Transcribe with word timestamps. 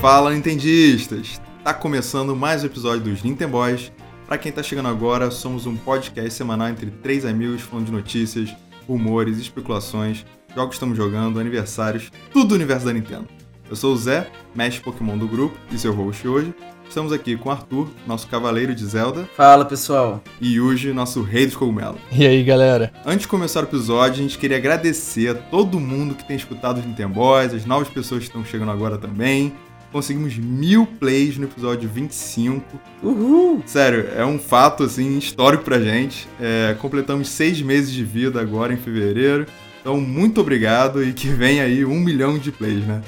Fala 0.00 0.32
Nintendistas! 0.32 1.38
Tá 1.62 1.74
começando 1.74 2.34
mais 2.34 2.62
um 2.62 2.66
episódio 2.66 3.02
dos 3.02 3.22
Nintendo 3.22 3.52
Boys. 3.52 3.92
Pra 4.26 4.38
quem 4.38 4.50
tá 4.50 4.62
chegando 4.62 4.88
agora, 4.88 5.30
somos 5.30 5.66
um 5.66 5.76
podcast 5.76 6.32
semanal 6.32 6.70
entre 6.70 6.90
três 6.90 7.26
amigos 7.26 7.60
falando 7.60 7.84
de 7.84 7.92
notícias, 7.92 8.48
rumores, 8.88 9.36
especulações, 9.36 10.24
jogos 10.54 10.70
que 10.70 10.76
estamos 10.76 10.96
jogando, 10.96 11.38
aniversários, 11.38 12.10
tudo 12.32 12.48
do 12.48 12.54
universo 12.54 12.86
da 12.86 12.94
Nintendo. 12.94 13.28
Eu 13.68 13.76
sou 13.76 13.92
o 13.92 13.96
Zé, 13.96 14.26
mestre 14.54 14.82
Pokémon 14.82 15.18
do 15.18 15.28
grupo 15.28 15.54
e 15.70 15.78
seu 15.78 15.92
host 15.92 16.26
hoje. 16.26 16.54
Estamos 16.88 17.12
aqui 17.12 17.36
com 17.36 17.50
Arthur, 17.50 17.86
nosso 18.06 18.26
cavaleiro 18.26 18.74
de 18.74 18.86
Zelda. 18.86 19.28
Fala 19.36 19.66
pessoal. 19.66 20.24
E 20.40 20.54
Yuji, 20.54 20.94
nosso 20.94 21.20
rei 21.22 21.44
dos 21.44 21.56
cogumelos. 21.56 22.00
E 22.10 22.26
aí 22.26 22.42
galera? 22.42 22.90
Antes 23.04 23.20
de 23.20 23.28
começar 23.28 23.60
o 23.60 23.64
episódio, 23.64 24.14
a 24.14 24.22
gente 24.22 24.38
queria 24.38 24.56
agradecer 24.56 25.28
a 25.28 25.34
todo 25.34 25.78
mundo 25.78 26.14
que 26.14 26.24
tem 26.24 26.38
escutado 26.38 26.78
os 26.78 26.86
Nintendo 26.86 27.12
Boys, 27.12 27.52
as 27.52 27.66
novas 27.66 27.88
pessoas 27.88 28.20
que 28.20 28.28
estão 28.28 28.42
chegando 28.42 28.72
agora 28.72 28.96
também. 28.96 29.54
Conseguimos 29.92 30.36
mil 30.36 30.86
plays 30.86 31.36
no 31.36 31.44
episódio 31.44 31.88
25. 31.88 32.64
Uhul! 33.02 33.62
Sério, 33.66 34.08
é 34.14 34.24
um 34.24 34.38
fato 34.38 34.84
assim 34.84 35.18
histórico 35.18 35.64
pra 35.64 35.80
gente. 35.80 36.28
É, 36.40 36.76
completamos 36.78 37.28
seis 37.28 37.60
meses 37.60 37.92
de 37.92 38.04
vida 38.04 38.40
agora 38.40 38.72
em 38.72 38.76
fevereiro. 38.76 39.46
Então, 39.80 40.00
muito 40.00 40.40
obrigado 40.40 41.02
e 41.02 41.12
que 41.12 41.28
vem 41.28 41.60
aí 41.60 41.84
um 41.84 41.98
milhão 41.98 42.38
de 42.38 42.52
plays, 42.52 42.86
né? 42.86 43.02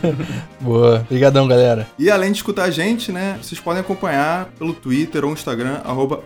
Boa. 0.60 1.00
Obrigadão, 1.00 1.46
galera. 1.46 1.86
E 1.98 2.10
além 2.10 2.32
de 2.32 2.38
escutar 2.38 2.64
a 2.64 2.70
gente, 2.70 3.12
né, 3.12 3.38
vocês 3.40 3.60
podem 3.60 3.80
acompanhar 3.80 4.46
pelo 4.58 4.72
Twitter 4.72 5.24
ou 5.24 5.32
Instagram, 5.32 5.80
arroba 5.84 6.24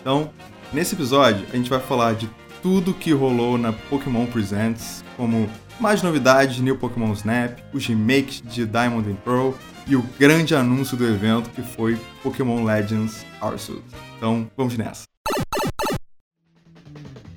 Então, 0.00 0.30
nesse 0.72 0.94
episódio, 0.94 1.46
a 1.52 1.56
gente 1.56 1.70
vai 1.70 1.80
falar 1.80 2.14
de 2.14 2.28
tudo 2.62 2.92
que 2.92 3.12
rolou 3.12 3.56
na 3.56 3.72
Pokémon 3.72 4.26
Presents, 4.26 5.04
como 5.16 5.48
mais 5.80 6.02
novidades 6.02 6.56
de 6.56 6.62
New 6.62 6.76
Pokémon 6.76 7.12
Snap, 7.12 7.58
os 7.72 7.86
remakes 7.86 8.42
de 8.42 8.64
Diamond 8.66 9.10
and 9.10 9.16
Pearl 9.16 9.52
e 9.86 9.96
o 9.96 10.02
grande 10.18 10.54
anúncio 10.54 10.96
do 10.96 11.06
evento 11.06 11.50
que 11.50 11.62
foi 11.62 11.98
Pokémon 12.22 12.64
Legends 12.64 13.24
Arceus. 13.40 13.82
Então, 14.16 14.50
vamos 14.56 14.76
nessa. 14.76 15.04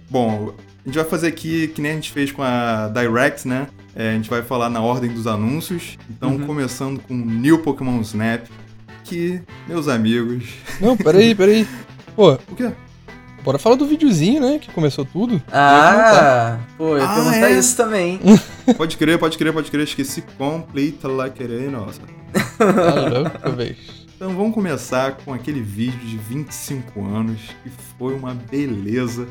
Bom, 0.10 0.54
a 0.84 0.88
gente 0.88 0.96
vai 0.96 1.06
fazer 1.06 1.28
aqui 1.28 1.68
que 1.70 1.82
nem 1.82 1.92
a 1.92 1.96
gente 1.96 2.12
fez 2.12 2.32
com 2.32 2.42
a 2.42 2.90
Direct, 2.94 3.48
né? 3.48 3.68
É, 3.94 4.12
a 4.12 4.14
gente 4.14 4.30
vai 4.30 4.42
falar 4.42 4.70
na 4.70 4.82
ordem 4.82 5.12
dos 5.12 5.28
anúncios. 5.28 5.98
Então, 6.10 6.34
uhum. 6.34 6.46
começando 6.46 7.00
com 7.02 7.14
New 7.14 7.60
Pokémon 7.60 8.00
Snap, 8.02 8.46
que, 9.04 9.42
meus 9.68 9.88
amigos. 9.88 10.46
Não, 10.80 10.96
peraí, 10.96 11.36
peraí. 11.36 11.68
Pô. 12.16 12.34
O 12.34 12.56
quê? 12.56 12.72
Bora 13.48 13.58
falar 13.58 13.78
do 13.78 13.88
videozinho, 13.88 14.42
né? 14.42 14.60
Que 14.60 14.70
começou 14.74 15.06
tudo. 15.06 15.42
Ah, 15.50 16.60
pô, 16.78 16.90
eu 16.90 16.98
ia 16.98 17.06
ah, 17.06 17.16
perguntar 17.16 17.50
é? 17.50 17.58
isso 17.58 17.78
também. 17.78 18.20
pode 18.76 18.98
crer, 18.98 19.18
pode 19.18 19.38
crer, 19.38 19.54
pode 19.54 19.72
crer. 19.72 19.84
Esqueci 19.86 20.22
complete 20.38 21.08
la 21.08 21.30
querer, 21.30 21.72
nossa. 21.72 22.02
Ah, 23.42 23.48
vez. 23.52 23.78
Então 24.14 24.36
vamos 24.36 24.54
começar 24.54 25.14
com 25.24 25.34
aquele 25.34 25.62
vídeo 25.62 25.98
de 25.98 26.18
25 26.18 27.06
anos 27.06 27.40
que 27.64 27.70
foi 27.98 28.14
uma 28.16 28.34
beleza. 28.34 29.26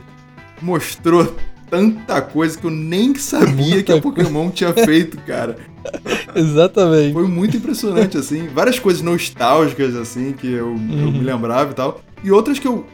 Mostrou 0.62 1.36
tanta 1.69 2.23
coisa 2.23 2.58
que 2.58 2.64
eu 2.64 2.70
nem 2.70 3.14
sabia 3.17 3.83
que 3.83 3.92
a 3.92 4.01
Pokémon 4.01 4.48
tinha 4.51 4.73
feito, 4.73 5.19
cara. 5.27 5.58
Exatamente. 6.34 7.12
Foi 7.12 7.28
muito 7.28 7.58
impressionante, 7.58 8.17
assim. 8.17 8.48
Várias 8.48 8.78
coisas 8.78 9.03
nostálgicas, 9.03 9.95
assim, 9.95 10.33
que 10.33 10.51
eu, 10.51 10.69
uhum. 10.69 11.01
eu 11.01 11.12
me 11.12 11.20
lembrava 11.20 11.73
e 11.73 11.75
tal. 11.75 12.01
E 12.25 12.30
outras 12.30 12.58
que 12.58 12.67
eu. 12.67 12.86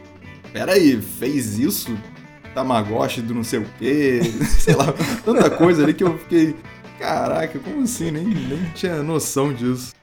Peraí, 0.53 1.01
fez 1.01 1.59
isso? 1.59 1.97
Tamagotchi 2.53 3.21
do 3.21 3.33
não 3.33 3.43
sei 3.43 3.59
o 3.59 3.65
quê, 3.79 4.21
sei 4.59 4.75
lá, 4.75 4.93
tanta 5.25 5.49
coisa 5.49 5.83
ali 5.83 5.93
que 5.93 6.03
eu 6.03 6.17
fiquei. 6.19 6.55
Caraca, 6.99 7.59
como 7.59 7.81
assim? 7.81 8.11
Nem, 8.11 8.23
nem 8.23 8.71
tinha 8.75 9.01
noção 9.01 9.51
disso. 9.51 9.93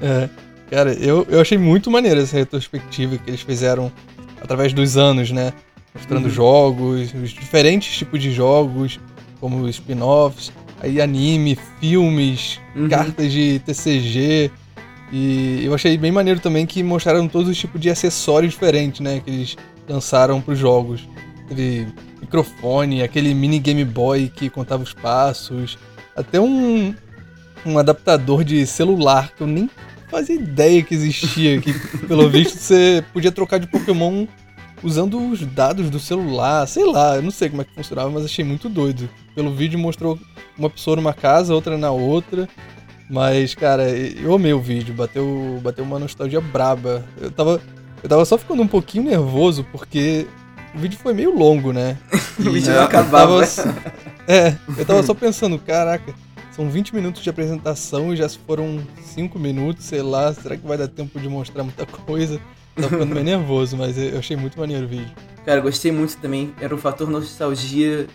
É. 0.00 0.28
Cara, 0.70 0.94
eu, 0.94 1.26
eu 1.28 1.40
achei 1.40 1.58
muito 1.58 1.90
maneiro 1.90 2.20
essa 2.20 2.36
retrospectiva 2.36 3.18
que 3.18 3.28
eles 3.28 3.40
fizeram 3.40 3.92
através 4.40 4.72
dos 4.72 4.96
anos, 4.96 5.30
né? 5.30 5.52
mostrando 5.96 6.24
uhum. 6.24 6.30
jogos, 6.30 7.14
os 7.14 7.30
diferentes 7.30 7.96
tipos 7.96 8.20
de 8.20 8.30
jogos, 8.30 9.00
como 9.40 9.68
spin-offs, 9.68 10.52
aí 10.80 11.00
anime, 11.00 11.58
filmes, 11.80 12.60
uhum. 12.74 12.88
cartas 12.88 13.32
de 13.32 13.58
TCG. 13.60 14.50
E 15.12 15.64
eu 15.64 15.74
achei 15.74 15.96
bem 15.96 16.12
maneiro 16.12 16.40
também 16.40 16.66
que 16.66 16.82
mostraram 16.82 17.28
todos 17.28 17.48
os 17.48 17.56
tipos 17.56 17.80
de 17.80 17.88
acessórios 17.88 18.52
diferentes, 18.52 19.00
né? 19.00 19.20
Que 19.24 19.30
eles 19.30 19.56
lançaram 19.88 20.40
para 20.40 20.52
os 20.52 20.58
jogos. 20.58 21.08
Teve 21.48 21.86
microfone, 22.20 23.02
aquele 23.02 23.32
mini 23.34 23.58
Game 23.58 23.84
Boy 23.84 24.28
que 24.28 24.50
contava 24.50 24.82
os 24.82 24.92
passos, 24.92 25.78
até 26.14 26.40
um, 26.40 26.94
um 27.64 27.78
adaptador 27.78 28.42
de 28.42 28.66
celular 28.66 29.32
que 29.34 29.42
eu 29.42 29.46
nem 29.46 29.70
fazia 30.08 30.34
ideia 30.34 30.82
que 30.82 30.94
existia. 30.94 31.60
Que 31.60 31.72
pelo 32.06 32.28
visto 32.28 32.58
você 32.58 33.04
podia 33.12 33.30
trocar 33.30 33.58
de 33.58 33.66
Pokémon 33.66 34.26
usando 34.82 35.18
os 35.30 35.40
dados 35.40 35.90
do 35.90 35.98
celular, 35.98 36.66
sei 36.66 36.84
lá, 36.84 37.16
eu 37.16 37.22
não 37.22 37.30
sei 37.30 37.48
como 37.48 37.62
é 37.62 37.64
que 37.64 37.74
funcionava, 37.74 38.10
mas 38.10 38.24
achei 38.24 38.44
muito 38.44 38.68
doido. 38.68 39.08
Pelo 39.34 39.54
vídeo 39.54 39.78
mostrou 39.78 40.18
uma 40.56 40.70
pessoa 40.70 40.96
numa 40.96 41.12
casa, 41.12 41.54
outra 41.54 41.76
na 41.78 41.90
outra. 41.90 42.48
Mas, 43.08 43.54
cara, 43.54 43.88
eu 43.88 44.34
amei 44.34 44.52
o 44.52 44.60
vídeo, 44.60 44.92
bateu, 44.92 45.60
bateu 45.62 45.84
uma 45.84 45.98
nostalgia 45.98 46.40
braba. 46.40 47.04
Eu 47.20 47.30
tava, 47.30 47.60
eu 48.02 48.08
tava 48.08 48.24
só 48.24 48.36
ficando 48.36 48.62
um 48.62 48.68
pouquinho 48.68 49.04
nervoso 49.04 49.64
porque 49.72 50.26
o 50.74 50.78
vídeo 50.78 50.98
foi 50.98 51.14
meio 51.14 51.36
longo, 51.36 51.72
né? 51.72 51.96
o 52.38 52.50
vídeo 52.50 52.74
não 52.74 52.82
acabava. 52.82 53.46
Tava, 53.46 53.74
é, 54.28 54.56
eu 54.76 54.84
tava 54.84 55.02
só 55.02 55.14
pensando, 55.14 55.58
caraca, 55.58 56.14
são 56.52 56.68
20 56.68 56.94
minutos 56.94 57.22
de 57.22 57.30
apresentação 57.30 58.12
e 58.12 58.16
já 58.16 58.28
foram 58.28 58.80
5 59.02 59.38
minutos, 59.38 59.84
sei 59.84 60.02
lá, 60.02 60.32
será 60.32 60.56
que 60.56 60.66
vai 60.66 60.78
dar 60.78 60.88
tempo 60.88 61.18
de 61.20 61.28
mostrar 61.28 61.62
muita 61.62 61.86
coisa? 61.86 62.40
Tô 62.74 62.82
ficando 62.82 63.14
meio 63.14 63.24
nervoso, 63.24 63.76
mas 63.76 63.96
eu 63.96 64.18
achei 64.18 64.36
muito 64.36 64.58
maneiro 64.58 64.84
o 64.84 64.88
vídeo. 64.88 65.10
Cara, 65.46 65.60
gostei 65.60 65.90
muito 65.90 66.16
também. 66.18 66.52
Era 66.60 66.74
um 66.74 66.78
fator 66.78 67.08
nostalgia 67.08 68.06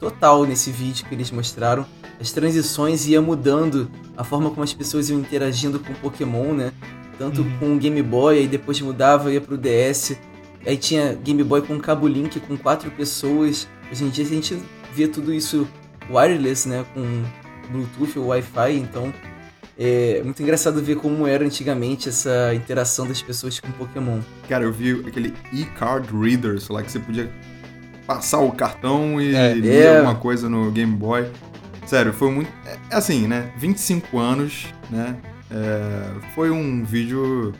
total 0.00 0.44
nesse 0.44 0.72
vídeo 0.72 1.06
que 1.06 1.14
eles 1.14 1.30
mostraram. 1.30 1.86
As 2.20 2.32
transições 2.32 3.06
ia 3.06 3.22
mudando 3.22 3.90
a 4.16 4.24
forma 4.24 4.50
como 4.50 4.64
as 4.64 4.72
pessoas 4.72 5.08
iam 5.08 5.20
interagindo 5.20 5.78
com 5.78 5.92
Pokémon, 5.94 6.52
né? 6.52 6.72
Tanto 7.18 7.42
uhum. 7.42 7.58
com 7.58 7.74
o 7.74 7.78
Game 7.78 8.02
Boy, 8.02 8.38
aí 8.38 8.48
depois 8.48 8.80
mudava, 8.80 9.32
ia 9.32 9.40
pro 9.40 9.56
DS. 9.56 10.16
Aí 10.66 10.76
tinha 10.76 11.14
Game 11.14 11.42
Boy 11.42 11.62
com 11.62 11.78
cabo 11.78 12.06
link 12.06 12.38
com 12.40 12.56
quatro 12.56 12.90
pessoas. 12.90 13.68
Hoje 13.90 14.04
em 14.04 14.08
dia 14.08 14.24
a 14.24 14.28
gente 14.28 14.58
vê 14.94 15.08
tudo 15.08 15.32
isso 15.32 15.68
wireless, 16.10 16.68
né? 16.68 16.84
Com 16.94 17.24
Bluetooth 17.70 18.18
ou 18.18 18.26
Wi-Fi, 18.26 18.76
então 18.76 19.12
é 19.78 20.20
muito 20.22 20.42
engraçado 20.42 20.82
ver 20.82 20.96
como 20.96 21.26
era 21.26 21.44
antigamente 21.44 22.08
essa 22.08 22.54
interação 22.54 23.06
das 23.06 23.22
pessoas 23.22 23.58
com 23.58 23.70
Pokémon. 23.72 24.20
Cara, 24.48 24.64
eu 24.64 24.72
vi 24.72 25.02
aquele 25.06 25.34
e-card 25.52 26.08
reader, 26.16 26.60
sei 26.60 26.76
lá, 26.76 26.82
que 26.82 26.92
você 26.92 26.98
podia 26.98 27.30
passar 28.06 28.40
o 28.40 28.52
cartão 28.52 29.20
e 29.20 29.34
é, 29.34 29.54
ler 29.54 29.82
é... 29.82 29.96
alguma 29.96 30.14
coisa 30.14 30.48
no 30.48 30.70
Game 30.70 30.94
Boy. 30.94 31.26
Sério, 31.86 32.12
foi 32.12 32.30
muito. 32.30 32.50
É 32.90 32.96
assim, 32.96 33.26
né? 33.26 33.50
25 33.56 34.18
anos, 34.18 34.66
né? 34.90 35.16
É, 35.52 36.30
foi 36.34 36.50
um 36.50 36.84
vídeo. 36.84 37.52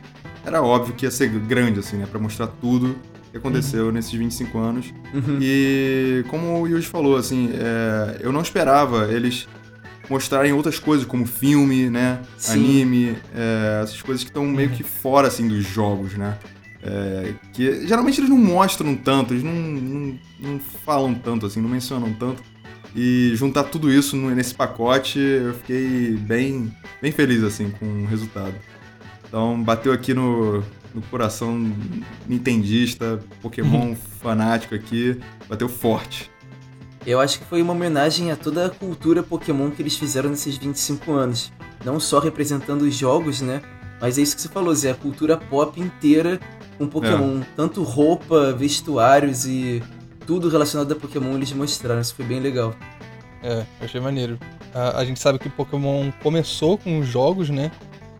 Era 0.45 0.61
óbvio 0.61 0.95
que 0.95 1.05
ia 1.05 1.11
ser 1.11 1.29
grande, 1.29 1.79
assim, 1.79 1.97
né? 1.97 2.07
Pra 2.09 2.19
mostrar 2.19 2.47
tudo 2.47 2.95
que 3.31 3.37
aconteceu 3.37 3.85
uhum. 3.85 3.91
nesses 3.91 4.11
25 4.11 4.57
anos. 4.57 4.93
Uhum. 5.13 5.39
E 5.41 6.25
como 6.27 6.61
o 6.61 6.67
Yuji 6.67 6.87
falou, 6.87 7.15
assim, 7.15 7.51
é, 7.53 8.19
eu 8.19 8.31
não 8.31 8.41
esperava 8.41 9.11
eles 9.11 9.47
mostrarem 10.09 10.53
outras 10.53 10.79
coisas, 10.79 11.05
como 11.05 11.25
filme, 11.25 11.89
né? 11.89 12.21
Sim. 12.37 12.53
Anime, 12.53 13.17
é, 13.33 13.81
essas 13.83 14.01
coisas 14.01 14.23
que 14.23 14.29
estão 14.29 14.45
meio 14.45 14.69
que 14.69 14.83
fora, 14.83 15.27
assim, 15.27 15.47
dos 15.47 15.65
jogos, 15.65 16.13
né? 16.15 16.37
É, 16.83 17.33
que 17.53 17.87
geralmente 17.87 18.19
eles 18.19 18.29
não 18.29 18.37
mostram 18.37 18.93
tanto, 18.95 19.33
eles 19.33 19.43
não, 19.43 19.53
não, 19.53 20.19
não, 20.39 20.59
falam 20.59 21.13
tanto, 21.13 21.45
assim, 21.45 21.61
não 21.61 21.69
mencionam 21.69 22.13
tanto. 22.13 22.43
E 22.95 23.31
juntar 23.35 23.63
tudo 23.63 23.91
isso 23.91 24.15
nesse 24.15 24.53
pacote, 24.53 25.17
eu 25.19 25.53
fiquei 25.55 26.11
bem, 26.11 26.71
bem 27.01 27.11
feliz, 27.11 27.43
assim, 27.43 27.71
com 27.71 27.85
o 27.85 28.05
resultado. 28.05 28.53
Então, 29.27 29.61
bateu 29.63 29.91
aqui 29.91 30.13
no, 30.13 30.63
no 30.93 31.01
coração 31.09 31.73
nintendista, 32.27 33.19
Pokémon 33.41 33.89
uhum. 33.89 33.95
fanático 33.95 34.75
aqui, 34.75 35.19
bateu 35.49 35.67
forte. 35.67 36.29
Eu 37.05 37.19
acho 37.19 37.39
que 37.39 37.45
foi 37.45 37.61
uma 37.61 37.73
homenagem 37.73 38.31
a 38.31 38.35
toda 38.35 38.67
a 38.67 38.69
cultura 38.69 39.21
Pokémon 39.23 39.71
que 39.71 39.81
eles 39.81 39.97
fizeram 39.97 40.29
nesses 40.29 40.55
25 40.55 41.11
anos. 41.11 41.51
Não 41.83 41.99
só 41.99 42.19
representando 42.19 42.83
os 42.83 42.95
jogos, 42.95 43.41
né? 43.41 43.61
Mas 43.99 44.17
é 44.17 44.21
isso 44.21 44.35
que 44.35 44.41
você 44.41 44.49
falou, 44.49 44.73
Zé, 44.73 44.91
a 44.91 44.95
cultura 44.95 45.35
pop 45.35 45.79
inteira 45.81 46.39
com 46.77 46.87
Pokémon. 46.87 47.41
É. 47.41 47.45
Tanto 47.55 47.83
roupa, 47.83 48.53
vestuários 48.53 49.45
e 49.45 49.81
tudo 50.25 50.49
relacionado 50.49 50.91
a 50.91 50.95
Pokémon 50.95 51.35
eles 51.35 51.51
mostraram. 51.53 52.01
Isso 52.01 52.15
foi 52.15 52.25
bem 52.25 52.39
legal. 52.39 52.75
É, 53.41 53.65
achei 53.81 53.99
maneiro. 53.99 54.39
A, 54.73 54.99
a 54.99 55.05
gente 55.05 55.19
sabe 55.19 55.37
que 55.37 55.49
Pokémon 55.49 56.11
começou 56.21 56.77
com 56.77 56.99
os 56.99 57.07
jogos, 57.07 57.49
né? 57.49 57.71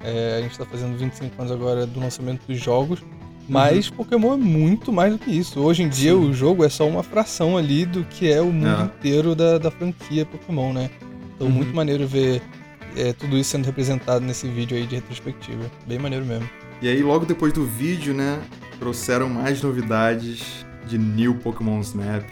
É, 0.01 0.37
a 0.37 0.41
gente 0.41 0.57
tá 0.57 0.65
fazendo 0.65 0.97
25 0.97 1.41
anos 1.41 1.51
agora 1.51 1.85
do 1.85 1.99
lançamento 1.99 2.41
dos 2.45 2.59
jogos. 2.59 3.03
Mas 3.47 3.89
uhum. 3.89 3.97
Pokémon 3.97 4.33
é 4.33 4.37
muito 4.37 4.91
mais 4.91 5.13
do 5.13 5.19
que 5.19 5.31
isso. 5.31 5.59
Hoje 5.59 5.83
em 5.83 5.89
dia 5.89 6.11
Sim. 6.11 6.29
o 6.29 6.33
jogo 6.33 6.63
é 6.63 6.69
só 6.69 6.87
uma 6.87 7.03
fração 7.03 7.57
ali 7.57 7.85
do 7.85 8.03
que 8.03 8.31
é 8.31 8.41
o 8.41 8.51
mundo 8.51 8.81
é. 8.81 8.85
inteiro 8.85 9.35
da, 9.35 9.57
da 9.57 9.71
franquia 9.71 10.25
Pokémon, 10.25 10.73
né? 10.73 10.89
Então 11.35 11.47
uhum. 11.47 11.53
muito 11.53 11.75
maneiro 11.75 12.07
ver 12.07 12.41
é, 12.95 13.11
tudo 13.13 13.37
isso 13.37 13.51
sendo 13.51 13.65
representado 13.65 14.25
nesse 14.25 14.47
vídeo 14.47 14.77
aí 14.77 14.85
de 14.85 14.95
retrospectiva. 14.95 15.69
Bem 15.87 15.99
maneiro 15.99 16.25
mesmo. 16.25 16.49
E 16.81 16.87
aí, 16.87 17.01
logo 17.01 17.25
depois 17.25 17.53
do 17.53 17.65
vídeo, 17.65 18.13
né, 18.13 18.41
trouxeram 18.79 19.29
mais 19.29 19.61
novidades 19.61 20.65
de 20.85 20.97
New 20.97 21.35
Pokémon 21.35 21.79
Snap. 21.81 22.23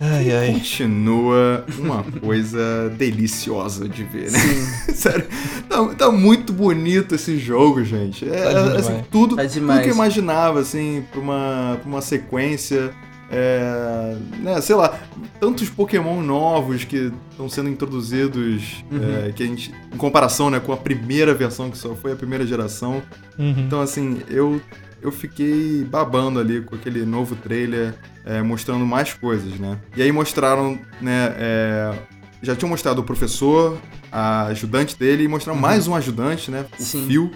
Ai, 0.00 0.32
ai. 0.32 0.52
Continua 0.52 1.64
uma 1.78 2.02
coisa 2.20 2.90
deliciosa 2.96 3.88
de 3.88 4.02
ver, 4.04 4.30
né? 4.32 4.38
Sério, 4.92 5.26
tá, 5.68 5.84
tá, 5.94 6.10
muito 6.10 6.52
bonito 6.52 7.14
esse 7.14 7.38
jogo, 7.38 7.84
gente. 7.84 8.28
É, 8.28 8.52
tá 8.52 8.76
assim, 8.76 9.04
tudo, 9.10 9.36
tá 9.36 9.44
tudo 9.44 9.82
que 9.82 9.88
eu 9.88 9.94
imaginava, 9.94 10.60
assim, 10.60 11.04
pra 11.10 11.20
uma, 11.20 11.78
pra 11.80 11.88
uma 11.88 12.02
sequência 12.02 12.92
é, 13.30 14.16
né, 14.38 14.60
sei 14.60 14.76
lá, 14.76 14.98
tantos 15.40 15.68
Pokémon 15.68 16.22
novos 16.22 16.84
que 16.84 17.12
estão 17.30 17.48
sendo 17.48 17.68
introduzidos 17.68 18.84
uhum. 18.90 19.26
é, 19.26 19.32
que 19.32 19.42
a 19.42 19.46
gente, 19.46 19.74
em 19.92 19.96
comparação 19.96 20.50
né, 20.50 20.60
com 20.60 20.72
a 20.72 20.76
primeira 20.76 21.34
versão, 21.34 21.70
que 21.70 21.78
só 21.78 21.94
foi 21.94 22.12
a 22.12 22.16
primeira 22.16 22.46
geração. 22.46 23.02
Uhum. 23.38 23.54
Então, 23.58 23.80
assim, 23.80 24.22
eu, 24.28 24.60
eu 25.04 25.12
fiquei 25.12 25.84
babando 25.84 26.40
ali 26.40 26.62
com 26.62 26.74
aquele 26.74 27.04
novo 27.04 27.36
trailer 27.36 27.94
é, 28.24 28.40
mostrando 28.40 28.86
mais 28.86 29.12
coisas, 29.12 29.52
né? 29.60 29.78
E 29.94 30.02
aí 30.02 30.10
mostraram, 30.10 30.78
né? 30.98 31.34
É, 31.36 31.94
já 32.42 32.56
tinham 32.56 32.70
mostrado 32.70 33.02
o 33.02 33.04
professor, 33.04 33.78
a 34.10 34.46
ajudante 34.46 34.98
dele, 34.98 35.24
e 35.24 35.28
mostraram 35.28 35.58
uhum. 35.58 35.62
mais 35.62 35.86
um 35.86 35.94
ajudante, 35.94 36.50
né? 36.50 36.64
O 36.78 36.82
Sim. 36.82 37.06
Phil, 37.06 37.30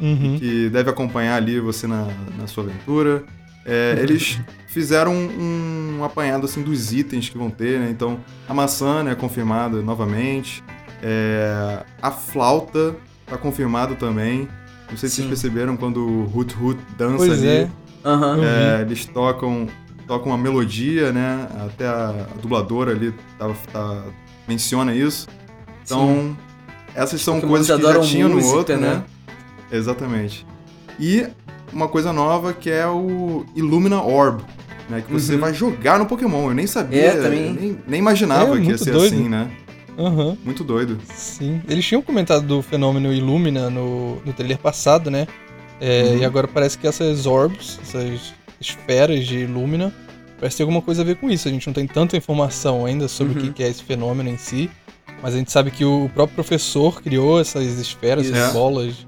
uhum. 0.00 0.38
que 0.38 0.70
deve 0.70 0.88
acompanhar 0.88 1.36
ali 1.36 1.60
você 1.60 1.86
na, 1.86 2.08
na 2.38 2.46
sua 2.46 2.64
aventura. 2.64 3.22
É, 3.66 3.98
eles 4.00 4.40
fizeram 4.66 5.12
um, 5.12 5.98
um, 5.98 6.04
apanhado 6.04 6.46
assim 6.46 6.62
dos 6.62 6.90
itens 6.90 7.28
que 7.28 7.36
vão 7.36 7.50
ter, 7.50 7.78
né? 7.80 7.90
Então, 7.90 8.18
a 8.48 8.54
maçã, 8.54 9.02
né, 9.02 9.14
confirmada 9.14 9.82
novamente. 9.82 10.64
É, 11.02 11.84
a 12.00 12.10
flauta 12.10 12.96
tá 13.26 13.36
confirmado 13.36 13.94
também. 13.94 14.48
Não 14.90 14.96
sei 14.96 15.08
se 15.08 15.16
Sim. 15.16 15.22
vocês 15.22 15.28
perceberam 15.28 15.76
quando 15.76 16.06
o 16.06 16.36
Hoot 16.36 16.56
Hoot 16.60 16.80
dança 16.96 17.16
pois 17.18 17.32
ali. 17.32 17.48
É. 17.48 17.70
Uhum. 18.04 18.44
É, 18.44 18.80
eles 18.80 19.04
tocam, 19.06 19.68
tocam 20.06 20.32
uma 20.32 20.38
melodia, 20.38 21.12
né? 21.12 21.46
Até 21.66 21.86
a, 21.86 22.08
a 22.08 22.40
dubladora 22.40 22.92
ali 22.92 23.14
tá, 23.38 23.50
tá, 23.72 24.04
menciona 24.48 24.94
isso. 24.94 25.28
Então, 25.84 26.08
Sim. 26.08 26.36
essas 26.94 27.20
são 27.20 27.40
coisas 27.40 27.76
que 27.76 27.82
já 27.82 28.00
tinham 28.00 28.28
no 28.28 28.44
outro, 28.46 28.76
né? 28.76 28.94
né? 28.94 29.04
Exatamente. 29.70 30.46
E 30.98 31.26
uma 31.72 31.88
coisa 31.88 32.12
nova 32.12 32.52
que 32.52 32.70
é 32.70 32.86
o 32.86 33.44
Illumina 33.54 34.02
Orb, 34.02 34.42
né? 34.88 35.02
Que 35.06 35.12
você 35.12 35.34
uhum. 35.34 35.40
vai 35.40 35.54
jogar 35.54 35.98
no 35.98 36.06
Pokémon. 36.06 36.48
Eu 36.48 36.54
nem 36.54 36.66
sabia, 36.66 37.00
é, 37.00 37.22
também... 37.22 37.52
nem, 37.52 37.78
nem 37.86 38.00
imaginava 38.00 38.58
é, 38.58 38.60
que 38.60 38.68
ia 38.70 38.78
ser 38.78 38.92
doido. 38.92 39.14
assim, 39.14 39.28
né? 39.28 39.50
Uhum. 40.00 40.36
Muito 40.44 40.64
doido. 40.64 40.98
Sim. 41.14 41.60
Eles 41.68 41.84
tinham 41.84 42.00
comentado 42.00 42.46
do 42.46 42.62
fenômeno 42.62 43.12
Illumina 43.12 43.68
no, 43.68 44.16
no 44.24 44.32
trailer 44.32 44.58
passado, 44.58 45.10
né? 45.10 45.26
É, 45.80 46.02
uhum. 46.02 46.18
E 46.18 46.24
agora 46.24 46.48
parece 46.48 46.78
que 46.78 46.86
essas 46.86 47.26
orbs, 47.26 47.78
essas 47.82 48.34
esferas 48.60 49.26
de 49.26 49.40
Illumina, 49.40 49.92
parece 50.38 50.56
ter 50.56 50.62
alguma 50.62 50.80
coisa 50.80 51.02
a 51.02 51.04
ver 51.04 51.16
com 51.16 51.30
isso. 51.30 51.48
A 51.48 51.50
gente 51.50 51.66
não 51.66 51.74
tem 51.74 51.86
tanta 51.86 52.16
informação 52.16 52.86
ainda 52.86 53.08
sobre 53.08 53.38
uhum. 53.38 53.48
o 53.48 53.52
que 53.52 53.62
é 53.62 53.68
esse 53.68 53.82
fenômeno 53.82 54.28
em 54.28 54.38
si. 54.38 54.70
Mas 55.22 55.34
a 55.34 55.38
gente 55.38 55.52
sabe 55.52 55.70
que 55.70 55.84
o 55.84 56.10
próprio 56.14 56.34
professor 56.34 57.02
criou 57.02 57.40
essas 57.40 57.78
esferas, 57.78 58.30
essas 58.30 58.52
bolas 58.52 59.06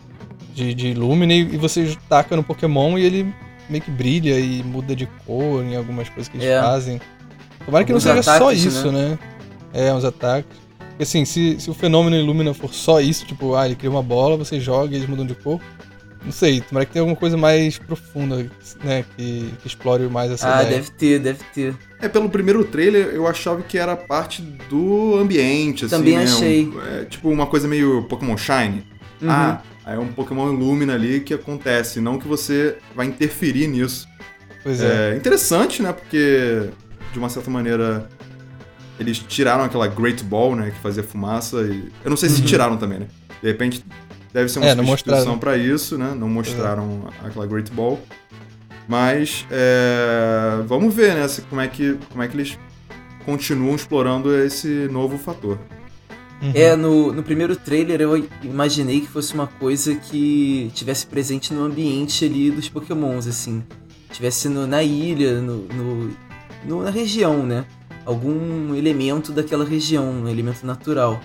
de, 0.54 0.74
de 0.74 0.94
Lumina 0.94 1.32
e, 1.32 1.56
você 1.56 1.96
taca 2.08 2.36
no 2.36 2.42
Pokémon 2.42 2.98
e 2.98 3.04
ele 3.04 3.34
meio 3.68 3.82
que 3.82 3.90
brilha 3.90 4.38
e 4.38 4.62
muda 4.62 4.94
de 4.94 5.06
cor 5.26 5.64
em 5.64 5.74
algumas 5.74 6.08
coisas 6.10 6.28
que 6.28 6.36
eles 6.36 6.46
é. 6.46 6.60
fazem. 6.60 7.00
Tomara 7.64 7.84
que 7.84 7.92
não 7.92 8.00
seja 8.00 8.20
ataques, 8.20 8.38
só 8.38 8.52
isso, 8.52 8.92
né? 8.92 9.10
né? 9.10 9.18
É, 9.72 9.94
uns 9.94 10.04
ataques. 10.04 10.61
Porque 10.92 11.04
assim, 11.04 11.24
se, 11.24 11.58
se 11.58 11.70
o 11.70 11.74
fenômeno 11.74 12.16
Illumina 12.16 12.54
for 12.54 12.72
só 12.72 13.00
isso, 13.00 13.26
tipo, 13.26 13.54
ah, 13.54 13.66
ele 13.66 13.74
cria 13.74 13.90
uma 13.90 14.02
bola, 14.02 14.36
você 14.36 14.60
joga 14.60 14.92
e 14.92 14.96
eles 14.96 15.08
mudam 15.08 15.26
de 15.26 15.34
cor. 15.34 15.60
Não 16.24 16.30
sei, 16.30 16.60
tomara 16.60 16.86
que 16.86 16.92
tenha 16.92 17.02
alguma 17.02 17.16
coisa 17.16 17.36
mais 17.36 17.78
profunda, 17.78 18.48
né? 18.84 19.04
Que, 19.16 19.52
que 19.60 19.66
explore 19.66 20.04
mais 20.04 20.30
essa 20.30 20.46
ah, 20.48 20.62
ideia. 20.62 20.76
Ah, 20.76 20.80
deve 20.80 20.90
ter, 20.92 21.18
deve 21.18 21.44
ter. 21.52 21.74
É, 22.00 22.08
pelo 22.08 22.28
primeiro 22.28 22.64
trailer 22.64 23.08
eu 23.08 23.26
achava 23.26 23.60
que 23.62 23.76
era 23.76 23.96
parte 23.96 24.40
do 24.70 25.16
ambiente, 25.16 25.86
assim, 25.86 25.96
Também 25.96 26.16
né? 26.16 26.24
achei. 26.24 26.66
Um, 26.66 26.80
é, 26.80 27.04
tipo 27.06 27.28
uma 27.28 27.46
coisa 27.46 27.66
meio 27.66 28.04
Pokémon 28.04 28.36
Shine. 28.36 28.84
Uhum. 29.20 29.30
Ah, 29.30 29.62
Aí 29.84 29.96
é 29.96 29.98
um 29.98 30.08
Pokémon 30.08 30.52
Illumina 30.52 30.94
ali 30.94 31.20
que 31.20 31.34
acontece, 31.34 32.00
não 32.00 32.18
que 32.18 32.28
você 32.28 32.76
vai 32.94 33.06
interferir 33.06 33.66
nisso. 33.66 34.08
Pois 34.62 34.80
é. 34.80 35.12
é. 35.12 35.16
Interessante, 35.16 35.82
né? 35.82 35.92
Porque, 35.92 36.68
de 37.12 37.18
uma 37.18 37.28
certa 37.28 37.50
maneira, 37.50 38.08
eles 39.02 39.18
tiraram 39.18 39.64
aquela 39.64 39.86
Great 39.86 40.22
Ball, 40.24 40.56
né? 40.56 40.70
Que 40.70 40.78
fazia 40.80 41.02
fumaça 41.02 41.62
e... 41.62 41.90
Eu 42.04 42.10
não 42.10 42.16
sei 42.16 42.28
se 42.28 42.40
uhum. 42.40 42.46
tiraram 42.46 42.76
também, 42.76 43.00
né? 43.00 43.06
De 43.42 43.48
repente, 43.48 43.84
deve 44.32 44.48
ser 44.48 44.58
uma 44.58 44.68
é, 44.68 44.76
substituição 44.76 45.38
para 45.38 45.56
isso, 45.56 45.98
né? 45.98 46.14
Não 46.16 46.28
mostraram 46.28 47.10
é. 47.22 47.28
aquela 47.28 47.46
Great 47.46 47.70
Ball. 47.72 48.00
Mas, 48.88 49.46
é... 49.50 50.62
vamos 50.66 50.94
ver, 50.94 51.14
né? 51.14 51.26
Como 51.48 51.60
é, 51.60 51.68
que, 51.68 51.96
como 52.10 52.22
é 52.22 52.28
que 52.28 52.36
eles 52.36 52.58
continuam 53.24 53.74
explorando 53.74 54.34
esse 54.36 54.88
novo 54.90 55.18
fator. 55.18 55.58
Uhum. 56.42 56.52
É, 56.54 56.74
no, 56.74 57.12
no 57.12 57.22
primeiro 57.22 57.54
trailer 57.54 58.00
eu 58.00 58.28
imaginei 58.42 59.00
que 59.00 59.06
fosse 59.06 59.32
uma 59.32 59.46
coisa 59.46 59.94
que 59.94 60.70
tivesse 60.74 61.06
presente 61.06 61.54
no 61.54 61.64
ambiente 61.64 62.24
ali 62.24 62.50
dos 62.50 62.68
pokémons, 62.68 63.26
assim. 63.26 63.62
Tivesse 64.10 64.48
no, 64.48 64.66
na 64.66 64.82
ilha, 64.82 65.40
no, 65.40 65.58
no, 65.68 66.10
no, 66.66 66.82
na 66.82 66.90
região, 66.90 67.46
né? 67.46 67.64
Algum 68.04 68.74
elemento 68.74 69.32
daquela 69.32 69.64
região, 69.64 70.10
um 70.10 70.28
elemento 70.28 70.66
natural. 70.66 71.20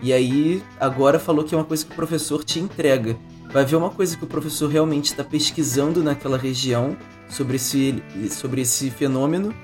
E 0.00 0.12
aí, 0.12 0.62
agora 0.80 1.18
falou 1.18 1.44
que 1.44 1.54
é 1.54 1.58
uma 1.58 1.64
coisa 1.64 1.84
que 1.84 1.92
o 1.92 1.96
professor 1.96 2.44
te 2.44 2.58
entrega. 2.58 3.16
Vai 3.52 3.64
ver 3.64 3.76
uma 3.76 3.90
coisa 3.90 4.16
que 4.16 4.24
o 4.24 4.26
professor 4.26 4.70
realmente 4.70 5.06
está 5.06 5.22
pesquisando 5.22 6.02
naquela 6.02 6.38
região 6.38 6.96
sobre 7.28 7.56
esse, 7.56 8.02
sobre 8.30 8.62
esse 8.62 8.90
fenômeno. 8.90 9.54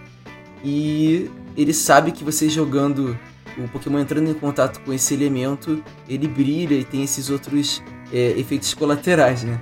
E 0.65 1.31
ele 1.57 1.73
sabe 1.73 2.13
que 2.13 2.23
você 2.23 2.49
jogando 2.49 3.19
o 3.57 3.69
Pokémon 3.69 3.99
entrando 3.99 4.31
em 4.31 4.35
contato 4.35 4.81
com 4.81 4.93
esse 4.93 5.15
elemento, 5.15 5.83
ele 6.09 6.29
brilha 6.29 6.75
e 6.75 6.85
tem 6.85 7.03
esses 7.03 7.31
outros 7.31 7.83
é, 8.13 8.39
efeitos 8.39 8.73
colaterais, 8.75 9.43
né? 9.43 9.61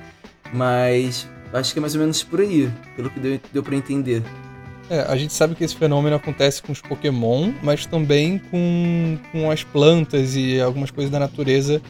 Mas 0.52 1.28
acho 1.52 1.72
que 1.72 1.78
é 1.78 1.80
mais 1.80 1.94
ou 1.94 2.00
menos 2.00 2.22
por 2.22 2.40
aí, 2.40 2.70
pelo 2.94 3.10
que 3.10 3.18
deu, 3.18 3.40
deu 3.52 3.62
para 3.62 3.76
entender. 3.76 4.22
É, 4.88 5.00
a 5.00 5.16
gente 5.16 5.32
sabe 5.32 5.54
que 5.54 5.64
esse 5.64 5.74
fenômeno 5.74 6.16
acontece 6.16 6.62
com 6.62 6.72
os 6.72 6.80
Pokémon, 6.80 7.52
mas 7.62 7.86
também 7.86 8.38
com, 8.50 9.18
com 9.32 9.50
as 9.50 9.64
plantas 9.64 10.36
e 10.36 10.60
algumas 10.60 10.90
coisas 10.90 11.10
da 11.10 11.18
natureza 11.18 11.82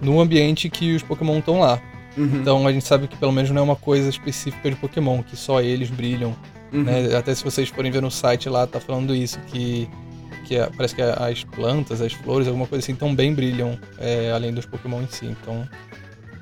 no 0.00 0.20
ambiente 0.20 0.68
que 0.68 0.94
os 0.94 1.02
Pokémon 1.02 1.38
estão 1.38 1.60
lá. 1.60 1.80
Uhum. 2.16 2.30
Então 2.36 2.66
a 2.66 2.72
gente 2.72 2.84
sabe 2.84 3.08
que 3.08 3.16
pelo 3.16 3.32
menos 3.32 3.50
não 3.50 3.62
é 3.62 3.64
uma 3.64 3.76
coisa 3.76 4.08
específica 4.08 4.70
de 4.70 4.76
Pokémon, 4.76 5.22
que 5.22 5.36
só 5.36 5.60
eles 5.60 5.90
brilham. 5.90 6.34
Uhum. 6.72 6.84
Né? 6.84 7.16
Até 7.16 7.34
se 7.34 7.42
vocês 7.42 7.68
forem 7.68 7.90
ver 7.90 8.02
no 8.02 8.10
site 8.10 8.48
lá, 8.48 8.66
tá 8.66 8.78
falando 8.78 9.14
isso, 9.14 9.38
que 9.48 9.88
que 10.44 10.56
é, 10.56 10.68
parece 10.76 10.94
que 10.94 11.02
as 11.02 11.42
plantas, 11.42 12.00
as 12.00 12.12
flores, 12.12 12.46
alguma 12.46 12.66
coisa 12.66 12.84
assim, 12.84 12.94
também 12.94 13.34
brilham 13.34 13.78
é, 13.98 14.30
além 14.30 14.52
dos 14.52 14.66
Pokémon 14.66 15.02
em 15.02 15.08
si. 15.08 15.26
Então, 15.26 15.66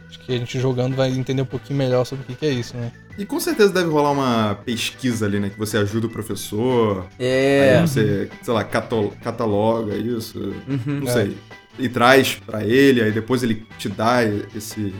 acho 0.08 0.18
que 0.20 0.34
a 0.34 0.38
gente 0.38 0.58
jogando 0.58 0.94
vai 0.96 1.10
entender 1.10 1.42
um 1.42 1.46
pouquinho 1.46 1.78
melhor 1.78 2.04
sobre 2.04 2.24
o 2.24 2.26
que, 2.26 2.34
que 2.34 2.46
é 2.46 2.50
isso, 2.50 2.76
né? 2.76 2.90
E 3.18 3.26
com 3.26 3.38
certeza 3.38 3.72
deve 3.72 3.88
rolar 3.88 4.12
uma 4.12 4.54
pesquisa 4.64 5.26
ali, 5.26 5.38
né? 5.38 5.50
Que 5.50 5.58
você 5.58 5.76
ajuda 5.76 6.06
o 6.06 6.10
professor. 6.10 7.06
É. 7.18 7.76
Aí 7.78 7.86
você, 7.86 8.28
sei 8.42 8.54
lá, 8.54 8.64
cataloga 8.64 9.96
isso. 9.96 10.38
Uhum, 10.66 11.00
não 11.00 11.08
é. 11.08 11.12
sei. 11.12 11.36
E 11.78 11.88
traz 11.88 12.34
para 12.34 12.64
ele, 12.64 13.02
aí 13.02 13.12
depois 13.12 13.42
ele 13.42 13.66
te 13.78 13.88
dá 13.88 14.24
esse, 14.54 14.94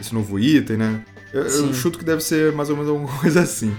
esse 0.00 0.14
novo 0.14 0.38
item, 0.38 0.76
né? 0.76 1.04
Eu, 1.32 1.42
eu, 1.42 1.74
chuto 1.74 1.98
que 1.98 2.04
deve 2.04 2.22
ser 2.22 2.52
mais 2.52 2.70
ou 2.70 2.76
menos 2.76 2.90
alguma 2.90 3.12
coisa 3.20 3.42
assim. 3.42 3.74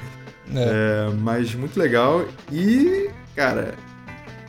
É. 0.54 1.08
é 1.10 1.14
mas 1.20 1.54
muito 1.56 1.80
legal. 1.80 2.26
E, 2.52 3.10
cara, 3.36 3.76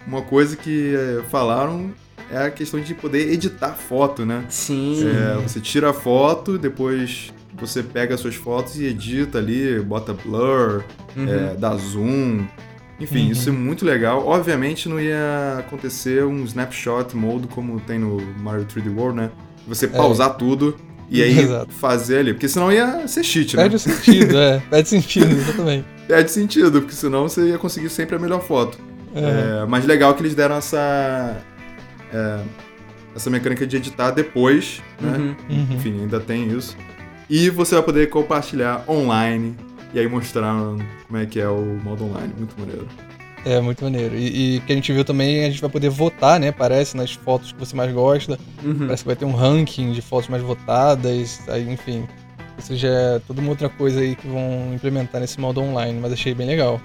uma 0.07 0.23
coisa 0.23 0.57
que 0.57 0.95
é, 0.95 1.23
falaram 1.29 1.93
é 2.31 2.47
a 2.47 2.51
questão 2.51 2.81
de 2.81 2.95
poder 2.95 3.33
editar 3.33 3.73
foto, 3.73 4.25
né? 4.25 4.45
Sim. 4.49 5.05
É, 5.09 5.43
você 5.43 5.61
tira 5.61 5.91
a 5.91 5.93
foto, 5.93 6.57
depois 6.59 7.33
você 7.55 7.83
pega 7.83 8.15
as 8.15 8.21
suas 8.21 8.35
fotos 8.35 8.79
e 8.79 8.85
edita 8.85 9.39
ali, 9.39 9.81
bota 9.81 10.13
blur, 10.13 10.85
uhum. 11.17 11.29
é, 11.29 11.55
dá 11.57 11.77
zoom. 11.77 12.47
Enfim, 13.01 13.27
uhum. 13.27 13.33
isso 13.33 13.49
é 13.49 13.53
muito 13.53 13.85
legal. 13.85 14.27
Obviamente 14.27 14.89
não 14.89 15.01
ia 15.01 15.57
acontecer 15.59 16.25
um 16.25 16.45
snapshot 16.45 17.17
mode 17.17 17.49
como 17.49 17.81
tem 17.81 17.99
no 17.99 18.21
Mario 18.41 18.67
3D 18.67 18.95
World, 18.95 19.17
né? 19.17 19.31
Você 19.67 19.87
é. 19.87 19.89
pausar 19.89 20.31
é. 20.31 20.35
tudo 20.35 20.77
e 21.09 21.23
aí 21.23 21.39
Exato. 21.41 21.73
fazer 21.73 22.19
ali. 22.19 22.35
Porque 22.35 22.49
senão 22.49 22.71
ia 22.71 23.09
ser 23.09 23.25
cheat, 23.25 23.57
né? 23.57 23.63
Perde 23.63 23.79
sentido, 23.79 24.39
é. 24.39 24.63
Perde 24.71 24.89
sentido, 24.89 25.33
exatamente. 25.33 25.87
Perde 26.07 26.31
sentido, 26.31 26.81
porque 26.81 26.95
senão 26.95 27.29
você 27.29 27.49
ia 27.49 27.59
conseguir 27.59 27.89
sempre 27.89 28.17
a 28.17 28.19
melhor 28.19 28.43
foto. 28.43 28.79
É, 29.15 29.67
mas 29.67 29.85
legal 29.85 30.15
que 30.15 30.23
eles 30.23 30.35
deram 30.35 30.57
essa. 30.57 31.37
É, 32.13 32.41
essa 33.15 33.29
mecânica 33.29 33.67
de 33.67 33.77
editar 33.77 34.13
depois, 34.13 34.81
né? 35.01 35.17
Uhum, 35.19 35.37
uhum. 35.49 35.67
Enfim, 35.73 36.01
ainda 36.01 36.21
tem 36.21 36.49
isso. 36.49 36.77
E 37.31 37.49
você 37.49 37.77
vai 37.77 37.85
poder 37.85 38.09
compartilhar 38.09 38.85
online 38.89 39.55
e 39.95 40.01
aí 40.01 40.09
mostrar 40.09 40.53
como 41.07 41.17
é 41.17 41.25
que 41.25 41.39
é 41.39 41.49
o 41.49 41.79
modo 41.85 42.05
online. 42.05 42.35
Muito 42.37 42.59
maneiro. 42.59 42.89
É, 43.45 43.61
muito 43.61 43.85
maneiro. 43.85 44.17
E, 44.17 44.57
e 44.57 44.61
que 44.61 44.73
a 44.73 44.75
gente 44.75 44.93
viu 44.93 45.05
também, 45.05 45.45
a 45.45 45.49
gente 45.49 45.61
vai 45.61 45.71
poder 45.71 45.91
votar, 45.91 46.41
né? 46.41 46.51
Parece, 46.51 46.97
nas 46.97 47.13
fotos 47.13 47.53
que 47.53 47.59
você 47.59 47.77
mais 47.77 47.93
gosta. 47.93 48.37
Uhum. 48.65 48.81
Parece 48.81 49.05
que 49.05 49.07
vai 49.07 49.15
ter 49.15 49.25
um 49.25 49.33
ranking 49.33 49.93
de 49.93 50.03
fotos 50.03 50.29
mais 50.29 50.43
votadas. 50.43 51.41
Aí, 51.49 51.71
enfim. 51.71 52.05
Isso 52.59 52.75
já 52.77 52.89
é 52.89 53.19
toda 53.21 53.41
uma 53.41 53.51
outra 53.51 53.69
coisa 53.69 54.01
aí 54.01 54.17
que 54.17 54.27
vão 54.27 54.75
implementar 54.75 55.21
nesse 55.21 55.39
modo 55.39 55.61
online, 55.61 56.01
mas 56.01 56.13
achei 56.13 56.35
bem 56.35 56.49
legal. 56.49 56.81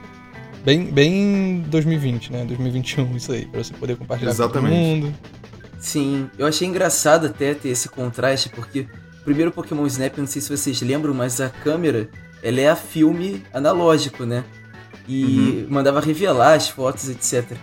Bem, 0.64 0.86
bem 0.86 1.66
2020, 1.68 2.32
né? 2.32 2.46
2021, 2.46 3.18
isso 3.18 3.32
aí, 3.32 3.48
pra 3.48 3.64
você 3.64 3.74
poder 3.74 3.98
compartilhar 3.98 4.32
Exatamente. 4.32 4.74
com 4.74 4.80
todo 4.80 4.80
mundo. 4.80 5.14
Sim, 5.80 6.30
eu 6.38 6.48
achei 6.48 6.68
engraçado 6.68 7.28
até 7.28 7.54
ter 7.54 7.70
esse 7.70 7.90
contraste, 7.90 8.50
porque 8.50 8.88
primeiro 9.26 9.52
Pokémon 9.52 9.86
Snap, 9.88 10.18
não 10.20 10.28
sei 10.28 10.42
se 10.42 10.56
vocês 10.56 10.82
lembram, 10.82 11.14
mas 11.14 11.42
a 11.42 11.50
câmera, 11.50 12.08
ela 12.42 12.62
é 12.62 12.70
a 12.70 12.76
filme 12.76 13.44
analógico, 13.52 14.24
né? 14.24 14.46
E 15.08 15.66
uhum. 15.66 15.68
mandava 15.70 16.00
revelar 16.00 16.54
as 16.54 16.70
fotos, 16.70 17.10
etc. 17.10 17.58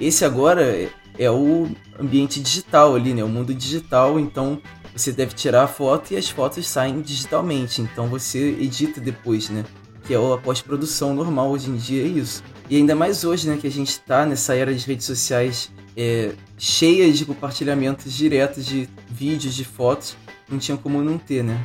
Esse 0.00 0.24
agora 0.24 0.62
é, 0.62 0.90
é 1.18 1.30
o 1.30 1.68
ambiente 1.98 2.38
digital 2.40 2.94
ali, 2.94 3.14
né? 3.14 3.24
O 3.24 3.28
mundo 3.28 3.54
digital, 3.54 4.20
então 4.20 4.60
você 4.94 5.10
deve 5.10 5.34
tirar 5.34 5.64
a 5.64 5.66
foto 5.66 6.12
e 6.12 6.16
as 6.16 6.28
fotos 6.28 6.68
saem 6.68 7.00
digitalmente. 7.00 7.80
Então 7.80 8.06
você 8.06 8.50
edita 8.60 9.00
depois, 9.00 9.48
né? 9.48 9.64
Que 10.04 10.14
é 10.14 10.16
a 10.16 10.38
pós-produção 10.38 11.14
normal 11.14 11.50
hoje 11.50 11.70
em 11.70 11.76
dia, 11.76 12.04
é 12.04 12.06
isso. 12.06 12.44
E 12.68 12.76
ainda 12.76 12.94
mais 12.94 13.24
hoje, 13.24 13.48
né? 13.48 13.56
Que 13.56 13.66
a 13.66 13.70
gente 13.70 13.98
tá 14.00 14.26
nessa 14.26 14.54
era 14.54 14.72
de 14.74 14.86
redes 14.86 15.06
sociais 15.06 15.70
é, 15.96 16.32
cheias 16.58 17.16
de 17.16 17.24
compartilhamentos 17.24 18.12
diretos 18.12 18.66
de 18.66 18.88
vídeos, 19.08 19.54
de 19.54 19.64
fotos. 19.64 20.14
Não 20.48 20.58
tinha 20.58 20.76
como 20.76 21.02
não 21.02 21.18
ter, 21.18 21.42
né? 21.42 21.58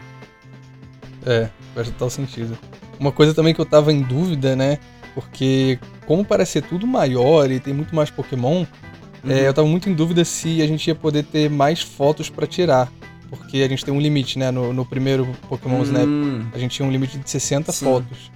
É, 1.25 1.49
faz 1.75 1.87
total 1.89 2.09
sentido. 2.09 2.57
Uma 2.99 3.11
coisa 3.11 3.33
também 3.33 3.53
que 3.53 3.61
eu 3.61 3.65
tava 3.65 3.91
em 3.91 4.01
dúvida, 4.01 4.55
né? 4.55 4.79
Porque 5.13 5.79
como 6.05 6.25
parece 6.25 6.53
ser 6.53 6.63
tudo 6.63 6.87
maior 6.87 7.51
e 7.51 7.59
tem 7.59 7.73
muito 7.73 7.95
mais 7.95 8.09
Pokémon, 8.09 8.65
é, 9.23 9.27
uhum. 9.27 9.31
é, 9.31 9.47
eu 9.47 9.53
tava 9.53 9.67
muito 9.67 9.89
em 9.89 9.93
dúvida 9.93 10.25
se 10.25 10.61
a 10.61 10.67
gente 10.67 10.87
ia 10.87 10.95
poder 10.95 11.23
ter 11.23 11.49
mais 11.49 11.81
fotos 11.81 12.29
para 12.29 12.47
tirar 12.47 12.91
porque 13.31 13.59
a 13.59 13.67
gente 13.69 13.85
tem 13.85 13.93
um 13.93 13.99
limite, 13.99 14.37
né? 14.37 14.51
No, 14.51 14.73
no 14.73 14.85
primeiro 14.85 15.25
Pokémon 15.47 15.79
hum. 15.79 15.83
Snap, 15.83 16.07
a 16.53 16.59
gente 16.59 16.75
tinha 16.75 16.85
um 16.87 16.91
limite 16.91 17.17
de 17.17 17.29
60 17.29 17.71
Sim. 17.71 17.85
fotos. 17.85 18.29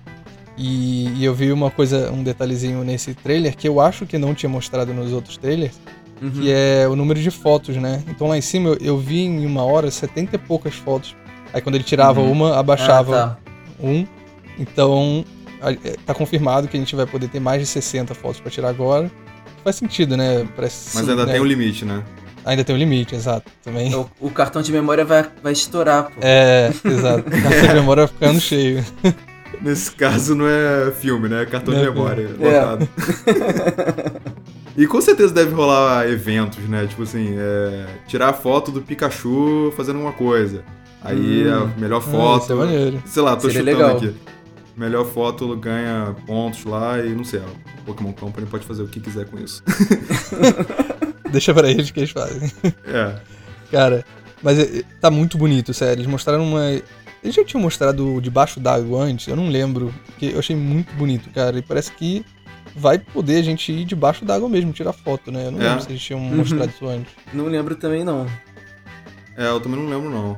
E, 0.58 1.10
e, 1.18 1.26
eu 1.26 1.36
vi 1.36 1.52
uma 1.52 1.70
coisa, 1.70 2.10
um 2.14 2.24
detalhezinho 2.24 2.82
nesse 2.82 3.14
trailer 3.14 3.58
que 3.58 3.68
eu 3.68 3.82
acho 3.82 4.06
que 4.06 4.18
não 4.18 4.34
tinha 4.34 4.50
mostrado 4.50 4.94
nos 4.94 5.12
outros 5.12 5.36
trailers, 5.36 5.78
uhum. 6.22 6.32
que 6.32 6.52
é 6.52 6.88
o 6.88 6.96
número 6.96 7.20
de 7.20 7.32
fotos, 7.32 7.76
né? 7.78 8.04
Então 8.08 8.28
lá 8.28 8.38
em 8.38 8.42
cima 8.42 8.70
eu, 8.70 8.78
eu, 8.82 8.98
vi 8.98 9.22
em 9.22 9.46
uma 9.46 9.64
hora 9.64 9.90
70 9.90 10.36
e 10.36 10.40
poucas 10.40 10.76
fotos. 10.76 11.16
Aí 11.54 11.62
quando 11.62 11.76
ele 11.76 11.84
tirava 11.84 12.22
uhum. 12.22 12.32
uma, 12.32 12.60
abaixava 12.60 13.24
ah, 13.24 13.28
tá. 13.28 13.38
um. 13.80 14.06
Então 14.58 15.26
é, 15.62 15.96
tá 16.06 16.14
confirmado 16.14 16.68
que 16.68 16.78
a 16.78 16.80
gente 16.80 16.96
vai 16.96 17.06
poder 17.06 17.28
ter 17.30 17.40
mais 17.40 17.62
de 17.62 17.68
60 17.68 18.14
fotos 18.14 18.40
para 18.40 18.52
tirar 18.52 18.70
agora. 18.70 19.12
Faz 19.64 19.78
sentido, 19.78 20.16
né? 20.16 20.48
Parece, 20.56 20.96
Mas 20.96 21.10
ainda 21.10 21.26
né? 21.26 21.34
tem 21.34 21.42
um 21.42 21.46
limite, 21.46 21.86
né? 21.86 22.04
Ainda 22.46 22.64
tem 22.64 22.76
um 22.76 22.78
limite, 22.78 23.16
exato. 23.16 23.52
Também. 23.64 23.94
O, 23.96 24.08
o 24.20 24.30
cartão 24.30 24.62
de 24.62 24.72
memória 24.72 25.04
vai, 25.04 25.28
vai 25.42 25.54
estourar, 25.54 26.12
pô. 26.12 26.20
É, 26.22 26.72
exato. 26.86 27.28
O 27.28 27.42
cartão 27.42 27.68
de 27.68 27.74
memória 27.74 28.06
vai 28.06 28.14
ficando 28.14 28.40
cheio. 28.40 28.86
Nesse 29.62 29.92
caso 29.92 30.36
não 30.36 30.46
é 30.48 30.92
filme, 30.92 31.28
né? 31.28 31.42
É 31.42 31.46
cartão 31.46 31.74
não 31.74 31.82
de 31.82 31.88
é 31.88 31.90
memória 31.90 32.30
é. 32.40 34.28
e 34.78 34.86
com 34.88 35.00
certeza 35.02 35.34
deve 35.34 35.54
rolar 35.54 36.08
eventos, 36.10 36.60
né? 36.68 36.86
Tipo 36.88 37.04
assim, 37.04 37.36
é... 37.38 37.86
tirar 38.08 38.34
foto 38.34 38.72
do 38.72 38.82
Pikachu 38.82 39.74
fazendo 39.76 40.00
uma 40.00 40.12
coisa. 40.12 40.64
Aí 41.02 41.48
hum. 41.48 41.72
a 41.76 41.80
melhor 41.80 41.98
ah, 41.98 42.02
foto. 42.02 42.62
Ah, 42.62 42.74
é 42.74 42.94
sei 43.06 43.22
lá, 43.22 43.36
tô 43.36 43.50
Seria 43.50 43.60
chutando 43.60 43.78
legal. 43.78 43.98
aqui. 43.98 44.14
Melhor 44.76 45.06
foto 45.06 45.56
ganha 45.56 46.14
pontos 46.26 46.66
lá 46.66 47.00
e 47.00 47.10
não 47.10 47.24
sei, 47.24 47.40
a 47.40 47.82
Pokémon 47.86 48.12
Company 48.12 48.46
pode 48.46 48.66
fazer 48.66 48.84
o 48.84 48.88
que 48.88 49.00
quiser 49.00 49.26
com 49.26 49.40
isso. 49.40 49.64
Deixa 51.32 51.54
pra 51.54 51.70
eles 51.70 51.92
que 51.92 52.00
eles 52.02 52.12
fazem. 52.12 52.52
É. 52.86 53.16
Cara, 53.72 54.04
mas 54.44 54.60
é, 54.60 54.84
tá 55.00 55.10
muito 55.10 55.38
bonito, 55.38 55.74
sério. 55.74 56.02
Eles 56.02 56.08
mostraram 56.08 56.44
uma. 56.44 56.70
Eles 57.24 57.36
já 57.36 57.44
tinham 57.44 57.62
mostrado 57.62 58.20
debaixo 58.22 58.60
d'água 58.60 59.04
antes, 59.04 59.28
eu 59.28 59.36
não 59.36 59.50
lembro. 59.50 59.94
Porque 60.06 60.28
eu 60.28 60.40
achei 60.40 60.56
muito 60.56 60.94
bonito, 60.96 61.30
cara. 61.32 61.58
E 61.58 61.62
parece 61.62 61.92
que 61.92 62.26
vai 62.76 63.00
poder 63.00 63.38
a 63.38 63.42
gente 63.42 63.72
ir 63.72 63.86
debaixo 63.86 64.26
d'água 64.26 64.50
mesmo, 64.50 64.74
tirar 64.74 64.94
foto, 64.94 65.32
né? 65.32 65.48
Eu 65.48 65.52
não 65.52 65.62
é. 65.62 65.70
lembro 65.70 65.84
se 65.84 65.90
eles 65.90 66.02
tinham 66.02 66.20
uhum. 66.20 66.36
mostrado 66.36 66.70
isso 66.70 66.86
antes. 66.88 67.14
Não 67.34 67.46
lembro 67.46 67.76
também, 67.76 68.04
não. 68.04 68.28
É, 69.38 69.48
eu 69.48 69.60
também 69.60 69.80
não 69.80 69.90
lembro, 69.90 70.10
não. 70.10 70.38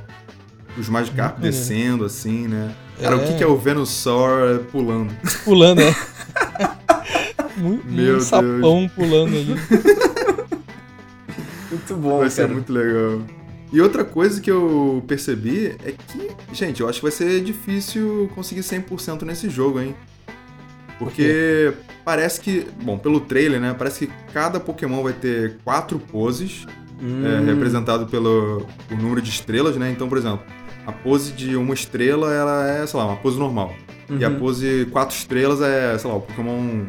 Os 0.77 0.87
Magikarp 0.87 1.39
descendo, 1.39 2.05
assim, 2.05 2.47
né? 2.47 2.73
Cara, 3.01 3.15
é. 3.15 3.17
o 3.17 3.27
que, 3.27 3.37
que 3.37 3.43
é 3.43 3.47
o 3.47 3.57
Venusaur 3.57 4.59
pulando? 4.71 5.13
Pulando, 5.43 5.81
é. 5.81 5.95
muito, 7.57 7.87
Meu 7.87 8.17
um 8.17 8.21
sapão 8.21 8.89
pulando 8.95 9.35
ali. 9.35 9.55
Muito 11.69 11.95
bom, 11.95 12.19
Vai 12.19 12.29
ser 12.29 12.47
muito 12.47 12.71
legal. 12.71 13.21
E 13.71 13.81
outra 13.81 14.05
coisa 14.05 14.39
que 14.39 14.49
eu 14.49 15.03
percebi 15.05 15.75
é 15.83 15.91
que, 15.91 16.31
gente, 16.53 16.79
eu 16.79 16.87
acho 16.87 16.99
que 16.99 17.03
vai 17.03 17.11
ser 17.11 17.41
difícil 17.43 18.31
conseguir 18.33 18.61
100% 18.61 19.23
nesse 19.23 19.49
jogo, 19.49 19.81
hein? 19.81 19.93
Porque 20.97 21.73
Por 21.75 21.85
parece 22.03 22.41
que, 22.41 22.65
bom, 22.81 22.97
pelo 22.97 23.19
trailer, 23.19 23.59
né? 23.59 23.75
Parece 23.77 24.07
que 24.07 24.13
cada 24.33 24.59
Pokémon 24.59 25.03
vai 25.03 25.13
ter 25.13 25.57
quatro 25.63 25.99
poses, 25.99 26.65
hum. 27.01 27.25
é, 27.25 27.45
representado 27.45 28.07
pelo 28.07 28.65
número 28.89 29.21
de 29.21 29.29
estrelas, 29.29 29.75
né? 29.77 29.91
Então, 29.91 30.07
por 30.09 30.17
exemplo, 30.17 30.41
a 30.85 30.91
pose 30.91 31.33
de 31.33 31.55
uma 31.55 31.73
estrela, 31.73 32.33
ela 32.33 32.67
é, 32.69 32.87
sei 32.87 32.99
lá, 32.99 33.05
uma 33.05 33.17
pose 33.17 33.37
normal. 33.37 33.73
Uhum. 34.09 34.19
E 34.19 34.25
a 34.25 34.29
uhum. 34.29 34.39
pose 34.39 34.87
quatro 34.91 35.15
estrelas 35.15 35.61
é, 35.61 35.97
sei 35.97 36.09
lá, 36.09 36.15
o 36.15 36.21
Pokémon 36.21 36.85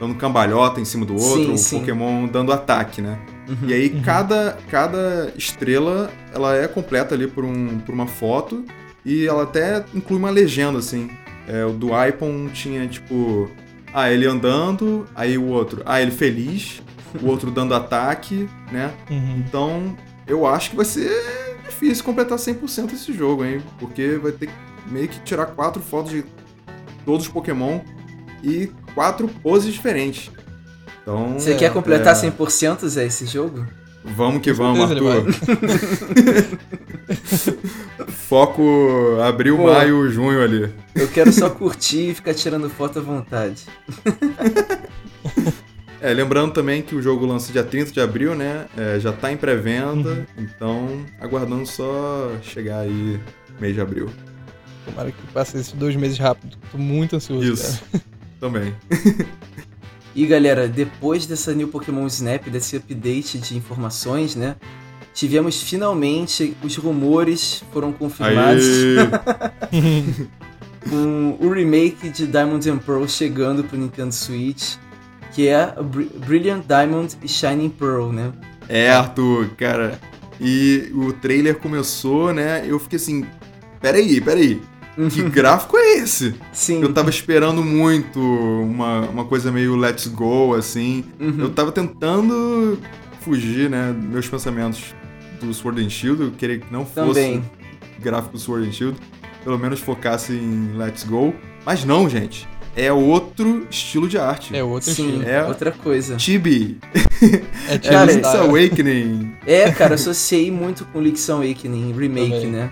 dando 0.00 0.14
cambalhota 0.16 0.80
em 0.80 0.84
cima 0.84 1.06
do 1.06 1.14
outro, 1.14 1.56
sim, 1.56 1.76
o 1.76 1.80
Pokémon 1.80 2.26
dando 2.26 2.52
ataque, 2.52 3.00
né? 3.00 3.18
Uhum, 3.48 3.68
e 3.68 3.72
aí 3.72 3.88
uhum. 3.88 4.02
cada, 4.02 4.58
cada 4.68 5.32
estrela, 5.38 6.10
ela 6.34 6.56
é 6.56 6.66
completa 6.66 7.14
ali 7.14 7.26
por, 7.28 7.44
um, 7.44 7.78
por 7.78 7.94
uma 7.94 8.06
foto 8.06 8.64
e 9.04 9.26
ela 9.26 9.44
até 9.44 9.84
inclui 9.94 10.18
uma 10.18 10.30
legenda, 10.30 10.80
assim. 10.80 11.08
É, 11.46 11.64
o 11.64 11.72
do 11.72 11.88
Ipon 12.06 12.48
tinha, 12.48 12.86
tipo... 12.86 13.50
Ah, 13.92 14.10
ele 14.10 14.26
andando, 14.26 15.06
aí 15.14 15.38
o 15.38 15.46
outro... 15.46 15.82
Ah, 15.86 16.02
ele 16.02 16.10
feliz, 16.10 16.82
o 17.22 17.26
outro 17.26 17.50
dando 17.50 17.74
ataque, 17.74 18.48
né? 18.70 18.92
Uhum. 19.10 19.36
Então, 19.38 19.96
eu 20.26 20.46
acho 20.46 20.70
que 20.70 20.76
vai 20.76 20.84
ser 20.84 21.56
difícil 21.64 22.04
completar 22.04 22.38
100% 22.38 22.92
esse 22.92 23.12
jogo, 23.12 23.44
hein? 23.44 23.62
Porque 23.78 24.18
vai 24.18 24.32
ter 24.32 24.46
que 24.48 24.52
meio 24.90 25.08
que 25.08 25.20
tirar 25.20 25.46
quatro 25.46 25.82
fotos 25.82 26.10
de 26.10 26.24
todos 27.04 27.26
os 27.26 27.32
Pokémon 27.32 27.80
e 28.42 28.70
quatro 28.94 29.28
poses 29.42 29.72
diferentes. 29.72 30.30
Então, 31.02 31.38
Você 31.38 31.52
é, 31.52 31.56
quer 31.56 31.72
completar 31.72 32.12
é... 32.12 32.30
100% 32.30 32.86
Zé, 32.86 33.06
esse 33.06 33.26
jogo? 33.26 33.66
Vamos 34.14 34.40
que 34.42 34.52
vamos, 34.52 34.90
Arthur. 34.90 35.26
Foco 38.28 39.18
abril, 39.22 39.56
Pô, 39.56 39.72
maio, 39.72 40.10
junho 40.10 40.42
ali. 40.42 40.72
Eu 40.94 41.08
quero 41.08 41.32
só 41.32 41.50
curtir 41.50 42.10
e 42.10 42.14
ficar 42.14 42.34
tirando 42.34 42.68
foto 42.68 42.98
à 42.98 43.02
vontade. 43.02 43.64
É, 45.98 46.12
lembrando 46.12 46.52
também 46.52 46.82
que 46.82 46.94
o 46.94 47.00
jogo 47.00 47.24
lança 47.24 47.50
dia 47.50 47.64
30 47.64 47.90
de 47.90 48.00
abril, 48.00 48.34
né? 48.34 48.66
É, 48.76 49.00
já 49.00 49.12
tá 49.12 49.32
em 49.32 49.36
pré-venda, 49.36 50.10
uhum. 50.10 50.26
então 50.36 51.06
aguardando 51.18 51.66
só 51.66 52.30
chegar 52.42 52.80
aí 52.80 53.18
mês 53.58 53.74
de 53.74 53.80
abril. 53.80 54.10
Tomara 54.84 55.10
que 55.10 55.26
passe 55.32 55.56
esses 55.56 55.72
dois 55.72 55.96
meses 55.96 56.18
rápido. 56.18 56.56
Tô 56.70 56.78
muito 56.78 57.16
ansioso. 57.16 57.52
Isso. 57.52 57.82
Cara. 57.90 58.04
Também. 58.38 58.74
E 60.16 60.24
galera, 60.24 60.66
depois 60.66 61.26
dessa 61.26 61.52
New 61.52 61.68
Pokémon 61.68 62.06
Snap, 62.06 62.48
desse 62.48 62.74
update 62.74 63.36
de 63.36 63.54
informações, 63.54 64.34
né? 64.34 64.56
Tivemos 65.12 65.62
finalmente 65.62 66.56
os 66.64 66.74
rumores 66.76 67.62
foram 67.70 67.92
confirmados. 67.92 68.64
com 70.88 71.36
o 71.38 71.50
remake 71.50 72.08
de 72.08 72.26
Diamond 72.26 72.70
and 72.70 72.78
Pearl 72.78 73.06
chegando 73.06 73.62
pro 73.62 73.76
Nintendo 73.76 74.12
Switch, 74.12 74.76
que 75.32 75.48
é 75.48 75.74
Brilliant 76.24 76.64
Diamond 76.66 77.14
e 77.22 77.28
Shining 77.28 77.68
Pearl, 77.68 78.10
né? 78.10 78.32
É, 78.70 78.90
Arthur, 78.90 79.50
cara. 79.50 80.00
E 80.40 80.90
o 80.94 81.12
trailer 81.12 81.56
começou, 81.56 82.32
né? 82.32 82.64
Eu 82.66 82.78
fiquei 82.78 82.96
assim, 82.96 83.26
peraí, 83.82 84.18
peraí. 84.18 84.62
Que 85.10 85.22
gráfico 85.28 85.76
é 85.76 85.98
esse? 85.98 86.34
Sim. 86.52 86.80
Eu 86.82 86.92
tava 86.92 87.10
esperando 87.10 87.62
muito 87.62 88.18
uma, 88.18 89.00
uma 89.02 89.24
coisa 89.26 89.52
meio 89.52 89.76
let's 89.76 90.06
go, 90.06 90.54
assim. 90.54 91.04
Uhum. 91.20 91.36
Eu 91.38 91.50
tava 91.50 91.70
tentando 91.70 92.78
fugir, 93.20 93.68
né, 93.68 93.94
meus 93.96 94.26
pensamentos 94.28 94.94
do 95.40 95.52
Sword 95.52 95.84
and 95.84 95.90
Shield. 95.90 96.22
Eu 96.22 96.30
queria 96.30 96.58
que 96.58 96.72
não 96.72 96.86
fosse 96.86 97.08
Também. 97.08 97.44
gráfico 98.00 98.32
do 98.34 98.38
Sword 98.38 98.68
and 98.68 98.72
Shield. 98.72 98.96
Pelo 99.44 99.58
menos 99.58 99.80
focasse 99.80 100.32
em 100.32 100.76
let's 100.76 101.04
go. 101.04 101.34
Mas 101.64 101.84
não, 101.84 102.08
gente. 102.08 102.48
É 102.74 102.92
outro 102.92 103.66
estilo 103.70 104.06
de 104.06 104.18
arte. 104.18 104.54
É 104.54 104.62
outro 104.62 104.92
Sim, 104.92 105.08
estilo. 105.08 105.28
É 105.28 105.46
outra 105.46 105.72
coisa. 105.72 106.18
Chibi. 106.18 106.78
É, 107.72 107.94
é 107.94 108.04
Link's 108.04 108.34
Awakening. 108.34 109.32
É, 109.46 109.70
cara, 109.72 109.94
associei 109.94 110.50
muito 110.50 110.84
com 110.86 111.00
Link's 111.00 111.28
Awakening 111.30 111.94
Remake, 111.96 112.30
Também. 112.30 112.50
né? 112.50 112.70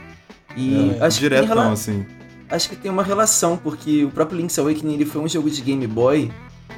E 0.57 0.97
é, 0.99 1.05
acho 1.05 1.21
diretão, 1.21 1.47
que 1.47 1.55
rela... 1.55 1.73
assim. 1.73 2.07
Acho 2.49 2.69
que 2.69 2.77
tem 2.77 2.91
uma 2.91 3.03
relação, 3.03 3.57
porque 3.57 4.05
o 4.05 4.11
próprio 4.11 4.39
Link's 4.39 4.59
Awakening 4.59 4.95
ele 4.95 5.07
foi 5.07 5.21
um 5.21 5.29
jogo 5.29 5.51
de 5.51 5.61
Game 5.63 5.87
Boy 5.87 6.31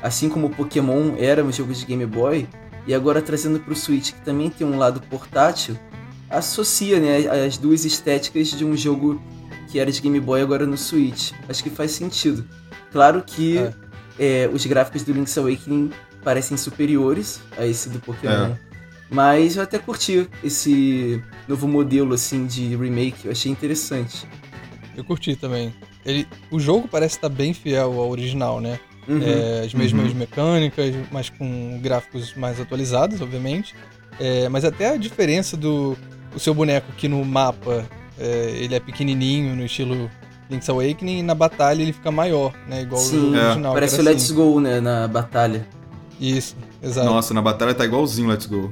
assim 0.02 0.28
como 0.28 0.46
o 0.46 0.50
Pokémon 0.50 1.14
era 1.18 1.44
um 1.44 1.52
jogo 1.52 1.72
de 1.72 1.84
Game 1.84 2.06
Boy, 2.06 2.48
e 2.86 2.94
agora 2.94 3.20
trazendo 3.20 3.58
para 3.58 3.72
o 3.72 3.76
Switch, 3.76 4.12
que 4.12 4.20
também 4.20 4.50
tem 4.50 4.66
um 4.66 4.78
lado 4.78 5.00
portátil, 5.02 5.76
associa 6.30 7.00
né, 7.00 7.44
as 7.46 7.56
duas 7.56 7.84
estéticas 7.84 8.48
de 8.50 8.64
um 8.64 8.76
jogo 8.76 9.20
que 9.68 9.78
era 9.78 9.90
de 9.90 10.00
Game 10.00 10.20
Boy 10.20 10.40
agora 10.40 10.64
no 10.66 10.76
Switch. 10.76 11.32
Acho 11.48 11.62
que 11.62 11.70
faz 11.70 11.90
sentido. 11.90 12.44
Claro 12.92 13.22
que 13.26 13.58
é. 13.58 13.74
É, 14.18 14.50
os 14.52 14.64
gráficos 14.64 15.02
do 15.02 15.12
Link's 15.12 15.36
Awakening 15.36 15.90
parecem 16.24 16.56
superiores 16.56 17.40
a 17.58 17.66
esse 17.66 17.88
do 17.88 17.98
Pokémon. 17.98 18.52
É. 18.52 18.58
Mas 19.10 19.56
eu 19.56 19.62
até 19.62 19.78
curti 19.78 20.28
esse 20.42 21.22
novo 21.46 21.68
modelo 21.68 22.14
assim 22.14 22.46
de 22.46 22.74
remake, 22.76 23.26
eu 23.26 23.32
achei 23.32 23.50
interessante. 23.50 24.26
Eu 24.96 25.04
curti 25.04 25.36
também. 25.36 25.72
Ele, 26.04 26.26
o 26.50 26.58
jogo 26.58 26.88
parece 26.88 27.16
estar 27.16 27.28
bem 27.28 27.52
fiel 27.52 28.00
ao 28.00 28.10
original, 28.10 28.60
né? 28.60 28.80
Uhum. 29.08 29.20
É, 29.22 29.64
as 29.64 29.74
mesmas 29.74 30.10
uhum. 30.10 30.18
mecânicas, 30.18 30.94
mas 31.12 31.28
com 31.28 31.78
gráficos 31.80 32.34
mais 32.34 32.60
atualizados, 32.60 33.20
obviamente. 33.20 33.74
É, 34.18 34.48
mas 34.48 34.64
até 34.64 34.90
a 34.90 34.96
diferença 34.96 35.56
do 35.56 35.96
o 36.34 36.40
seu 36.40 36.52
boneco 36.52 36.86
aqui 36.90 37.08
no 37.08 37.24
mapa, 37.24 37.86
é, 38.18 38.52
ele 38.56 38.74
é 38.74 38.80
pequenininho 38.80 39.54
no 39.56 39.64
estilo 39.64 40.10
Link's 40.50 40.68
Awakening 40.68 41.20
e 41.20 41.22
na 41.22 41.34
batalha 41.34 41.82
ele 41.82 41.92
fica 41.92 42.10
maior, 42.10 42.52
né? 42.68 42.82
Igual 42.82 43.00
Sim, 43.00 43.34
o 43.34 43.38
original. 43.38 43.74
Parece 43.74 44.00
o 44.00 44.04
Let's 44.04 44.24
assim. 44.24 44.34
Go, 44.34 44.60
né? 44.60 44.80
Na 44.80 45.08
batalha. 45.08 45.66
Isso, 46.20 46.56
exato. 46.82 47.06
Nossa, 47.06 47.34
na 47.34 47.42
batalha 47.42 47.74
tá 47.74 47.84
igualzinho 47.84 48.28
Let's 48.28 48.46
Go. 48.46 48.70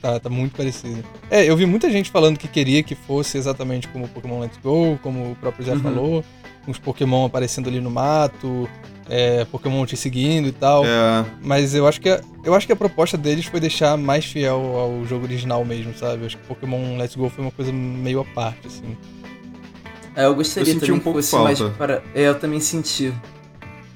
Tá, 0.00 0.20
tá 0.20 0.30
muito 0.30 0.56
parecido. 0.56 1.04
É, 1.30 1.44
eu 1.44 1.56
vi 1.56 1.66
muita 1.66 1.90
gente 1.90 2.10
falando 2.10 2.38
que 2.38 2.46
queria 2.46 2.82
que 2.82 2.94
fosse 2.94 3.36
exatamente 3.36 3.88
como 3.88 4.04
o 4.04 4.08
Pokémon 4.08 4.40
Let's 4.40 4.58
Go, 4.62 4.98
como 5.02 5.32
o 5.32 5.36
próprio 5.36 5.64
Zé 5.64 5.72
uhum. 5.72 5.80
falou, 5.80 6.24
uns 6.68 6.78
Pokémon 6.78 7.26
aparecendo 7.26 7.68
ali 7.68 7.80
no 7.80 7.90
mato, 7.90 8.68
é, 9.08 9.44
Pokémon 9.46 9.84
te 9.86 9.96
seguindo 9.96 10.48
e 10.48 10.52
tal. 10.52 10.84
É. 10.84 11.24
Mas 11.42 11.74
eu 11.74 11.86
acho 11.86 12.00
que 12.00 12.08
a, 12.08 12.20
eu 12.44 12.54
acho 12.54 12.66
que 12.66 12.72
a 12.72 12.76
proposta 12.76 13.16
deles 13.16 13.46
foi 13.46 13.58
deixar 13.58 13.96
mais 13.96 14.24
fiel 14.24 14.60
ao 14.76 15.04
jogo 15.04 15.24
original 15.24 15.64
mesmo, 15.64 15.92
sabe? 15.96 16.22
Eu 16.22 16.26
acho 16.26 16.36
que 16.36 16.46
Pokémon 16.46 16.96
Let's 16.96 17.16
Go 17.16 17.28
foi 17.28 17.44
uma 17.44 17.50
coisa 17.50 17.72
meio 17.72 18.20
à 18.20 18.24
parte, 18.24 18.68
assim. 18.68 18.96
É, 20.14 20.26
eu 20.26 20.34
gostaria 20.34 20.74
eu 20.74 20.80
também 20.80 20.96
um 20.96 20.98
que 20.98 21.12
fosse 21.12 21.30
falta. 21.30 21.44
mais 21.44 21.76
para. 21.76 22.02
É, 22.14 22.22
eu 22.28 22.38
também 22.38 22.60
senti. 22.60 23.12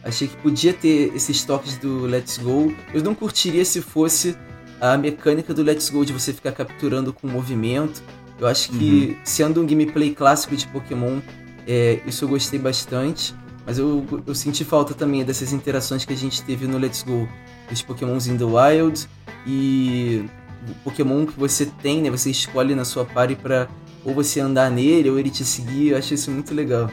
Achei 0.04 0.26
que 0.26 0.36
podia 0.36 0.72
ter 0.72 1.12
esses 1.14 1.44
toques 1.44 1.76
do 1.76 2.06
Let's 2.06 2.38
Go. 2.38 2.74
Eu 2.92 3.02
não 3.02 3.14
curtiria 3.14 3.64
se 3.64 3.80
fosse 3.80 4.36
a 4.82 4.98
mecânica 4.98 5.54
do 5.54 5.62
Let's 5.62 5.88
Go 5.88 6.04
de 6.04 6.12
você 6.12 6.32
ficar 6.32 6.50
capturando 6.50 7.12
com 7.12 7.28
movimento. 7.28 8.02
Eu 8.36 8.48
acho 8.48 8.72
que, 8.72 9.10
uhum. 9.10 9.16
sendo 9.24 9.62
um 9.62 9.66
gameplay 9.66 10.12
clássico 10.12 10.56
de 10.56 10.66
Pokémon, 10.66 11.20
é, 11.68 12.00
isso 12.04 12.24
eu 12.24 12.28
gostei 12.28 12.58
bastante. 12.58 13.32
Mas 13.64 13.78
eu, 13.78 14.04
eu 14.26 14.34
senti 14.34 14.64
falta 14.64 14.92
também 14.92 15.24
dessas 15.24 15.52
interações 15.52 16.04
que 16.04 16.12
a 16.12 16.16
gente 16.16 16.42
teve 16.42 16.66
no 16.66 16.78
Let's 16.78 17.04
Go. 17.04 17.28
Dos 17.70 17.80
Pokémons 17.80 18.26
in 18.26 18.36
the 18.36 18.44
Wild 18.44 19.08
e 19.46 20.24
o 20.68 20.74
Pokémon 20.82 21.24
que 21.26 21.38
você 21.38 21.64
tem, 21.64 22.02
né? 22.02 22.10
Você 22.10 22.30
escolhe 22.30 22.74
na 22.74 22.84
sua 22.84 23.04
party 23.04 23.36
pra 23.36 23.68
ou 24.04 24.12
você 24.12 24.40
andar 24.40 24.68
nele 24.68 25.08
ou 25.08 25.16
ele 25.16 25.30
te 25.30 25.44
seguir. 25.44 25.90
Eu 25.90 25.98
acho 25.98 26.12
isso 26.12 26.28
muito 26.28 26.52
legal. 26.52 26.90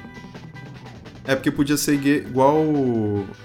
É 1.25 1.35
porque 1.35 1.51
podia 1.51 1.77
ser 1.77 1.93
igual 1.93 2.65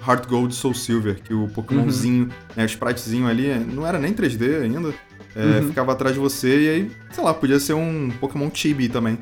Heart 0.07 0.27
Gold 0.29 0.55
Soul 0.55 0.75
Silver, 0.75 1.21
que 1.23 1.35
o 1.35 1.49
Pokémonzinho, 1.49 2.25
uhum. 2.25 2.31
né, 2.57 2.65
o 2.65 2.67
spritezinho 2.67 3.27
ali, 3.27 3.53
não 3.59 3.87
era 3.87 3.99
nem 3.99 4.13
3D 4.13 4.63
ainda, 4.63 4.95
é, 5.35 5.61
uhum. 5.61 5.69
ficava 5.69 5.93
atrás 5.93 6.15
de 6.15 6.21
você 6.21 6.63
e 6.63 6.69
aí, 6.69 6.91
sei 7.11 7.25
lá, 7.25 7.35
podia 7.35 7.59
ser 7.59 7.75
um 7.75 8.11
Pokémon 8.21 8.49
Chibi 8.53 8.89
também. 8.89 9.19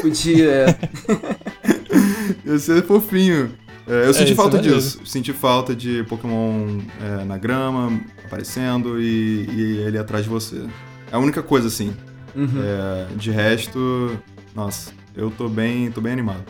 Podia, 0.00 0.50
é. 0.50 0.78
Ia 2.44 2.58
ser 2.58 2.82
fofinho. 2.82 3.52
É, 3.86 4.06
eu 4.06 4.10
é, 4.10 4.12
senti 4.12 4.34
falta 4.34 4.56
é 4.58 4.60
disso. 4.60 5.00
Senti 5.04 5.32
falta 5.32 5.74
de 5.74 6.04
Pokémon 6.04 6.78
é, 7.00 7.24
na 7.24 7.36
grama, 7.36 8.00
aparecendo 8.24 9.00
e, 9.00 9.46
e, 9.48 9.82
ele 9.86 9.98
atrás 9.98 10.24
de 10.24 10.30
você. 10.30 10.64
É 11.10 11.16
a 11.16 11.18
única 11.18 11.42
coisa, 11.42 11.68
assim. 11.68 11.94
Uhum. 12.34 12.62
É, 12.62 13.14
de 13.16 13.30
resto, 13.30 14.18
nossa, 14.54 14.92
eu 15.14 15.30
tô 15.30 15.48
bem, 15.48 15.90
tô 15.90 16.00
bem 16.00 16.12
animado. 16.12 16.42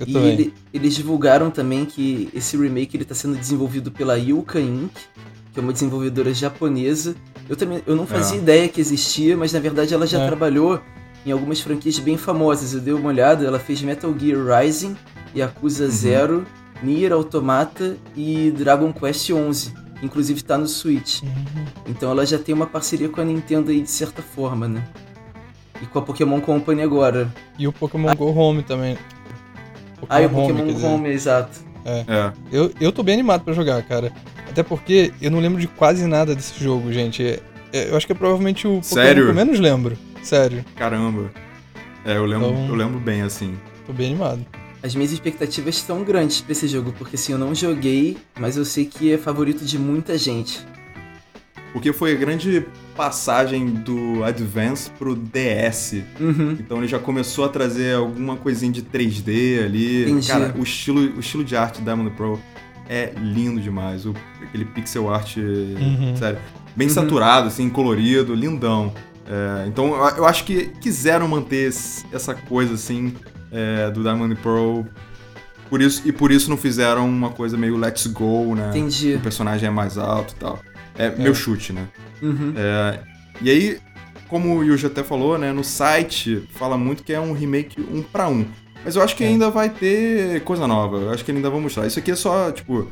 Eu 0.00 0.06
e 0.08 0.16
ele, 0.16 0.54
eles 0.72 0.94
divulgaram 0.94 1.50
também 1.50 1.84
que 1.84 2.30
esse 2.34 2.56
remake 2.56 2.96
ele 2.96 3.04
tá 3.04 3.14
sendo 3.14 3.36
desenvolvido 3.36 3.90
pela 3.90 4.16
Yuka 4.18 4.58
Inc., 4.58 4.92
que 5.52 5.58
é 5.58 5.62
uma 5.62 5.72
desenvolvedora 5.72 6.32
japonesa. 6.32 7.14
Eu 7.48 7.56
também 7.56 7.82
eu 7.86 7.94
não 7.94 8.06
fazia 8.06 8.38
é. 8.38 8.40
ideia 8.40 8.68
que 8.68 8.80
existia, 8.80 9.36
mas 9.36 9.52
na 9.52 9.60
verdade 9.60 9.92
ela 9.92 10.06
já 10.06 10.20
é. 10.20 10.26
trabalhou 10.26 10.80
em 11.26 11.32
algumas 11.32 11.60
franquias 11.60 11.98
bem 11.98 12.16
famosas. 12.16 12.72
Eu 12.72 12.80
dei 12.80 12.94
uma 12.94 13.08
olhada, 13.08 13.44
ela 13.44 13.58
fez 13.58 13.82
Metal 13.82 14.14
Gear 14.18 14.38
Rising, 14.62 14.96
Yakuza 15.36 15.84
uhum. 15.84 15.90
Zero, 15.90 16.46
Nier 16.82 17.12
Automata 17.12 17.96
e 18.16 18.50
Dragon 18.52 18.92
Quest 18.92 19.26
XI. 19.26 19.72
Inclusive 20.02 20.42
tá 20.42 20.56
no 20.56 20.66
Switch. 20.66 21.22
Uhum. 21.22 21.64
Então 21.86 22.10
ela 22.10 22.24
já 22.24 22.38
tem 22.38 22.54
uma 22.54 22.66
parceria 22.66 23.08
com 23.08 23.20
a 23.20 23.24
Nintendo 23.24 23.70
aí 23.70 23.82
de 23.82 23.90
certa 23.90 24.22
forma, 24.22 24.66
né? 24.66 24.82
E 25.82 25.86
com 25.86 25.98
a 25.98 26.02
Pokémon 26.02 26.40
Company 26.40 26.82
agora. 26.82 27.32
E 27.58 27.66
o 27.66 27.72
Pokémon 27.72 28.08
ah. 28.08 28.14
Go 28.14 28.30
Home 28.30 28.62
também. 28.62 28.96
Pokémon 30.00 30.18
ah, 30.18 30.22
e 30.22 30.26
o 30.26 30.30
Pokémon 30.30 30.62
Home, 30.62 30.84
Home 30.84 31.08
exato. 31.10 31.60
É. 31.84 32.04
é. 32.08 32.32
Eu, 32.52 32.72
eu 32.80 32.92
tô 32.92 33.02
bem 33.02 33.14
animado 33.14 33.42
para 33.42 33.52
jogar, 33.52 33.82
cara. 33.82 34.12
Até 34.48 34.62
porque 34.62 35.12
eu 35.20 35.30
não 35.30 35.38
lembro 35.38 35.60
de 35.60 35.68
quase 35.68 36.06
nada 36.06 36.34
desse 36.34 36.62
jogo, 36.62 36.92
gente. 36.92 37.40
É, 37.72 37.90
eu 37.90 37.96
acho 37.96 38.06
que 38.06 38.12
é 38.12 38.16
provavelmente 38.16 38.66
o 38.66 38.80
Pokémon 38.80 38.82
Sério? 38.82 39.24
que 39.24 39.30
eu 39.30 39.34
menos 39.34 39.60
lembro. 39.60 39.96
Sério. 40.22 40.64
Caramba. 40.76 41.30
É, 42.04 42.16
eu 42.16 42.24
lembro, 42.24 42.48
então, 42.48 42.66
eu 42.68 42.74
lembro 42.74 42.98
bem, 42.98 43.22
assim. 43.22 43.56
Tô 43.86 43.92
bem 43.92 44.08
animado. 44.08 44.44
As 44.82 44.94
minhas 44.94 45.12
expectativas 45.12 45.76
estão 45.76 46.02
grandes 46.02 46.40
pra 46.40 46.52
esse 46.52 46.66
jogo, 46.66 46.92
porque 46.96 47.16
assim, 47.16 47.32
eu 47.32 47.38
não 47.38 47.54
joguei, 47.54 48.16
mas 48.38 48.56
eu 48.56 48.64
sei 48.64 48.86
que 48.86 49.12
é 49.12 49.18
favorito 49.18 49.64
de 49.64 49.78
muita 49.78 50.16
gente. 50.16 50.64
Porque 51.72 51.92
foi 51.92 52.12
a 52.12 52.16
grande 52.16 52.66
passagem 53.00 53.64
do 53.64 54.22
Advance 54.22 54.90
pro 54.90 55.16
DS. 55.16 56.02
Uhum. 56.20 56.54
Então 56.60 56.76
ele 56.76 56.86
já 56.86 56.98
começou 56.98 57.46
a 57.46 57.48
trazer 57.48 57.94
alguma 57.96 58.36
coisinha 58.36 58.70
de 58.70 58.82
3D 58.82 59.64
ali. 59.64 60.02
Entendi. 60.02 60.28
Cara, 60.28 60.54
o 60.54 60.62
estilo, 60.62 61.00
o 61.16 61.20
estilo 61.20 61.42
de 61.42 61.56
arte 61.56 61.80
da 61.80 61.94
Diamond 61.94 62.14
Pro 62.14 62.38
é 62.86 63.10
lindo 63.16 63.58
demais. 63.58 64.04
O, 64.04 64.14
aquele 64.42 64.66
pixel 64.66 65.10
art, 65.10 65.38
uhum. 65.38 66.14
sério, 66.14 66.38
bem 66.76 66.88
uhum. 66.88 66.92
saturado, 66.92 67.48
assim, 67.48 67.70
colorido, 67.70 68.34
lindão. 68.34 68.92
É, 69.26 69.66
então 69.66 69.94
eu 70.18 70.26
acho 70.26 70.44
que 70.44 70.66
quiseram 70.78 71.26
manter 71.26 71.72
essa 72.12 72.34
coisa, 72.34 72.74
assim, 72.74 73.14
é, 73.50 73.90
do 73.90 74.02
Diamond 74.02 74.34
Pro. 74.42 74.84
Por 75.70 75.80
isso, 75.80 76.02
e 76.04 76.12
por 76.12 76.30
isso 76.30 76.50
não 76.50 76.58
fizeram 76.58 77.08
uma 77.08 77.30
coisa 77.30 77.56
meio 77.56 77.78
let's 77.78 78.06
go, 78.08 78.54
né? 78.54 78.68
Entendi. 78.68 79.14
O 79.14 79.20
personagem 79.20 79.68
é 79.68 79.70
mais 79.70 79.96
alto 79.96 80.34
e 80.34 80.36
tal. 80.38 80.58
É, 81.00 81.06
é. 81.06 81.14
meu 81.16 81.34
chute, 81.34 81.72
né? 81.72 81.88
Uhum. 82.20 82.52
É, 82.56 83.00
e 83.40 83.50
aí, 83.50 83.78
como 84.28 84.56
o 84.56 84.62
Yuji 84.62 84.86
até 84.86 85.02
falou, 85.02 85.38
né? 85.38 85.52
No 85.52 85.64
site 85.64 86.46
fala 86.54 86.76
muito 86.76 87.02
que 87.02 87.12
é 87.12 87.20
um 87.20 87.32
remake 87.32 87.80
um 87.80 88.02
para 88.02 88.28
um. 88.28 88.44
Mas 88.84 88.96
eu 88.96 89.02
acho 89.02 89.16
que 89.16 89.24
é. 89.24 89.28
ainda 89.28 89.50
vai 89.50 89.70
ter 89.70 90.42
coisa 90.42 90.66
nova. 90.66 90.98
Eu 90.98 91.10
acho 91.10 91.24
que 91.24 91.30
ainda 91.32 91.48
vão 91.48 91.60
mostrar. 91.60 91.86
Isso 91.86 91.98
aqui 91.98 92.10
é 92.10 92.16
só, 92.16 92.50
tipo, 92.52 92.86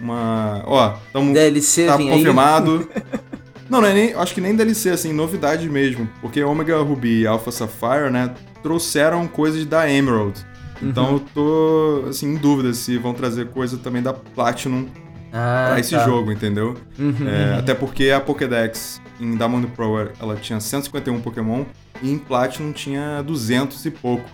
uma. 0.00 0.62
Ó, 0.66 0.94
tamo, 1.12 1.32
DLC 1.34 1.86
tá 1.86 1.98
confirmado. 1.98 2.88
não, 3.68 3.80
não 3.80 3.88
é 3.88 3.92
nem. 3.92 4.14
Acho 4.14 4.34
que 4.34 4.40
nem 4.40 4.54
DLC, 4.56 4.90
assim, 4.90 5.12
novidade 5.12 5.68
mesmo. 5.68 6.08
Porque 6.20 6.42
Omega 6.42 6.78
Ruby 6.78 7.20
e 7.20 7.26
Alpha 7.26 7.50
Sapphire, 7.50 8.10
né? 8.10 8.34
Trouxeram 8.62 9.26
coisas 9.28 9.64
da 9.66 9.90
Emerald. 9.90 10.44
Então 10.82 11.08
uhum. 11.08 11.12
eu 11.12 11.20
tô, 11.34 12.08
assim, 12.08 12.32
em 12.32 12.36
dúvida 12.36 12.72
se 12.72 12.96
vão 12.96 13.12
trazer 13.12 13.48
coisa 13.48 13.76
também 13.76 14.02
da 14.02 14.14
Platinum 14.14 14.86
ah, 15.32 15.68
pra 15.70 15.80
esse 15.80 15.94
tá. 15.94 16.04
jogo, 16.04 16.32
entendeu? 16.32 16.76
Uhum, 16.98 17.14
é, 17.28 17.52
uhum. 17.52 17.58
Até 17.58 17.74
porque 17.74 18.10
a 18.10 18.20
Pokédex 18.20 19.00
em 19.20 19.36
Diamond 19.36 19.66
Pro 19.68 20.10
ela 20.20 20.36
tinha 20.36 20.60
151 20.60 21.20
Pokémon 21.20 21.64
e 22.02 22.10
em 22.10 22.18
Platinum 22.18 22.72
tinha 22.72 23.22
200 23.22 23.84
e 23.86 23.90
pouco. 23.90 24.28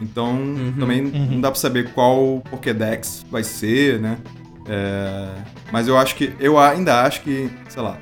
Então 0.00 0.32
uhum, 0.32 0.74
também 0.78 1.02
uhum. 1.04 1.28
não 1.32 1.40
dá 1.40 1.50
pra 1.50 1.60
saber 1.60 1.92
qual 1.92 2.42
Pokédex 2.50 3.24
vai 3.30 3.44
ser, 3.44 4.00
né? 4.00 4.16
É, 4.68 5.28
mas 5.72 5.88
eu 5.88 5.98
acho 5.98 6.14
que. 6.14 6.32
Eu 6.38 6.58
ainda 6.58 7.02
acho 7.02 7.22
que, 7.22 7.50
sei 7.68 7.82
lá, 7.82 7.98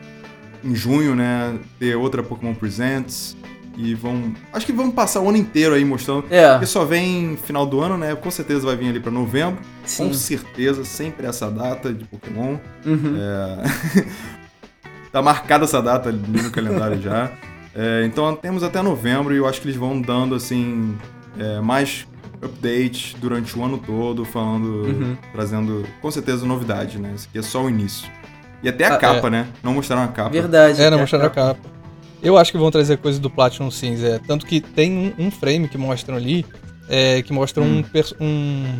em 0.63 0.75
junho, 0.75 1.15
né, 1.15 1.59
ter 1.79 1.97
outra 1.97 2.23
Pokémon 2.23 2.55
Presents. 2.55 3.37
E 3.77 3.95
vão. 3.95 4.35
Acho 4.53 4.67
que 4.67 4.73
vão 4.73 4.91
passar 4.91 5.21
o 5.21 5.29
ano 5.29 5.39
inteiro 5.39 5.75
aí 5.75 5.85
mostrando. 5.85 6.27
É. 6.31 6.51
Porque 6.51 6.67
só 6.67 6.85
vem 6.85 7.37
final 7.37 7.65
do 7.65 7.81
ano, 7.81 7.97
né? 7.97 8.15
Com 8.17 8.31
certeza 8.31 8.67
vai 8.67 8.77
vir 8.77 8.89
ali 8.89 8.99
para 8.99 9.13
novembro. 9.13 9.61
Sim. 9.89 10.09
Com 10.09 10.15
certeza, 10.15 10.85
sempre 10.85 11.27
essa 11.27 11.51
data 11.51 11.93
de 11.93 12.05
Pokémon. 12.05 12.57
Uhum. 12.85 13.17
É... 13.17 14.09
tá 15.11 15.23
marcada 15.23 15.65
essa 15.65 15.83
data 15.83 16.11
ali 16.11 16.43
no 16.43 16.51
calendário 16.51 17.01
já. 17.01 17.33
É, 17.75 18.05
então 18.05 18.35
temos 18.35 18.63
até 18.63 18.83
novembro 18.83 19.35
e 19.35 19.39
eu 19.39 19.47
acho 19.47 19.61
que 19.61 19.69
eles 19.69 19.77
vão 19.77 20.01
dando 20.01 20.35
assim 20.35 20.97
é, 21.39 21.61
mais 21.61 22.07
updates 22.43 23.15
durante 23.21 23.57
o 23.59 23.65
ano 23.65 23.79
todo, 23.79 24.25
falando, 24.25 24.85
uhum. 24.85 25.17
trazendo 25.33 25.87
com 26.01 26.11
certeza 26.11 26.47
novidade, 26.47 26.99
né? 26.99 27.13
Isso 27.15 27.29
aqui 27.29 27.39
é 27.39 27.43
só 27.43 27.65
o 27.65 27.71
início. 27.71 28.11
E 28.63 28.69
até 28.69 28.87
a 28.87 28.95
ah, 28.95 28.97
capa, 28.97 29.29
é. 29.29 29.31
né? 29.31 29.47
Não 29.63 29.73
mostraram 29.73 30.03
a 30.05 30.09
capa. 30.09 30.31
Verdade. 30.31 30.81
É, 30.81 30.91
não 30.91 30.99
mostraram 30.99 31.27
a 31.27 31.31
capa. 31.31 31.61
Eu 32.23 32.37
acho 32.37 32.51
que 32.51 32.59
vão 32.59 32.71
trazer 32.71 32.99
coisa 32.99 33.21
do 33.21 33.31
Platinum 33.31 33.71
Sims, 33.71 34.03
é. 34.03 34.19
Tanto 34.19 34.45
que 34.45 34.61
tem 34.61 35.15
um, 35.19 35.27
um 35.27 35.31
frame 35.31 35.69
que 35.69 35.79
mostram 35.79 36.17
ali, 36.17 36.45
é, 36.89 37.23
que 37.23 37.33
mostra 37.33 37.63
hum. 37.63 37.85
um, 38.21 38.25
um, 38.25 38.79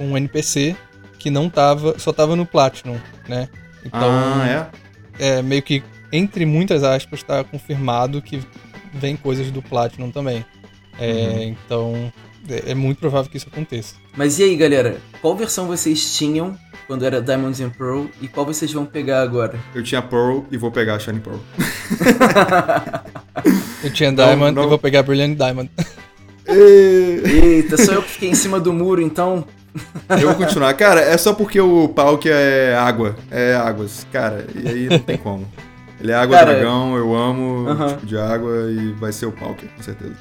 um 0.00 0.16
NPC 0.16 0.76
que 1.18 1.30
não 1.30 1.50
tava, 1.50 1.98
só 1.98 2.12
tava 2.12 2.36
no 2.36 2.46
Platinum, 2.46 2.98
né? 3.28 3.48
Então, 3.84 4.10
ah, 4.10 4.70
é? 5.18 5.38
é 5.38 5.42
meio 5.42 5.62
que 5.62 5.82
entre 6.12 6.46
muitas 6.46 6.82
aspas 6.82 7.20
está 7.20 7.44
confirmado 7.44 8.22
que 8.22 8.40
vem 8.92 9.16
coisas 9.16 9.50
do 9.50 9.62
Platinum 9.62 10.10
também. 10.10 10.44
É, 10.98 11.12
uhum. 11.12 11.42
Então 11.42 12.12
é, 12.48 12.72
é, 12.72 12.74
muito 12.74 12.98
provável 12.98 13.30
que 13.30 13.36
isso 13.36 13.48
aconteça. 13.50 13.94
Mas 14.16 14.38
e 14.38 14.44
aí, 14.44 14.56
galera? 14.56 14.98
Qual 15.20 15.36
versão 15.36 15.66
vocês 15.66 16.16
tinham 16.16 16.56
quando 16.86 17.04
era 17.04 17.20
Diamonds 17.20 17.60
and 17.60 17.70
Pearl 17.70 18.06
e 18.20 18.28
qual 18.28 18.46
vocês 18.46 18.72
vão 18.72 18.86
pegar 18.86 19.22
agora? 19.22 19.58
Eu 19.74 19.82
tinha 19.82 20.00
Pearl 20.00 20.40
e 20.50 20.56
vou 20.56 20.70
pegar 20.70 20.98
Shining 20.98 21.20
Pearl. 21.20 21.38
eu 23.84 23.92
tinha 23.92 24.10
Diamond 24.10 24.52
não, 24.52 24.62
não. 24.62 24.64
e 24.64 24.68
vou 24.68 24.78
pegar 24.78 25.02
Brilliant 25.02 25.36
Diamond. 25.36 25.70
Eita, 26.46 27.76
só 27.76 27.92
eu 27.92 28.02
que 28.02 28.10
fiquei 28.10 28.30
em 28.30 28.34
cima 28.34 28.58
do 28.58 28.72
muro, 28.72 29.02
então. 29.02 29.44
Eu 30.08 30.28
vou 30.28 30.34
continuar. 30.34 30.72
Cara, 30.74 31.00
é 31.00 31.16
só 31.16 31.32
porque 31.32 31.60
o 31.60 31.88
pau 31.88 32.18
que 32.18 32.28
é 32.28 32.76
água. 32.76 33.16
É 33.30 33.54
águas. 33.54 34.06
Cara, 34.12 34.46
e 34.54 34.68
aí 34.68 34.88
não 34.88 34.98
tem 34.98 35.16
como. 35.16 35.46
Ele 36.00 36.12
é 36.12 36.14
água 36.14 36.36
Cara, 36.36 36.52
dragão, 36.54 36.96
eu 36.96 37.14
amo 37.16 37.62
uh 37.64 37.74
-huh. 37.74 37.86
o 37.86 37.88
tipo 37.88 38.06
de 38.06 38.16
água 38.16 38.70
e 38.70 38.92
vai 38.92 39.12
ser 39.12 39.26
o 39.26 39.32
Palkia, 39.32 39.68
com 39.76 39.82
certeza. 39.82 40.14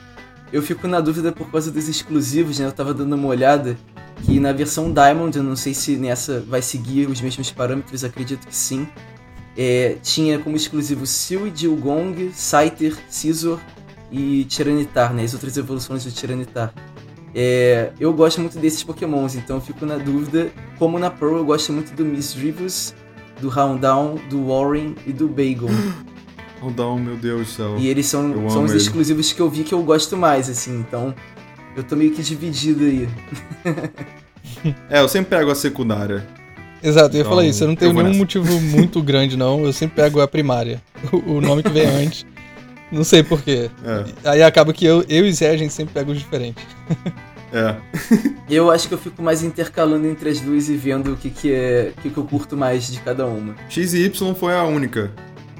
Eu 0.51 0.61
fico 0.61 0.87
na 0.87 0.99
dúvida 0.99 1.31
por 1.31 1.51
causa 1.51 1.71
dos 1.71 1.87
exclusivos, 1.87 2.57
né? 2.57 2.65
Eu 2.65 2.71
tava 2.71 2.93
dando 2.93 3.13
uma 3.15 3.27
olhada 3.27 3.77
que 4.23 4.39
na 4.39 4.51
versão 4.51 4.91
Diamond, 4.91 5.37
eu 5.37 5.43
não 5.43 5.55
sei 5.55 5.73
se 5.73 5.95
nessa 5.97 6.39
vai 6.39 6.61
seguir 6.61 7.07
os 7.07 7.21
mesmos 7.21 7.51
parâmetros, 7.51 8.03
acredito 8.03 8.47
que 8.47 8.55
sim. 8.55 8.87
É, 9.55 9.97
tinha 10.01 10.37
como 10.39 10.55
exclusivo 10.55 11.05
Seal, 11.05 11.49
Dilgong, 11.49 12.31
Scyther, 12.33 12.95
Scizor 13.09 13.59
e 14.11 14.45
Tiranitar, 14.45 15.13
né? 15.13 15.23
As 15.23 15.33
outras 15.33 15.57
evoluções 15.57 16.03
do 16.03 16.11
Tiranitar. 16.11 16.73
É, 17.39 17.91
eu 17.99 18.11
gosto 18.13 18.41
muito 18.41 18.57
desses 18.57 18.83
pokémons, 18.83 19.35
então 19.35 19.57
eu 19.57 19.61
fico 19.61 19.85
na 19.85 19.97
dúvida. 19.97 20.49
Como 20.79 20.97
na 20.97 21.11
Pearl 21.11 21.37
eu 21.37 21.45
gosto 21.45 21.71
muito 21.71 21.93
do 21.93 22.03
Misdreavus, 22.03 22.95
do 23.39 23.47
Rounddown, 23.47 24.15
do 24.27 24.47
Warren 24.47 24.95
e 25.05 25.13
do 25.13 25.27
Bagel. 25.27 25.69
Rounddown, 26.59 26.97
meu 26.97 27.15
Deus 27.15 27.41
do 27.41 27.45
céu. 27.45 27.75
E 27.77 27.89
eles 27.89 28.07
são, 28.07 28.49
são 28.49 28.63
os 28.63 28.71
ele. 28.71 28.79
exclusivos 28.79 29.31
que 29.31 29.39
eu 29.39 29.47
vi 29.47 29.63
que 29.63 29.71
eu 29.71 29.83
gosto 29.83 30.17
mais, 30.17 30.49
assim, 30.49 30.79
então 30.79 31.13
eu 31.75 31.83
tô 31.83 31.95
meio 31.95 32.09
que 32.11 32.23
dividido 32.23 32.83
aí. 32.83 33.07
é, 34.89 34.99
eu 34.99 35.07
sempre 35.07 35.37
pego 35.37 35.51
a 35.51 35.55
secundária. 35.55 36.25
Exato, 36.81 37.15
eu 37.15 37.19
ia 37.19 37.21
então, 37.21 37.29
falar 37.29 37.45
isso, 37.45 37.63
eu 37.63 37.67
não 37.67 37.75
tenho 37.75 37.93
nenhum 37.93 38.07
nessa. 38.07 38.17
motivo 38.17 38.59
muito 38.61 38.99
grande, 39.03 39.37
não. 39.37 39.63
Eu 39.63 39.71
sempre 39.73 39.95
pego 40.01 40.19
a 40.21 40.27
primária. 40.27 40.81
O 41.27 41.39
nome 41.39 41.61
que 41.61 41.69
vem 41.69 41.85
antes. 41.85 42.25
Não 42.91 43.03
sei 43.03 43.21
porquê. 43.21 43.69
É. 43.85 44.05
Aí 44.31 44.41
acaba 44.41 44.73
que 44.73 44.85
eu, 44.85 45.05
eu 45.07 45.27
e 45.27 45.33
Zé 45.33 45.51
a 45.51 45.57
gente 45.57 45.73
sempre 45.73 45.93
pega 45.93 46.09
os 46.09 46.17
diferentes. 46.17 46.63
É. 47.51 47.75
eu 48.49 48.69
acho 48.69 48.87
que 48.87 48.93
eu 48.93 48.97
fico 48.97 49.21
mais 49.21 49.43
intercalando 49.43 50.07
entre 50.07 50.29
as 50.29 50.39
duas 50.39 50.69
e 50.69 50.75
vendo 50.75 51.13
o 51.13 51.17
que, 51.17 51.29
que 51.29 51.53
é 51.53 51.93
o 51.97 52.01
que, 52.01 52.09
que 52.09 52.17
eu 52.17 52.23
curto 52.23 52.57
mais 52.57 52.87
de 52.91 52.99
cada 52.99 53.25
uma. 53.25 53.55
X 53.69 53.93
e 53.93 54.05
Y 54.05 54.35
foi 54.35 54.53
a 54.53 54.63
única 54.63 55.11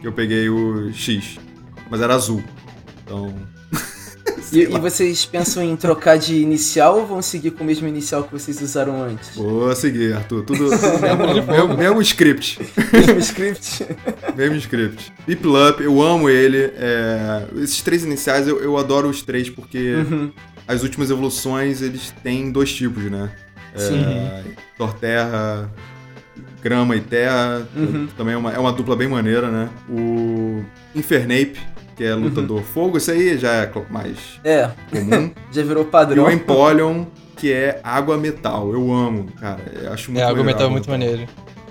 que 0.02 0.08
eu 0.08 0.12
peguei 0.12 0.50
o 0.50 0.92
X. 0.94 1.40
Mas 1.90 2.02
era 2.02 2.16
azul. 2.16 2.44
Então. 3.04 3.34
e, 4.52 4.60
e, 4.60 4.80
vocês 4.80 5.26
pensam 5.26 5.64
em 5.64 5.76
trocar 5.78 6.18
de 6.18 6.36
inicial 6.36 7.00
ou 7.00 7.08
vão 7.08 7.22
seguir 7.22 7.52
com 7.52 7.64
o 7.64 7.68
mesmo 7.68 7.88
inicial 7.88 8.24
que 8.24 8.32
vocês 8.34 8.62
usaram 8.62 9.02
antes? 9.02 9.36
Vou 9.36 9.74
seguir, 9.74 10.14
Arthur. 10.14 10.44
Tudo, 10.44 10.70
mesmo, 10.70 11.52
mesmo, 11.52 11.78
mesmo 11.78 12.02
script. 12.02 12.60
mesmo 12.92 13.20
script? 13.20 13.86
mesmo 14.36 14.58
script. 14.58 15.14
Piplup, 15.26 15.82
eu 15.82 16.02
amo 16.02 16.30
ele. 16.30 16.72
É, 16.76 17.48
esses 17.56 17.82
três 17.82 18.04
iniciais, 18.04 18.48
eu, 18.48 18.60
eu 18.60 18.78
adoro 18.78 19.08
os 19.08 19.22
três 19.22 19.50
porque 19.50 19.96
uhum. 19.96 20.32
As 20.68 20.84
últimas 20.84 21.10
evoluções 21.10 21.82
eles 21.82 22.14
têm 22.24 22.52
dois 22.52 22.74
tipos, 22.74 23.04
né? 23.04 23.32
É, 23.74 23.80
Sim. 23.80 24.06
Torterra, 24.78 25.72
grama 26.62 26.96
e 26.96 27.02
terra. 27.02 27.68
Uhum. 27.76 28.08
Também 28.18 28.34
é 28.34 28.38
uma, 28.38 28.52
é 28.52 28.60
uma 28.60 28.72
dupla 28.72 28.96
bem 28.96 29.08
maneira, 29.08 29.50
né? 29.50 29.70
O 29.90 30.64
Infernape, 30.96 31.60
que 31.96 32.04
é 32.04 32.14
lutador 32.14 32.58
uhum. 32.58 32.64
fogo, 32.64 32.98
isso 32.98 33.12
aí 33.12 33.38
já 33.38 33.54
é 33.54 33.72
mais 33.90 34.18
é. 34.44 34.70
comum. 34.92 35.32
já 35.52 35.64
virou 35.64 35.86
padrão. 35.86 36.26
E 36.26 36.28
o 36.28 36.32
Empoleon, 36.32 37.06
que 37.36 37.54
é 37.54 37.80
água 37.84 38.18
metal. 38.18 38.74
Eu 38.74 38.92
amo, 38.92 39.32
cara. 39.40 39.62
Eu 39.82 39.94
acho 39.94 40.12
muito 40.12 40.24
É, 40.24 40.28
água 40.28 40.44
metal 40.44 40.68
é 40.68 40.72
muito 40.72 40.90
maneiro. 40.90 41.26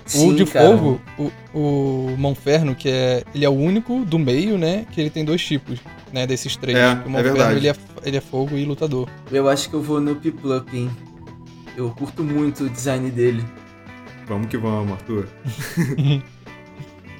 Sim, 0.05 0.31
o 0.31 0.35
de 0.35 0.45
cara. 0.45 0.65
fogo, 0.65 1.01
o, 1.19 1.31
o 1.53 2.15
Monferno, 2.17 2.73
que 2.73 2.89
é. 2.89 3.23
Ele 3.35 3.43
é 3.43 3.49
o 3.49 3.53
único 3.53 4.05
do 4.05 4.17
meio, 4.17 4.57
né? 4.57 4.85
Que 4.91 5.01
ele 5.01 5.09
tem 5.09 5.25
dois 5.25 5.43
tipos, 5.43 5.79
né? 6.11 6.27
Desses 6.27 6.55
três. 6.55 6.77
É, 6.77 6.93
o 6.93 7.09
Monferno, 7.09 7.17
é 7.17 7.23
verdade. 7.23 7.57
Ele 7.57 7.67
é, 7.69 7.75
ele 8.03 8.17
é 8.17 8.21
fogo 8.21 8.57
e 8.57 8.65
lutador. 8.65 9.09
Eu 9.31 9.47
acho 9.47 9.69
que 9.69 9.75
eu 9.75 9.81
vou 9.81 9.99
no 9.99 10.15
Piplup, 10.15 10.75
hein? 10.75 10.89
Eu 11.75 11.89
curto 11.91 12.23
muito 12.23 12.63
o 12.63 12.69
design 12.69 13.09
dele. 13.11 13.43
Vamos 14.27 14.47
que 14.47 14.57
vamos, 14.57 14.93
Arthur. 14.93 15.27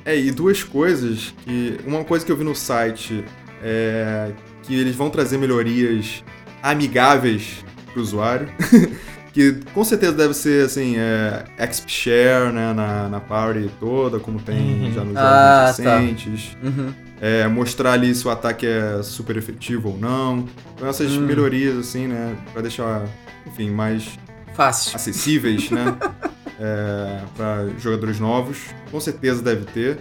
é, 0.04 0.17
e 0.17 0.32
duas 0.32 0.63
coisas 0.63 1.34
que. 1.43 1.78
Uma 1.86 2.04
coisa 2.04 2.26
que 2.26 2.32
eu 2.32 2.38
vi 2.38 2.43
no 2.43 2.56
site 2.56 3.23
é 3.62 4.32
que 4.63 4.76
eles 4.76 4.95
vão 4.95 5.10
trazer 5.10 5.38
melhorias 5.38 6.23
amigáveis 6.62 7.63
para 7.91 8.00
o 8.00 8.02
usuário. 8.02 8.50
que 9.38 9.60
com 9.71 9.84
certeza 9.84 10.13
deve 10.13 10.34
ser 10.34 10.65
assim, 10.65 10.95
é, 10.97 11.45
XP 11.71 11.91
Share 11.91 12.52
né, 12.52 12.73
na, 12.73 13.08
na 13.08 13.19
party 13.19 13.69
toda, 13.80 14.19
como 14.19 14.39
tem 14.39 14.86
uhum. 14.86 14.91
já 14.91 15.04
nos 15.04 15.15
ah, 15.15 15.65
jogos 15.67 15.78
tá. 15.78 15.97
recentes. 16.00 16.58
Tá. 16.60 16.67
Uhum. 16.67 17.07
É, 17.19 17.47
mostrar 17.47 17.93
ali 17.93 18.13
se 18.13 18.27
o 18.27 18.30
ataque 18.30 18.65
é 18.65 19.01
super 19.01 19.38
efetivo 19.38 19.89
ou 19.89 19.97
não. 19.97 20.47
Então 20.75 20.88
essas 20.88 21.13
uhum. 21.13 21.25
melhorias, 21.25 21.77
assim, 21.77 22.08
né? 22.08 22.36
Pra 22.53 22.62
deixar, 22.62 23.06
enfim, 23.45 23.71
mais 23.71 24.17
Fácil. 24.53 24.95
acessíveis, 24.95 25.71
né? 25.71 25.97
é, 26.60 27.21
para 27.36 27.67
jogadores 27.80 28.19
novos. 28.19 28.65
Com 28.91 28.99
certeza 28.99 29.41
deve 29.41 29.65
ter. 29.65 29.99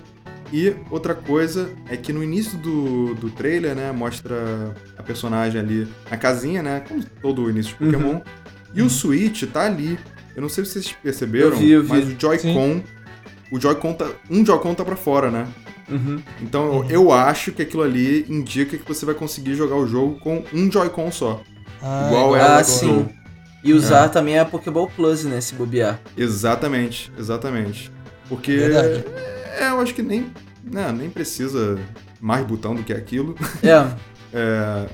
E 0.53 0.75
outra 0.91 1.15
coisa 1.15 1.71
é 1.89 1.97
que 1.97 2.13
no 2.13 2.23
início 2.23 2.57
do, 2.59 3.15
do 3.15 3.31
trailer, 3.31 3.75
né, 3.75 3.91
mostra 3.91 4.75
a 4.97 5.03
personagem 5.03 5.61
ali 5.61 5.89
na 6.09 6.17
casinha, 6.17 6.63
né, 6.63 6.85
como 6.87 7.05
todo 7.21 7.43
o 7.43 7.51
início 7.51 7.77
de 7.77 7.85
uhum. 7.85 7.93
Pokémon. 7.93 8.13
Uhum. 8.15 8.23
E 8.75 8.83
o 8.83 8.91
Switch 8.91 9.45
tá 9.45 9.67
ali. 9.67 9.99
Eu 10.35 10.43
não 10.43 10.49
sei 10.49 10.65
se 10.65 10.73
vocês 10.73 10.93
perceberam, 10.93 11.49
eu 11.49 11.57
vi, 11.57 11.71
eu 11.71 11.83
vi. 11.83 11.89
mas 11.89 12.07
o 12.07 12.17
Joy-Con, 12.19 12.83
o 13.51 13.59
Joy-Con 13.59 13.95
tá, 13.95 14.07
um 14.31 14.45
Joy-Con 14.45 14.75
tá 14.75 14.85
para 14.85 14.97
fora, 14.97 15.31
né? 15.31 15.49
Uhum. 15.89 16.21
Então 16.43 16.81
uhum. 16.81 16.91
eu 16.91 17.13
acho 17.13 17.53
que 17.53 17.63
aquilo 17.63 17.83
ali 17.83 18.27
indica 18.29 18.77
que 18.77 18.87
você 18.87 19.07
vai 19.07 19.15
conseguir 19.15 19.55
jogar 19.55 19.77
o 19.77 19.87
jogo 19.87 20.19
com 20.19 20.45
um 20.53 20.71
Joy-Con 20.71 21.11
só. 21.13 21.43
Ah, 21.83 22.07
igual 22.09 22.37
é 22.37 22.41
ah, 22.41 22.65
sim. 22.65 23.09
E 23.63 23.73
usar 23.73 24.07
é. 24.07 24.09
também 24.09 24.39
a 24.39 24.45
Pokéball 24.45 24.89
Plus, 24.95 25.25
né? 25.25 25.41
Se 25.41 25.55
bobear. 25.55 26.01
Exatamente, 26.17 27.13
exatamente. 27.19 27.91
Porque 28.29 28.53
é, 29.59 29.69
eu 29.69 29.81
acho 29.81 29.95
que 29.95 30.03
nem, 30.03 30.33
né, 30.65 30.93
nem 30.93 31.11
precisa 31.11 31.79
mais 32.21 32.45
botão 32.45 32.75
do 32.75 32.83
que 32.83 32.93
aquilo. 32.93 33.37
É. 33.63 33.87
é. 34.33 34.87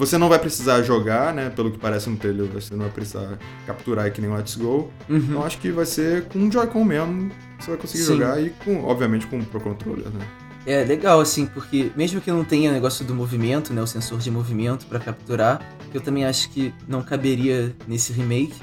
Você 0.00 0.16
não 0.16 0.30
vai 0.30 0.38
precisar 0.38 0.80
jogar, 0.80 1.34
né? 1.34 1.50
Pelo 1.50 1.70
que 1.70 1.76
parece 1.76 2.08
no 2.08 2.16
trailer, 2.16 2.46
você 2.46 2.72
não 2.72 2.84
vai 2.84 2.90
precisar 2.90 3.38
capturar 3.66 4.10
que 4.10 4.18
nem 4.18 4.30
o 4.30 4.34
Let's 4.34 4.56
Go. 4.56 4.90
Uhum. 5.06 5.18
Então 5.18 5.44
acho 5.44 5.58
que 5.58 5.70
vai 5.70 5.84
ser 5.84 6.24
com 6.24 6.38
um 6.38 6.50
Joy-Con 6.50 6.84
mesmo. 6.84 7.30
Você 7.58 7.70
vai 7.70 7.78
conseguir 7.78 8.04
Sim. 8.04 8.12
jogar 8.14 8.42
e 8.42 8.48
com, 8.64 8.82
obviamente, 8.82 9.26
com 9.26 9.38
o 9.38 9.44
Pro 9.44 9.60
Controller, 9.60 10.08
né? 10.08 10.26
É 10.66 10.82
legal, 10.84 11.20
assim, 11.20 11.44
porque 11.44 11.92
mesmo 11.94 12.18
que 12.18 12.30
não 12.30 12.44
tenha 12.44 12.72
negócio 12.72 13.04
do 13.04 13.14
movimento, 13.14 13.74
né? 13.74 13.82
O 13.82 13.86
sensor 13.86 14.20
de 14.20 14.30
movimento 14.30 14.86
para 14.86 14.98
capturar, 14.98 15.60
eu 15.92 16.00
também 16.00 16.24
acho 16.24 16.48
que 16.48 16.72
não 16.88 17.02
caberia 17.02 17.76
nesse 17.86 18.10
remake. 18.10 18.54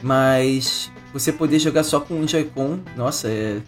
Mas 0.00 0.88
você 1.12 1.32
poder 1.32 1.58
jogar 1.58 1.82
só 1.82 1.98
com 1.98 2.14
um 2.14 2.28
Joy-Con, 2.28 2.78
nossa, 2.96 3.26
é 3.26 3.60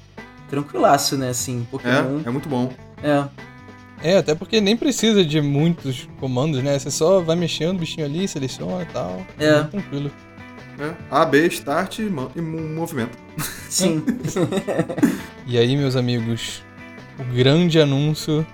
tranquilaço, 0.48 1.16
né? 1.16 1.31
Assim, 1.31 1.66
Pokémon. 1.68 2.20
É, 2.24 2.28
é 2.28 2.31
muito 2.31 2.48
bom. 2.48 2.72
É. 3.02 3.24
É, 4.02 4.16
até 4.16 4.34
porque 4.34 4.61
nem 4.61 4.76
precisa 4.76 5.24
de 5.24 5.40
muitos 5.40 6.08
comandos, 6.20 6.62
né? 6.62 6.78
Você 6.78 6.90
só 6.90 7.20
vai 7.20 7.37
mexendo 7.37 7.76
o 7.76 7.78
bichinho 7.80 8.06
ali, 8.06 8.28
seleciona 8.28 8.82
e 8.82 8.87
tal. 8.87 9.26
É. 9.38 9.46
é 9.46 9.64
tranquilo. 9.64 10.11
É. 10.78 10.94
A, 11.11 11.24
B, 11.24 11.46
start 11.46 11.98
e, 11.98 12.02
e 12.37 12.40
movimento. 12.40 13.18
Sim. 13.68 14.02
e 15.46 15.58
aí, 15.58 15.76
meus 15.76 15.96
amigos, 15.96 16.62
o 17.18 17.24
grande 17.34 17.80
anúncio 17.80 18.46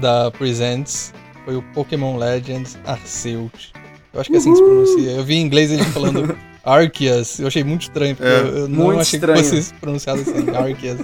da 0.00 0.30
Presents 0.30 1.12
foi 1.44 1.56
o 1.56 1.62
Pokémon 1.74 2.16
Legends 2.16 2.78
Arceus. 2.86 3.72
Eu 4.12 4.20
acho 4.20 4.30
que 4.30 4.36
é 4.36 4.38
assim 4.38 4.52
que 4.52 4.58
se 4.58 4.62
pronuncia. 4.62 5.10
Eu 5.10 5.24
vi 5.24 5.34
em 5.34 5.42
inglês 5.42 5.72
eles 5.72 5.86
falando 5.88 6.38
Arceus. 6.64 7.38
Eu 7.38 7.46
achei 7.46 7.62
muito 7.62 7.82
estranho, 7.82 8.16
porque 8.16 8.28
é, 8.28 8.40
eu, 8.40 8.58
eu 8.58 8.68
não 8.68 8.90
achei 8.98 9.18
estranho. 9.18 9.42
que 9.42 9.50
fosse 9.50 9.74
pronunciado 9.74 10.20
assim, 10.22 10.48
Arceus. 10.56 11.00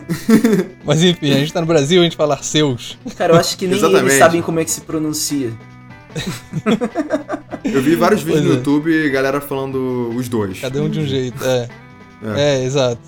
Mas 0.85 1.03
enfim, 1.03 1.33
a 1.33 1.37
gente 1.37 1.53
tá 1.53 1.61
no 1.61 1.66
Brasil, 1.66 2.01
a 2.01 2.05
gente 2.05 2.16
fala 2.16 2.35
Arceus. 2.35 2.99
Cara, 3.16 3.35
eu 3.35 3.38
acho 3.38 3.57
que 3.57 3.66
nem 3.66 3.77
Exatamente. 3.77 4.05
eles 4.05 4.18
sabem 4.18 4.42
como 4.42 4.61
é 4.61 4.64
que 4.64 4.70
se 4.70 4.81
pronuncia. 4.81 5.53
eu 7.64 7.83
vi 7.83 7.94
vários 7.94 8.23
vídeos 8.23 8.40
pois 8.40 8.49
no 8.49 8.55
é. 8.55 8.57
YouTube 8.57 8.90
e 8.90 9.11
galera 9.11 9.40
falando 9.40 10.11
os 10.16 10.29
dois. 10.29 10.59
Cada 10.59 10.83
um 10.83 10.88
de 10.88 11.01
um 11.01 11.07
jeito, 11.07 11.44
é. 11.44 11.68
É, 12.23 12.40
é 12.40 12.64
exato. 12.64 13.01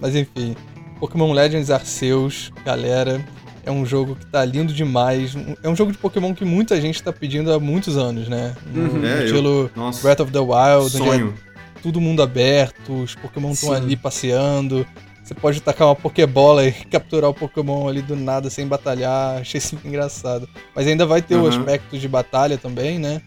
Mas 0.00 0.14
enfim, 0.14 0.56
Pokémon 1.00 1.32
Legends 1.32 1.70
Arceus, 1.70 2.52
galera, 2.64 3.24
é 3.64 3.70
um 3.70 3.84
jogo 3.84 4.14
que 4.14 4.26
tá 4.26 4.44
lindo 4.44 4.72
demais. 4.72 5.36
É 5.62 5.68
um 5.68 5.76
jogo 5.76 5.92
de 5.92 5.98
Pokémon 5.98 6.34
que 6.34 6.44
muita 6.44 6.80
gente 6.80 7.02
tá 7.02 7.12
pedindo 7.12 7.52
há 7.52 7.58
muitos 7.58 7.96
anos, 7.96 8.28
né? 8.28 8.54
Uhum. 8.74 9.04
É, 9.04 9.24
estilo 9.24 9.70
eu... 9.74 9.90
Breath 10.02 10.20
of 10.20 10.32
the 10.32 10.38
Wild. 10.38 10.90
Sonho. 10.90 11.34
Tudo 11.86 12.00
mundo 12.00 12.20
aberto, 12.20 13.02
os 13.04 13.14
Pokémon 13.14 13.52
estão 13.52 13.72
ali 13.72 13.94
passeando. 13.94 14.84
Você 15.22 15.34
pode 15.34 15.60
tacar 15.60 15.86
uma 15.86 15.94
Pokébola 15.94 16.66
e 16.66 16.72
capturar 16.90 17.30
o 17.30 17.34
Pokémon 17.34 17.86
ali 17.86 18.02
do 18.02 18.16
nada 18.16 18.50
sem 18.50 18.66
batalhar. 18.66 19.38
Achei 19.40 19.58
isso 19.58 19.78
engraçado. 19.84 20.48
Mas 20.74 20.88
ainda 20.88 21.06
vai 21.06 21.22
ter 21.22 21.36
uhum. 21.36 21.44
o 21.44 21.48
aspecto 21.48 21.96
de 21.96 22.08
batalha 22.08 22.58
também, 22.58 22.98
né? 22.98 23.22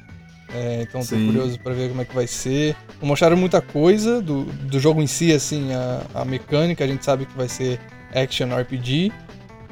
É, 0.53 0.81
então 0.81 0.99
tô 0.99 1.15
Sim. 1.15 1.27
curioso 1.27 1.57
para 1.59 1.73
ver 1.73 1.87
como 1.87 2.01
é 2.01 2.05
que 2.05 2.13
vai 2.13 2.27
ser. 2.27 2.75
Mostraram 3.01 3.37
muita 3.37 3.61
coisa 3.61 4.21
do, 4.21 4.43
do 4.43 4.77
jogo 4.77 5.01
em 5.01 5.07
si, 5.07 5.31
assim, 5.31 5.71
a, 5.71 6.01
a 6.15 6.25
mecânica. 6.25 6.83
A 6.83 6.87
gente 6.87 7.05
sabe 7.05 7.25
que 7.25 7.37
vai 7.37 7.47
ser 7.47 7.79
action 8.13 8.49
RPG 8.53 9.09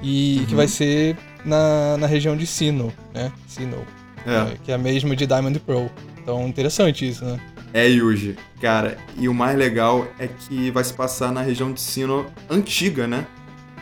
e 0.02 0.38
uhum. 0.40 0.46
que 0.46 0.56
vai 0.56 0.68
ser 0.70 1.18
na, 1.44 1.98
na 1.98 2.08
região 2.08 2.38
de 2.38 2.48
Sinnoh, 2.48 2.94
né? 3.14 3.34
Sinnoh. 3.48 3.84
É. 4.26 4.54
É, 4.54 4.58
que 4.64 4.72
é 4.72 4.76
a 4.76 4.78
mesma 4.78 5.14
de 5.14 5.28
Diamond 5.28 5.60
Pro. 5.60 5.92
Então, 6.22 6.48
interessante 6.48 7.10
isso, 7.10 7.26
né? 7.26 7.38
É, 7.78 7.88
Yuji. 7.88 8.36
Cara, 8.60 8.98
e 9.20 9.30
o 9.30 9.34
mais 9.36 9.56
legal 9.56 10.08
é 10.18 10.28
que 10.28 10.72
vai 10.72 10.84
se 10.84 10.92
passar 10.92 11.32
na 11.32 11.44
região 11.44 11.72
de 11.72 11.80
Sinnoh 11.80 12.26
antiga, 12.50 13.06
né? 13.06 13.28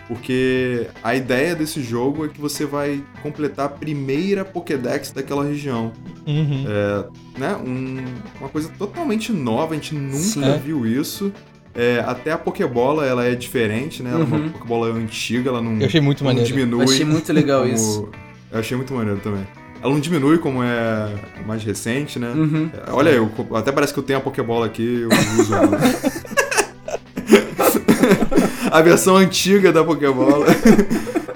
Porque 0.09 0.87
a 1.01 1.15
ideia 1.15 1.55
desse 1.55 1.81
jogo 1.81 2.25
é 2.25 2.27
que 2.27 2.41
você 2.41 2.65
vai 2.65 3.01
completar 3.23 3.67
a 3.67 3.69
primeira 3.69 4.43
Pokédex 4.43 5.13
daquela 5.13 5.45
região. 5.45 5.93
Uhum. 6.27 6.65
É, 6.67 7.39
né? 7.39 7.55
Um, 7.55 8.03
uma 8.37 8.49
coisa 8.49 8.69
totalmente 8.77 9.31
nova, 9.31 9.71
a 9.71 9.75
gente 9.75 9.95
nunca 9.95 10.17
Sim. 10.17 10.59
viu 10.61 10.85
isso. 10.85 11.31
É, 11.73 12.03
até 12.05 12.33
a 12.33 12.37
Pokébola, 12.37 13.05
ela 13.05 13.23
é 13.23 13.33
diferente, 13.33 14.03
né? 14.03 14.09
Ela 14.09 14.19
uhum. 14.19 14.25
é 14.25 14.27
uma 14.27 14.37
uhum. 14.39 14.49
Pokébola 14.49 14.87
antiga, 14.93 15.51
ela 15.51 15.61
não, 15.61 15.79
Eu 15.79 15.85
achei 15.85 16.01
muito 16.01 16.21
maneiro. 16.21 16.45
diminui. 16.45 16.81
Eu 16.81 16.89
achei 16.89 17.05
muito 17.05 17.31
legal 17.31 17.61
como... 17.61 17.73
isso. 17.73 18.09
Eu 18.51 18.59
achei 18.59 18.75
muito 18.75 18.93
maneiro 18.93 19.21
também. 19.21 19.47
Ela 19.81 19.93
não 19.93 19.99
diminui 19.99 20.37
como 20.37 20.63
é 20.63 21.09
mais 21.45 21.63
recente, 21.63 22.17
né? 22.17 22.29
Uhum. 22.29 22.69
É, 22.73 22.91
olha, 22.91 23.09
eu, 23.09 23.29
até 23.53 23.71
parece 23.71 23.93
que 23.93 23.99
eu 23.99 24.03
tenho 24.03 24.19
a 24.19 24.21
Pokébola 24.21 24.65
aqui, 24.65 25.01
eu 25.01 25.09
uso 25.39 25.53
a 28.71 28.81
versão 28.81 29.15
antiga 29.17 29.71
da 29.71 29.83
Pokébola. 29.83 30.45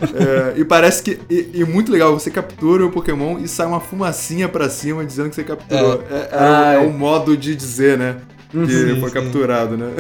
É, 0.02 0.60
e 0.60 0.64
parece 0.64 1.04
que. 1.04 1.20
E, 1.30 1.50
e, 1.56 1.66
muito 1.66 1.92
legal, 1.92 2.18
você 2.18 2.32
captura 2.32 2.86
o 2.86 2.90
Pokémon 2.90 3.38
e 3.38 3.50
sai 3.50 3.68
uma 3.68 3.82
fumacinha 3.82 4.48
pra 4.48 4.70
cima 4.70 5.06
dizendo 5.06 5.30
que 5.30 5.36
você 5.36 5.44
capturou. 5.44 6.04
É, 6.10 6.16
é, 6.16 6.76
é, 6.76 6.76
é 6.76 6.80
um 6.80 6.98
modo 6.98 7.36
de 7.36 7.54
dizer, 7.54 7.98
né? 7.98 8.16
Que 8.50 8.58
uhum. 8.58 9.02
foi 9.02 9.12
capturado, 9.12 9.78
né? 9.78 9.92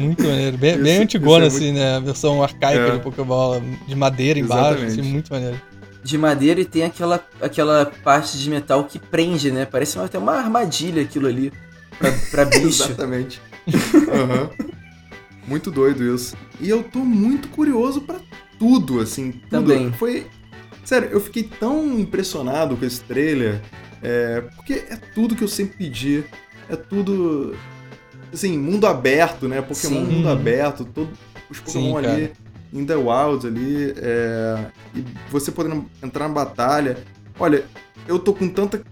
Muito 0.00 0.24
maneiro. 0.24 0.56
Bem, 0.56 0.74
isso, 0.74 0.82
bem 0.84 1.02
antigona, 1.02 1.46
assim, 1.46 1.66
muito... 1.66 1.76
né? 1.76 1.96
A 1.96 2.00
versão 2.00 2.42
arcaica 2.42 2.80
é. 2.80 2.90
do 2.92 3.00
Pokébola, 3.00 3.62
de 3.86 3.94
madeira 3.94 4.38
embaixo, 4.38 4.84
assim, 4.84 5.02
muito 5.02 5.30
maneiro 5.30 5.60
de 6.02 6.18
madeira 6.18 6.60
e 6.60 6.64
tem 6.64 6.84
aquela, 6.84 7.24
aquela 7.40 7.86
parte 8.02 8.38
de 8.38 8.50
metal 8.50 8.84
que 8.84 8.98
prende, 8.98 9.50
né? 9.52 9.64
Parece 9.64 9.98
até 9.98 10.18
uma 10.18 10.34
armadilha 10.34 11.02
aquilo 11.02 11.26
ali 11.26 11.52
pra, 11.98 12.12
pra 12.30 12.44
bicho. 12.58 12.82
Exatamente. 12.82 13.40
Uhum. 13.66 14.68
muito 15.46 15.70
doido 15.70 16.02
isso. 16.14 16.36
E 16.60 16.68
eu 16.68 16.82
tô 16.82 17.00
muito 17.00 17.48
curioso 17.48 18.00
para 18.00 18.18
tudo, 18.58 19.00
assim. 19.00 19.32
Tudo. 19.32 19.48
Também. 19.48 19.92
Foi. 19.92 20.26
Sério, 20.84 21.08
eu 21.12 21.20
fiquei 21.20 21.44
tão 21.44 21.98
impressionado 21.98 22.76
com 22.76 22.84
esse 22.84 23.00
trailer. 23.02 23.60
É, 24.02 24.40
porque 24.56 24.74
é 24.88 24.96
tudo 25.14 25.36
que 25.36 25.44
eu 25.44 25.48
sempre 25.48 25.76
pedi. 25.76 26.24
É 26.68 26.74
tudo. 26.74 27.56
Assim, 28.32 28.58
mundo 28.58 28.86
aberto, 28.86 29.46
né? 29.46 29.62
Pokémon 29.62 30.04
Sim. 30.04 30.12
mundo 30.12 30.28
aberto. 30.28 30.84
Todo, 30.84 31.10
os 31.48 31.60
Pokémon 31.60 32.00
Sim, 32.00 32.06
ali 32.06 32.32
in 32.72 32.86
the 32.86 32.96
wild 32.96 33.46
ali, 33.46 33.94
é, 33.96 34.66
e 34.94 35.04
você 35.30 35.50
podendo 35.52 35.86
entrar 36.02 36.28
na 36.28 36.34
batalha. 36.34 36.98
Olha, 37.38 37.64
eu 38.06 38.18
tô 38.18 38.32
com 38.32 38.48
tanta 38.48 38.82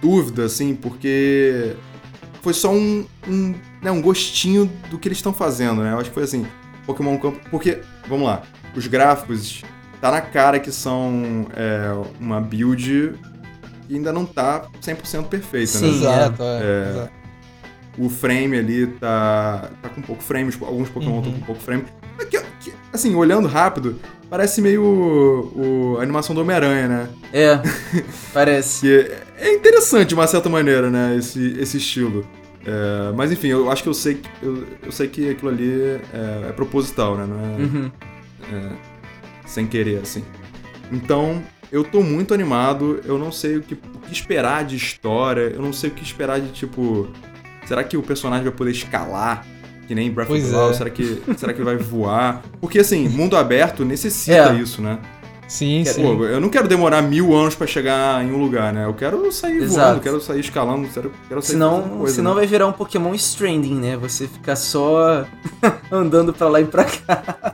dúvida, 0.00 0.44
assim, 0.44 0.74
porque 0.74 1.74
foi 2.42 2.52
só 2.52 2.72
um, 2.72 3.06
um, 3.28 3.54
né, 3.82 3.90
um 3.90 4.00
gostinho 4.00 4.70
do 4.90 4.98
que 4.98 5.08
eles 5.08 5.18
estão 5.18 5.32
fazendo, 5.32 5.82
né? 5.82 5.92
Eu 5.92 5.98
acho 5.98 6.08
que 6.08 6.14
foi 6.14 6.24
assim, 6.24 6.46
Pokémon 6.86 7.18
Camp... 7.18 7.36
Porque, 7.50 7.80
vamos 8.08 8.26
lá, 8.26 8.42
os 8.74 8.86
gráficos, 8.86 9.62
tá 10.00 10.10
na 10.10 10.20
cara 10.20 10.58
que 10.58 10.72
são 10.72 11.46
é, 11.54 11.92
uma 12.18 12.40
build 12.40 13.14
que 13.86 13.94
ainda 13.94 14.12
não 14.12 14.24
tá 14.24 14.66
100% 14.80 15.24
perfeita, 15.24 15.66
Sim, 15.66 15.90
né? 15.90 15.96
Exato, 15.96 16.42
é, 16.42 16.62
é, 16.62 16.90
exato. 16.90 17.12
O 17.98 18.08
frame 18.08 18.56
ali 18.56 18.86
tá, 18.86 19.68
tá 19.82 19.88
com 19.88 20.00
pouco 20.00 20.22
frame, 20.22 20.52
alguns 20.62 20.88
Pokémon 20.88 21.18
estão 21.18 21.32
uhum. 21.32 21.40
com 21.40 21.46
pouco 21.46 21.60
frame. 21.60 21.84
Aqui, 22.18 22.36
aqui, 22.36 22.46
assim, 22.92 23.14
olhando 23.14 23.48
rápido, 23.48 23.98
parece 24.28 24.60
meio 24.60 24.82
o, 24.82 25.94
o 25.94 25.98
a 25.98 26.02
animação 26.02 26.34
do 26.34 26.40
Homem-Aranha, 26.40 26.88
né? 26.88 27.08
É, 27.32 27.60
parece. 28.32 28.90
é, 28.90 29.22
é 29.38 29.54
interessante 29.54 30.08
de 30.08 30.14
uma 30.14 30.26
certa 30.26 30.48
maneira, 30.48 30.90
né, 30.90 31.16
esse, 31.16 31.56
esse 31.58 31.76
estilo. 31.76 32.26
É, 32.64 33.12
mas 33.16 33.32
enfim, 33.32 33.48
eu 33.48 33.70
acho 33.70 33.82
que 33.82 33.88
eu 33.88 33.94
sei, 33.94 34.20
eu, 34.42 34.66
eu 34.82 34.92
sei 34.92 35.08
que 35.08 35.30
aquilo 35.30 35.50
ali 35.50 35.98
é, 36.12 36.48
é 36.48 36.52
proposital, 36.52 37.16
né? 37.16 37.26
Não 37.26 37.40
é, 37.40 37.58
uhum. 37.58 37.90
é, 38.52 38.72
sem 39.46 39.66
querer, 39.66 40.00
assim. 40.00 40.22
Então, 40.92 41.42
eu 41.72 41.84
tô 41.84 42.02
muito 42.02 42.34
animado, 42.34 43.00
eu 43.04 43.18
não 43.18 43.32
sei 43.32 43.56
o 43.56 43.62
que, 43.62 43.74
o 43.74 44.00
que 44.00 44.12
esperar 44.12 44.64
de 44.64 44.76
história, 44.76 45.52
eu 45.54 45.62
não 45.62 45.72
sei 45.72 45.90
o 45.90 45.92
que 45.92 46.02
esperar 46.02 46.40
de 46.40 46.50
tipo. 46.52 47.08
Será 47.64 47.84
que 47.84 47.96
o 47.96 48.02
personagem 48.02 48.44
vai 48.44 48.52
poder 48.52 48.72
escalar? 48.72 49.46
Que 49.90 49.94
nem 49.96 50.08
Breath 50.08 50.28
pois 50.28 50.44
of 50.44 50.52
the 50.52 50.56
Wild? 50.56 50.72
É. 50.72 50.78
Será, 50.78 50.90
que, 50.90 51.22
será 51.36 51.52
que 51.52 51.62
vai 51.62 51.76
voar? 51.76 52.42
Porque, 52.60 52.78
assim, 52.78 53.08
mundo 53.08 53.36
aberto 53.36 53.84
necessita 53.84 54.52
é. 54.52 54.54
isso, 54.54 54.80
né? 54.80 55.00
Sim, 55.48 55.82
Pô, 55.84 55.90
sim. 55.90 56.02
eu 56.04 56.40
não 56.40 56.48
quero 56.48 56.68
demorar 56.68 57.02
mil 57.02 57.34
anos 57.34 57.56
para 57.56 57.66
chegar 57.66 58.24
em 58.24 58.30
um 58.30 58.38
lugar, 58.38 58.72
né? 58.72 58.84
Eu 58.84 58.94
quero 58.94 59.32
sair 59.32 59.56
Exato. 59.56 59.88
voando, 59.88 60.00
quero 60.00 60.20
sair 60.20 60.38
escalando, 60.38 60.86
quero, 60.86 61.12
quero 61.26 61.42
sair 61.42 61.52
senão, 61.54 61.82
coisa, 61.88 62.14
Senão 62.14 62.30
né? 62.30 62.36
vai 62.36 62.46
virar 62.46 62.68
um 62.68 62.72
Pokémon 62.72 63.12
Stranding, 63.14 63.74
né? 63.74 63.96
Você 63.96 64.28
ficar 64.28 64.54
só 64.54 65.26
andando 65.90 66.32
pra 66.32 66.48
lá 66.48 66.60
e 66.60 66.66
pra 66.66 66.84
cá. 66.84 67.52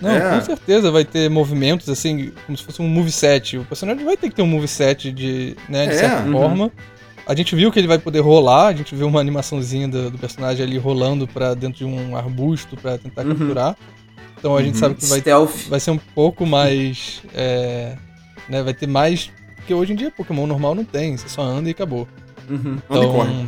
Não, 0.00 0.10
é. 0.10 0.38
com 0.38 0.44
certeza 0.46 0.90
vai 0.90 1.04
ter 1.04 1.28
movimentos 1.28 1.90
assim, 1.90 2.32
como 2.46 2.56
se 2.56 2.64
fosse 2.64 2.80
um 2.80 2.88
moveset. 2.88 3.58
O 3.58 3.64
personagem 3.64 4.06
vai 4.06 4.16
ter 4.16 4.30
que 4.30 4.36
ter 4.36 4.42
um 4.42 4.46
moveset 4.46 5.12
de, 5.12 5.54
né, 5.68 5.86
de 5.86 5.92
é. 5.92 5.98
certa 5.98 6.22
uhum. 6.22 6.32
forma. 6.32 6.72
A 7.26 7.34
gente 7.34 7.56
viu 7.56 7.72
que 7.72 7.78
ele 7.78 7.88
vai 7.88 7.98
poder 7.98 8.20
rolar, 8.20 8.68
a 8.68 8.72
gente 8.74 8.94
viu 8.94 9.06
uma 9.06 9.20
animaçãozinha 9.20 9.88
do, 9.88 10.10
do 10.10 10.18
personagem 10.18 10.64
ali 10.64 10.76
rolando 10.76 11.26
para 11.26 11.54
dentro 11.54 11.78
de 11.78 11.84
um 11.84 12.16
arbusto 12.16 12.76
para 12.76 12.98
tentar 12.98 13.22
uhum. 13.22 13.34
capturar. 13.34 13.76
Então 14.38 14.56
a 14.56 14.62
gente 14.62 14.74
uhum. 14.74 14.80
sabe 14.80 14.94
que 14.96 15.06
vai, 15.06 15.20
vai 15.68 15.80
ser 15.80 15.90
um 15.90 15.98
pouco 15.98 16.44
mais. 16.44 17.22
É, 17.34 17.96
né, 18.48 18.62
vai 18.62 18.74
ter 18.74 18.86
mais. 18.86 19.30
Porque 19.56 19.72
hoje 19.72 19.94
em 19.94 19.96
dia 19.96 20.10
Pokémon 20.10 20.46
normal 20.46 20.74
não 20.74 20.84
tem, 20.84 21.16
você 21.16 21.28
só 21.28 21.42
anda 21.42 21.68
e 21.68 21.72
acabou. 21.72 22.06
Uhum. 22.50 22.78
Então, 22.84 22.96
anda 22.96 23.06
e 23.06 23.08
corre. 23.08 23.46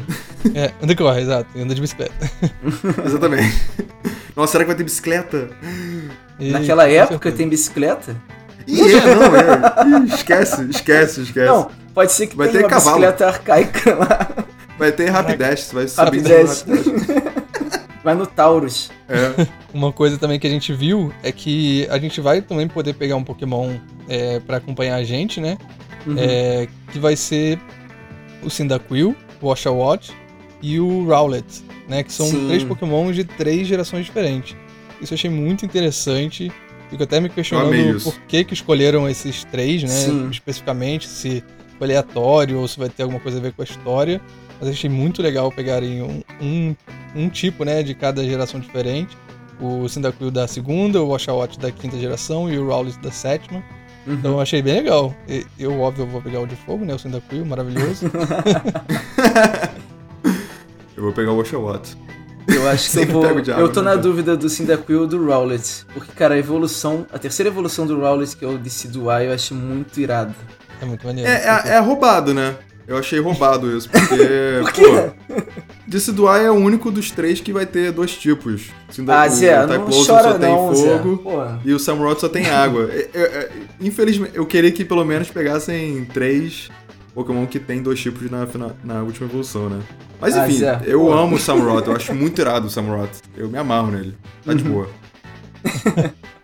É, 0.54 0.72
anda 0.82 0.92
e 0.92 0.96
corre, 0.96 1.20
exato. 1.20 1.50
E 1.54 1.60
anda 1.60 1.74
de 1.74 1.80
bicicleta. 1.82 2.30
Exatamente. 3.04 3.60
Nossa, 4.34 4.52
será 4.52 4.64
que 4.64 4.68
vai 4.68 4.76
ter 4.76 4.84
bicicleta? 4.84 5.50
E, 6.38 6.50
Naquela 6.50 6.88
época 6.88 7.30
tem 7.30 7.46
bicicleta? 7.46 8.16
Ih, 8.66 8.80
é, 8.80 9.14
não, 9.14 9.36
é. 9.36 10.00
Ih, 10.00 10.14
esquece, 10.14 10.66
esquece, 10.70 11.20
esquece. 11.20 11.46
Não, 11.46 11.70
Pode 11.96 12.12
ser 12.12 12.26
que 12.26 12.36
vai 12.36 12.48
tenha 12.48 12.58
ter 12.58 12.64
uma 12.66 12.68
cavalo. 12.68 12.98
bicicleta 12.98 13.26
arcaica 13.26 13.94
lá. 13.94 14.46
Vai 14.78 14.92
ter 14.92 15.08
Rapidash, 15.08 15.72
vai 15.72 15.88
subir 15.88 16.04
Rapidash. 16.04 16.66
vai 18.04 18.14
no 18.14 18.26
Taurus. 18.26 18.90
É. 19.08 19.46
Uma 19.72 19.90
coisa 19.90 20.18
também 20.18 20.38
que 20.38 20.46
a 20.46 20.50
gente 20.50 20.74
viu 20.74 21.10
é 21.22 21.32
que 21.32 21.88
a 21.88 21.98
gente 21.98 22.20
vai 22.20 22.42
também 22.42 22.68
poder 22.68 22.92
pegar 22.92 23.16
um 23.16 23.24
Pokémon 23.24 23.76
é, 24.10 24.38
para 24.40 24.58
acompanhar 24.58 24.96
a 24.96 25.04
gente, 25.04 25.40
né? 25.40 25.56
Uhum. 26.06 26.16
É, 26.18 26.68
que 26.92 26.98
vai 26.98 27.16
ser 27.16 27.58
o 28.42 28.50
Cyndaquil, 28.50 29.16
o 29.40 29.48
Oshawott 29.48 30.14
e 30.60 30.78
o 30.78 31.06
Rowlet, 31.06 31.64
né? 31.88 32.02
Que 32.02 32.12
são 32.12 32.26
Sim. 32.26 32.46
três 32.46 32.62
Pokémon 32.62 33.10
de 33.10 33.24
três 33.24 33.66
gerações 33.66 34.04
diferentes. 34.04 34.54
Isso 35.00 35.14
eu 35.14 35.16
achei 35.16 35.30
muito 35.30 35.64
interessante. 35.64 36.52
Fico 36.90 37.02
até 37.02 37.20
me 37.20 37.30
questionando 37.30 38.02
por 38.02 38.20
que, 38.28 38.44
que 38.44 38.52
escolheram 38.52 39.08
esses 39.08 39.44
três, 39.44 39.82
né? 39.82 39.88
Sim. 39.88 40.28
Especificamente, 40.30 41.08
se 41.08 41.42
aleatório 41.84 42.58
ou 42.58 42.68
se 42.68 42.78
vai 42.78 42.88
ter 42.88 43.02
alguma 43.02 43.20
coisa 43.20 43.38
a 43.38 43.40
ver 43.40 43.52
com 43.52 43.62
a 43.62 43.64
história. 43.64 44.20
Mas 44.60 44.70
achei 44.70 44.88
muito 44.88 45.22
legal 45.22 45.52
pegarem 45.52 46.02
um, 46.02 46.22
um, 46.40 46.74
um 47.14 47.28
tipo 47.28 47.64
né, 47.64 47.82
de 47.82 47.94
cada 47.94 48.24
geração 48.24 48.58
diferente. 48.58 49.16
O 49.60 49.88
Cyndaquil 49.88 50.30
da 50.30 50.46
segunda, 50.46 51.02
o 51.02 51.10
Oshawott 51.10 51.58
da 51.58 51.70
quinta 51.70 51.98
geração 51.98 52.50
e 52.50 52.58
o 52.58 52.66
Rowlet 52.66 52.98
da 53.00 53.10
sétima. 53.10 53.62
Uhum. 54.06 54.14
Então 54.14 54.32
eu 54.32 54.40
achei 54.40 54.62
bem 54.62 54.74
legal. 54.74 55.14
Eu, 55.58 55.80
óbvio, 55.80 56.06
vou 56.06 56.22
pegar 56.22 56.40
o 56.40 56.46
de 56.46 56.56
fogo, 56.56 56.84
né? 56.84 56.94
O 56.94 56.98
Cyndaquil, 56.98 57.44
maravilhoso. 57.44 58.06
eu 60.96 61.02
vou 61.02 61.12
pegar 61.12 61.32
o 61.32 61.38
Oshawott. 61.38 61.96
Eu 62.48 62.68
acho 62.68 62.90
que 62.92 62.98
eu 62.98 63.06
vou. 63.06 63.24
eu 63.24 63.72
tô 63.72 63.82
na 63.82 63.96
dúvida 63.96 64.36
do 64.36 64.48
Cyndaquil 64.48 65.00
ou 65.00 65.06
do 65.06 65.24
Rowlet. 65.26 65.84
Porque, 65.92 66.12
cara, 66.12 66.34
a 66.34 66.38
evolução. 66.38 67.04
A 67.12 67.18
terceira 67.18 67.50
evolução 67.50 67.86
do 67.86 67.98
Rowlet, 67.98 68.36
que 68.36 68.44
é 68.44 68.48
o 68.48 68.56
Decidueye, 68.56 69.26
eu 69.26 69.32
acho 69.32 69.54
muito 69.54 69.98
irado. 70.00 70.34
É 70.80 70.84
muito 70.84 71.06
maneiro. 71.06 71.30
É, 71.30 71.62
é, 71.64 71.68
é 71.74 71.78
roubado, 71.78 72.34
né? 72.34 72.56
Eu 72.86 72.96
achei 72.96 73.18
roubado 73.18 73.76
isso, 73.76 73.90
porque. 73.90 74.16
Por 74.62 74.72
quê? 74.72 75.10
Pô, 75.26 75.42
Decidueye 75.86 76.46
é 76.46 76.50
o 76.50 76.54
único 76.54 76.90
dos 76.90 77.10
três 77.10 77.40
que 77.40 77.52
vai 77.52 77.64
ter 77.64 77.92
dois 77.92 78.16
tipos. 78.16 78.70
ah, 79.08 79.28
Zé, 79.28 79.64
o 79.64 79.66
não 79.66 79.86
chora 79.86 80.32
só 80.32 80.38
não, 80.38 80.38
tem 80.38 80.54
fogo 80.54 81.60
e 81.64 81.72
o 81.72 81.78
Samurott 81.78 82.20
só 82.20 82.28
tem 82.28 82.46
água. 82.46 82.88
É, 82.92 83.08
é, 83.14 83.20
é, 83.20 83.50
infelizmente, 83.80 84.32
eu 84.34 84.44
queria 84.46 84.72
que 84.72 84.84
pelo 84.84 85.04
menos 85.04 85.30
pegassem 85.30 86.04
três 86.06 86.70
Pokémon 87.14 87.46
que 87.46 87.58
tem 87.58 87.82
dois 87.82 88.00
tipos 88.00 88.28
na, 88.30 88.46
na, 88.46 88.70
na 88.84 89.02
última 89.02 89.26
evolução, 89.26 89.68
né? 89.68 89.80
Mas 90.20 90.36
ah, 90.36 90.48
enfim, 90.48 90.64
ah, 90.64 90.82
eu 90.84 91.12
amo 91.12 91.36
o 91.36 91.38
Samurott, 91.38 91.88
eu 91.88 91.96
acho 91.96 92.14
muito 92.14 92.40
irado 92.40 92.66
o 92.66 92.70
Samurott. 92.70 93.10
Eu 93.36 93.48
me 93.48 93.56
amarro 93.56 93.90
nele. 93.90 94.14
Tá 94.44 94.54
de 94.54 94.64
uhum. 94.64 94.70
boa. 94.70 94.88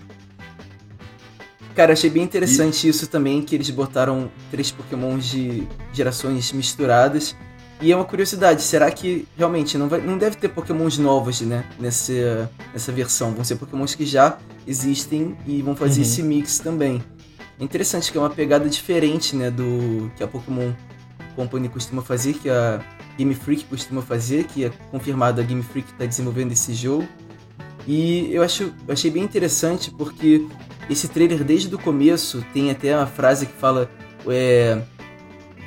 Cara, 1.74 1.92
achei 1.92 2.10
bem 2.10 2.22
interessante 2.22 2.86
e... 2.86 2.90
isso 2.90 3.06
também, 3.06 3.42
que 3.42 3.54
eles 3.54 3.70
botaram 3.70 4.30
três 4.50 4.70
pokémons 4.70 5.24
de 5.24 5.66
gerações 5.92 6.52
misturadas. 6.52 7.34
E 7.80 7.90
é 7.90 7.96
uma 7.96 8.04
curiosidade, 8.04 8.62
será 8.62 8.88
que 8.92 9.26
realmente 9.36 9.76
não, 9.76 9.88
vai, 9.88 10.00
não 10.00 10.16
deve 10.16 10.36
ter 10.36 10.48
pokémons 10.48 10.98
novos, 10.98 11.40
né, 11.40 11.64
nessa, 11.80 12.48
nessa 12.72 12.92
versão? 12.92 13.32
Vão 13.32 13.42
ser 13.42 13.56
pokémons 13.56 13.96
que 13.96 14.06
já 14.06 14.38
existem 14.64 15.36
e 15.44 15.60
vão 15.62 15.74
fazer 15.74 16.00
uhum. 16.00 16.06
esse 16.06 16.22
mix 16.22 16.60
também. 16.60 17.02
É 17.58 17.64
interessante 17.64 18.12
que 18.12 18.16
é 18.16 18.20
uma 18.20 18.30
pegada 18.30 18.68
diferente, 18.68 19.34
né, 19.34 19.50
do 19.50 20.12
que 20.16 20.22
a 20.22 20.28
Pokémon 20.28 20.72
Company 21.34 21.68
costuma 21.68 22.02
fazer, 22.02 22.34
que 22.34 22.48
a 22.48 22.80
Game 23.18 23.34
Freak 23.34 23.64
costuma 23.64 24.00
fazer, 24.00 24.44
que 24.44 24.64
é 24.64 24.70
confirmado 24.92 25.40
a 25.40 25.44
Game 25.44 25.62
Freak 25.62 25.90
está 25.90 26.06
desenvolvendo 26.06 26.52
esse 26.52 26.72
jogo. 26.74 27.08
E 27.86 28.32
eu, 28.32 28.42
acho, 28.42 28.72
eu 28.86 28.92
achei 28.92 29.10
bem 29.10 29.24
interessante 29.24 29.90
porque 29.90 30.46
esse 30.90 31.08
trailer, 31.08 31.44
desde 31.44 31.74
o 31.74 31.78
começo, 31.78 32.44
tem 32.52 32.70
até 32.70 32.96
uma 32.96 33.06
frase 33.06 33.46
que 33.46 33.52
fala 33.52 33.90
é, 34.26 34.80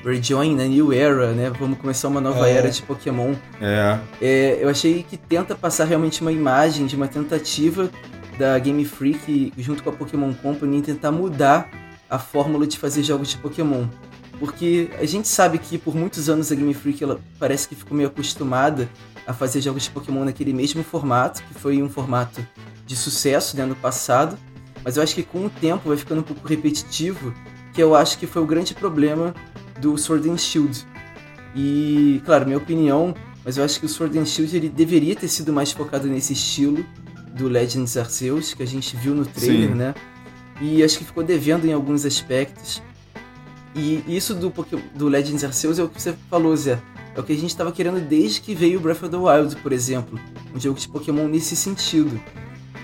We're 0.06 0.22
joining 0.22 0.62
a 0.62 0.68
new 0.68 0.94
era, 0.94 1.32
né? 1.32 1.50
Vamos 1.60 1.80
começar 1.80 2.08
uma 2.10 2.22
nova 2.22 2.48
é. 2.48 2.54
era 2.54 2.70
de 2.70 2.80
Pokémon. 2.84 3.34
É. 3.60 3.98
é. 4.22 4.60
Eu 4.62 4.70
achei 4.70 5.02
que 5.02 5.18
tenta 5.18 5.56
passar 5.56 5.86
realmente 5.86 6.22
uma 6.22 6.32
imagem 6.32 6.86
de 6.86 6.96
uma 6.96 7.08
tentativa 7.08 7.90
da 8.38 8.60
Game 8.60 8.86
Freak 8.86 9.52
junto 9.58 9.82
com 9.82 9.90
a 9.90 9.94
Pokémon 9.94 10.32
Company 10.32 10.78
em 10.78 10.82
tentar 10.82 11.12
mudar 11.12 11.70
a 12.08 12.20
fórmula 12.20 12.68
de 12.68 12.78
fazer 12.78 13.02
jogos 13.02 13.30
de 13.30 13.38
Pokémon. 13.38 13.88
Porque 14.40 14.90
a 15.00 15.06
gente 15.06 15.28
sabe 15.28 15.58
que 15.58 15.76
por 15.76 15.96
muitos 15.96 16.30
anos 16.30 16.52
a 16.52 16.56
Game 16.56 16.74
Freak 16.76 17.04
ela 17.04 17.20
parece 17.40 17.68
que 17.68 17.74
ficou 17.74 17.98
meio 17.98 18.10
acostumada 18.10 18.88
a 19.26 19.34
fazer 19.34 19.60
jogos 19.60 19.84
de 19.84 19.90
Pokémon 19.90 20.24
naquele 20.24 20.54
mesmo 20.54 20.84
formato, 20.84 21.42
que 21.44 21.54
foi 21.56 21.82
um 21.82 21.90
formato 21.90 22.46
de 22.86 22.96
sucesso 22.96 23.58
né, 23.58 23.66
no 23.66 23.76
passado. 23.76 24.38
Mas 24.86 24.98
eu 24.98 25.04
acho 25.04 25.16
que 25.16 25.24
com 25.24 25.48
o 25.48 25.50
tempo 25.50 25.90
vai 25.90 25.98
ficando 25.98 26.22
um 26.22 26.24
pouco 26.24 26.48
repetitivo, 26.48 27.34
que 27.74 27.82
eu 27.82 27.96
acho 27.96 28.20
que 28.20 28.28
foi 28.28 28.44
o 28.44 28.46
grande 28.46 28.76
problema 28.76 29.34
do 29.82 29.98
Sword 29.98 30.30
and 30.30 30.38
Shield. 30.38 30.86
E, 31.56 32.22
claro, 32.24 32.46
minha 32.46 32.60
opinião, 32.60 33.16
mas 33.44 33.58
eu 33.58 33.64
acho 33.66 33.80
que 33.80 33.88
o 33.88 33.90
Sword 33.90 34.18
and 34.20 34.26
Shield 34.26 34.56
ele 34.56 34.70
deveria 34.70 35.16
ter 35.16 35.28
sido 35.28 35.52
mais 35.52 35.72
focado 35.72 36.08
nesse 36.08 36.34
estilo 36.34 36.86
do 37.34 37.48
Legends 37.48 37.98
Arceus, 37.98 38.54
que 38.54 38.62
a 38.62 38.68
gente 38.68 38.96
viu 38.96 39.16
no 39.16 39.26
trailer, 39.26 39.70
Sim. 39.70 39.76
né? 39.76 39.96
E 40.62 40.84
acho 40.84 41.00
que 41.00 41.04
ficou 41.04 41.24
devendo 41.24 41.66
em 41.66 41.74
alguns 41.74 42.06
aspectos. 42.06 42.82
E 43.76 44.04
isso 44.08 44.36
do, 44.36 44.54
do 44.94 45.10
Legends 45.10 45.44
Arceus 45.44 45.80
é 45.80 45.84
o 45.84 45.90
que 45.90 46.02
você 46.02 46.16
falou, 46.30 46.56
Zé. 46.56 46.80
É 47.16 47.20
o 47.20 47.24
que 47.24 47.34
a 47.34 47.36
gente 47.36 47.50
estava 47.50 47.72
querendo 47.72 48.00
desde 48.00 48.40
que 48.40 48.54
veio 48.54 48.78
o 48.80 48.82
Breath 48.82 49.04
of 49.04 49.10
the 49.10 49.18
Wild, 49.18 49.56
por 49.58 49.74
exemplo. 49.74 50.20
Um 50.54 50.60
jogo 50.60 50.80
de 50.80 50.88
Pokémon 50.88 51.28
nesse 51.28 51.56
sentido. 51.56 52.22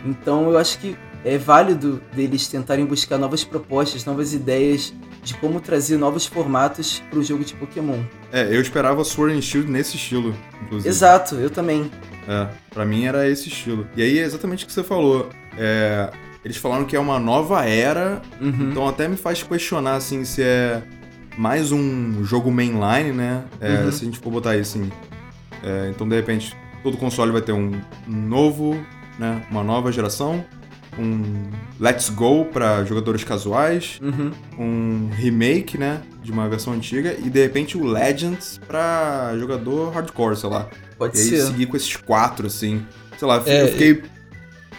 Então 0.06 0.50
eu 0.50 0.58
acho 0.58 0.80
que 0.80 0.98
é 1.24 1.38
válido 1.38 2.02
deles 2.14 2.48
tentarem 2.48 2.86
buscar 2.86 3.18
novas 3.18 3.44
propostas, 3.44 4.06
novas 4.06 4.34
ideias 4.34 4.94
de 5.24 5.36
como 5.36 5.60
trazer 5.60 5.98
novos 5.98 6.26
formatos 6.26 7.02
para 7.10 7.20
o 7.20 7.24
jogo 7.24 7.46
de 7.46 7.54
Pokémon. 7.54 8.00
É, 8.32 8.44
eu 8.44 8.62
esperava 8.62 9.04
Sword 9.04 9.38
and 9.38 9.42
Shield 9.42 9.70
nesse 9.70 9.96
estilo, 9.96 10.36
inclusive. 10.64 10.90
Exato, 10.90 11.36
eu 11.36 11.50
também. 11.50 11.92
É, 12.28 12.48
pra 12.72 12.86
mim 12.86 13.06
era 13.06 13.30
esse 13.30 13.48
estilo. 13.48 13.88
E 13.96 14.02
aí 14.02 14.18
é 14.18 14.24
exatamente 14.24 14.64
o 14.64 14.68
que 14.68 14.74
você 14.74 14.84
falou. 14.84 15.30
É, 15.58 16.10
eles 16.44 16.58
falaram 16.58 16.86
que 16.86 16.96
é 16.96 17.00
uma 17.00 17.20
nova 17.20 17.64
era, 17.66 18.22
uhum. 18.40 18.72
então 18.72 18.88
até 18.88 19.08
me 19.08 19.16
faz 19.16 19.44
questionar 19.44 19.96
assim 19.96 20.26
se 20.26 20.42
é 20.42 20.82
mais 21.38 21.72
um 21.72 22.24
jogo 22.24 22.52
mainline, 22.52 23.12
né? 23.12 23.44
É, 23.60 23.84
uhum. 23.84 23.92
Se 23.92 24.04
a 24.04 24.06
gente 24.06 24.20
for 24.20 24.32
botar 24.32 24.52
aí 24.52 24.60
assim. 24.60 24.92
É, 25.64 25.92
então 25.92 26.10
de 26.10 26.16
repente 26.16 26.58
todo 26.82 26.98
console 26.98 27.32
vai 27.32 27.42
ter 27.42 27.52
um, 27.52 27.80
um 28.08 28.12
novo, 28.12 28.76
né? 29.20 29.46
Uma 29.52 29.64
nova 29.64 29.92
geração 29.92 30.44
um 30.98 31.50
Let's 31.80 32.10
Go 32.10 32.46
para 32.46 32.84
jogadores 32.86 33.24
casuais, 33.24 34.00
uhum. 34.02 34.32
um 34.58 35.10
remake, 35.14 35.78
né, 35.78 36.02
de 36.22 36.32
uma 36.32 36.48
versão 36.50 36.74
antiga 36.74 37.16
e 37.18 37.30
de 37.30 37.42
repente 37.42 37.78
o 37.78 37.86
Legends 37.86 38.60
para 38.68 39.36
jogador 39.40 39.92
hardcore, 39.92 40.36
sei 40.36 40.50
lá. 40.50 40.70
Pode 40.98 41.18
e 41.18 41.22
ser. 41.22 41.36
aí 41.36 41.42
seguir 41.42 41.66
com 41.68 41.78
esses 41.78 41.96
quatro 41.96 42.48
assim. 42.48 42.86
Sei 43.18 43.28
lá, 43.28 43.42
é, 43.46 43.64
eu 43.64 43.68
fiquei 43.70 44.04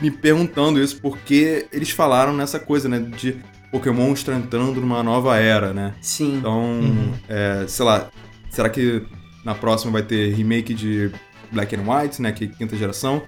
me 0.01 0.11
perguntando 0.11 0.81
isso 0.81 1.01
porque 1.01 1.67
eles 1.73 1.91
falaram 1.91 2.35
nessa 2.35 2.59
coisa, 2.59 2.89
né, 2.89 2.99
de 2.99 3.37
Pokémon 3.71 4.13
está 4.13 4.35
entrando 4.35 4.81
numa 4.81 5.03
nova 5.03 5.39
era, 5.39 5.73
né? 5.73 5.95
Sim. 6.01 6.37
Então, 6.37 6.61
uhum. 6.61 7.13
é, 7.29 7.65
sei 7.67 7.85
lá, 7.85 8.11
será 8.51 8.69
que 8.69 9.03
na 9.45 9.55
próxima 9.55 9.93
vai 9.93 10.03
ter 10.03 10.35
remake 10.35 10.75
de 10.75 11.11
Black 11.51 11.75
and 11.75 11.83
White, 11.87 12.21
né, 12.21 12.33
que 12.33 12.45
é 12.45 12.47
quinta 12.49 12.77
geração? 12.77 13.23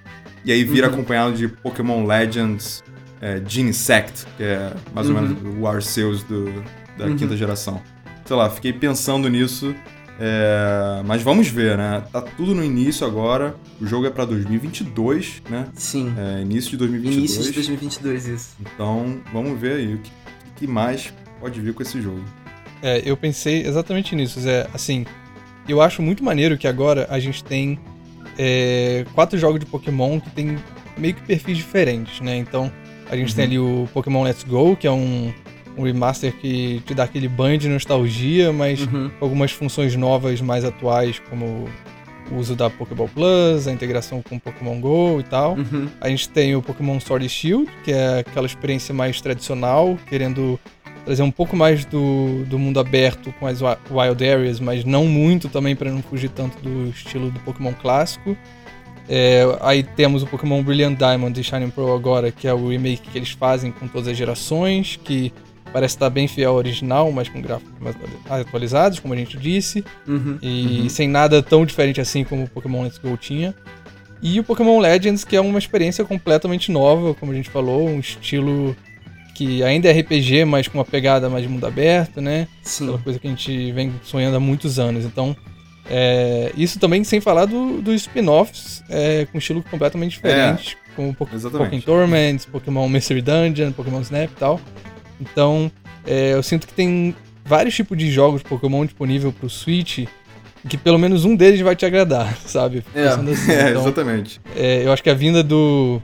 E 0.45 0.51
aí 0.51 0.63
vira 0.63 0.87
uhum. 0.87 0.93
acompanhado 0.93 1.35
de 1.35 1.47
Pokémon 1.47 2.05
Legends 2.05 2.83
é, 3.19 3.41
Genesect, 3.45 4.25
que 4.37 4.43
é 4.43 4.73
mais 4.93 5.09
ou 5.09 5.15
uhum. 5.15 5.21
menos 5.21 5.59
o 5.59 5.67
Arceus 5.67 6.23
do, 6.23 6.45
da 6.97 7.07
uhum. 7.07 7.15
quinta 7.15 7.35
geração. 7.35 7.81
Sei 8.25 8.35
lá, 8.35 8.49
fiquei 8.49 8.71
pensando 8.71 9.27
nisso. 9.27 9.75
É, 10.19 11.01
mas 11.05 11.21
vamos 11.21 11.47
ver, 11.47 11.77
né? 11.77 12.03
Tá 12.11 12.21
tudo 12.21 12.55
no 12.55 12.63
início 12.63 13.05
agora. 13.05 13.55
O 13.81 13.85
jogo 13.85 14.05
é 14.05 14.09
pra 14.09 14.23
2022, 14.23 15.41
né? 15.49 15.67
Sim. 15.73 16.13
É, 16.17 16.41
início 16.41 16.71
de 16.71 16.77
2022. 16.77 17.17
Início 17.17 17.43
de 17.43 17.51
2022, 17.51 18.27
isso. 18.27 18.55
Então, 18.61 19.21
vamos 19.33 19.59
ver 19.59 19.73
aí 19.73 19.95
o 19.95 19.97
que, 19.97 20.11
que 20.57 20.67
mais 20.67 21.13
pode 21.39 21.59
vir 21.59 21.73
com 21.73 21.81
esse 21.81 22.01
jogo. 22.01 22.23
É, 22.81 23.01
eu 23.03 23.17
pensei 23.17 23.65
exatamente 23.65 24.15
nisso, 24.15 24.39
Zé. 24.39 24.69
Assim, 24.73 25.05
eu 25.67 25.81
acho 25.81 26.01
muito 26.01 26.23
maneiro 26.23 26.57
que 26.57 26.67
agora 26.67 27.07
a 27.09 27.19
gente 27.19 27.43
tem 27.43 27.79
é, 28.37 29.05
quatro 29.13 29.37
jogos 29.37 29.59
de 29.59 29.65
Pokémon 29.65 30.19
que 30.19 30.29
tem 30.31 30.57
meio 30.97 31.13
que 31.13 31.21
perfis 31.21 31.57
diferentes, 31.57 32.21
né? 32.21 32.37
Então, 32.37 32.71
a 33.09 33.15
gente 33.15 33.29
uhum. 33.29 33.35
tem 33.35 33.45
ali 33.45 33.59
o 33.59 33.87
Pokémon 33.93 34.23
Let's 34.23 34.43
Go, 34.43 34.75
que 34.75 34.87
é 34.87 34.91
um, 34.91 35.33
um 35.77 35.83
remaster 35.83 36.33
que 36.33 36.81
te 36.85 36.93
dá 36.93 37.03
aquele 37.03 37.27
banho 37.27 37.57
de 37.57 37.67
nostalgia, 37.67 38.51
mas 38.51 38.81
uhum. 38.81 39.11
algumas 39.19 39.51
funções 39.51 39.95
novas 39.95 40.41
mais 40.41 40.63
atuais, 40.63 41.19
como 41.29 41.67
o 42.31 42.37
uso 42.37 42.55
da 42.55 42.69
Pokéball 42.69 43.07
Plus, 43.09 43.67
a 43.67 43.71
integração 43.71 44.21
com 44.21 44.37
o 44.37 44.39
Pokémon 44.39 44.79
GO 44.79 45.19
e 45.19 45.23
tal. 45.23 45.55
Uhum. 45.55 45.87
A 46.01 46.09
gente 46.09 46.29
tem 46.29 46.55
o 46.55 46.61
Pokémon 46.61 46.99
Sword 46.99 47.27
Shield, 47.29 47.69
que 47.83 47.91
é 47.91 48.19
aquela 48.19 48.47
experiência 48.47 48.93
mais 48.93 49.21
tradicional, 49.21 49.97
querendo 50.07 50.59
trazer 51.05 51.21
um 51.21 51.31
pouco 51.31 51.55
mais 51.55 51.85
do, 51.85 52.43
do 52.45 52.57
mundo 52.57 52.79
aberto 52.79 53.33
com 53.39 53.45
as 53.45 53.59
Wild 53.61 54.27
Areas, 54.27 54.59
mas 54.59 54.83
não 54.83 55.05
muito 55.05 55.47
também 55.47 55.75
para 55.75 55.91
não 55.91 56.01
fugir 56.01 56.29
tanto 56.29 56.57
do 56.61 56.89
estilo 56.89 57.29
do 57.29 57.39
Pokémon 57.41 57.73
clássico. 57.73 58.35
É, 59.07 59.43
aí 59.61 59.83
temos 59.83 60.23
o 60.23 60.27
Pokémon 60.27 60.63
Brilliant 60.63 60.97
Diamond 60.97 61.39
e 61.39 61.43
Shining 61.43 61.69
Pearl 61.69 61.93
agora, 61.93 62.31
que 62.31 62.47
é 62.47 62.53
o 62.53 62.69
remake 62.69 63.07
que 63.09 63.17
eles 63.17 63.29
fazem 63.29 63.71
com 63.71 63.87
todas 63.87 64.07
as 64.07 64.17
gerações, 64.17 64.99
que 65.03 65.31
parece 65.71 65.95
estar 65.95 66.09
bem 66.09 66.27
fiel 66.27 66.51
ao 66.51 66.57
original, 66.57 67.11
mas 67.11 67.29
com 67.29 67.39
gráficos 67.39 67.73
mais 67.79 67.95
atualizados, 68.41 68.99
como 68.99 69.13
a 69.13 69.17
gente 69.17 69.37
disse, 69.37 69.83
uhum, 70.07 70.39
e 70.41 70.79
uhum. 70.81 70.89
sem 70.89 71.07
nada 71.07 71.43
tão 71.43 71.65
diferente 71.65 72.01
assim 72.01 72.23
como 72.23 72.45
o 72.45 72.49
Pokémon 72.49 72.83
Let's 72.83 72.97
Go 72.97 73.15
tinha. 73.15 73.53
E 74.21 74.39
o 74.39 74.43
Pokémon 74.43 74.79
Legends, 74.79 75.23
que 75.23 75.35
é 75.35 75.41
uma 75.41 75.59
experiência 75.59 76.03
completamente 76.03 76.71
nova, 76.71 77.13
como 77.13 77.31
a 77.31 77.35
gente 77.35 77.49
falou, 77.49 77.87
um 77.87 77.99
estilo 77.99 78.75
que 79.35 79.61
ainda 79.61 79.89
é 79.89 79.99
RPG, 79.99 80.45
mas 80.45 80.67
com 80.67 80.77
uma 80.77 80.85
pegada 80.85 81.29
mais 81.29 81.43
de 81.43 81.49
mundo 81.49 81.67
aberto, 81.67 82.21
né? 82.21 82.47
Sim. 82.63 82.85
Aquela 82.85 82.99
coisa 82.99 83.19
que 83.19 83.27
a 83.27 83.29
gente 83.29 83.71
vem 83.73 83.93
sonhando 84.01 84.37
há 84.37 84.39
muitos 84.39 84.79
anos. 84.79 85.03
Então, 85.03 85.35
é, 85.87 86.51
isso 86.57 86.79
também 86.79 87.03
sem 87.03 87.19
falar 87.19 87.45
dos 87.45 87.83
do 87.83 87.93
spin-offs 87.93 88.81
é, 88.89 89.27
com 89.31 89.37
estilo 89.37 89.61
completamente 89.69 90.13
diferente, 90.13 90.77
é, 90.81 90.95
como 90.95 91.13
po 91.13 91.27
Exatamente. 91.31 91.81
Pokémon 91.81 91.81
Torment, 91.81 92.37
Pokémon 92.51 92.89
Mystery 92.89 93.21
Dungeon, 93.21 93.71
Pokémon 93.73 94.01
Snap 94.01 94.31
e 94.31 94.39
tal. 94.39 94.59
Então, 95.19 95.69
é, 96.07 96.33
eu 96.33 96.41
sinto 96.41 96.65
que 96.65 96.73
tem 96.73 97.13
vários 97.43 97.75
tipos 97.75 97.97
de 97.97 98.09
jogos 98.09 98.41
de 98.41 98.47
Pokémon 98.47 98.85
disponível 98.85 99.31
pro 99.31 99.49
Switch 99.49 100.05
que 100.67 100.77
pelo 100.77 100.97
menos 100.97 101.25
um 101.25 101.35
deles 101.35 101.61
vai 101.61 101.75
te 101.75 101.85
agradar, 101.85 102.35
sabe? 102.47 102.83
É, 102.95 103.07
assim. 103.07 103.29
é 103.51 103.69
então, 103.69 103.81
exatamente. 103.81 104.41
Eu 104.55 104.91
acho 104.93 105.03
que 105.03 105.09
a 105.09 105.13
vinda 105.13 105.43
do, 105.43 106.01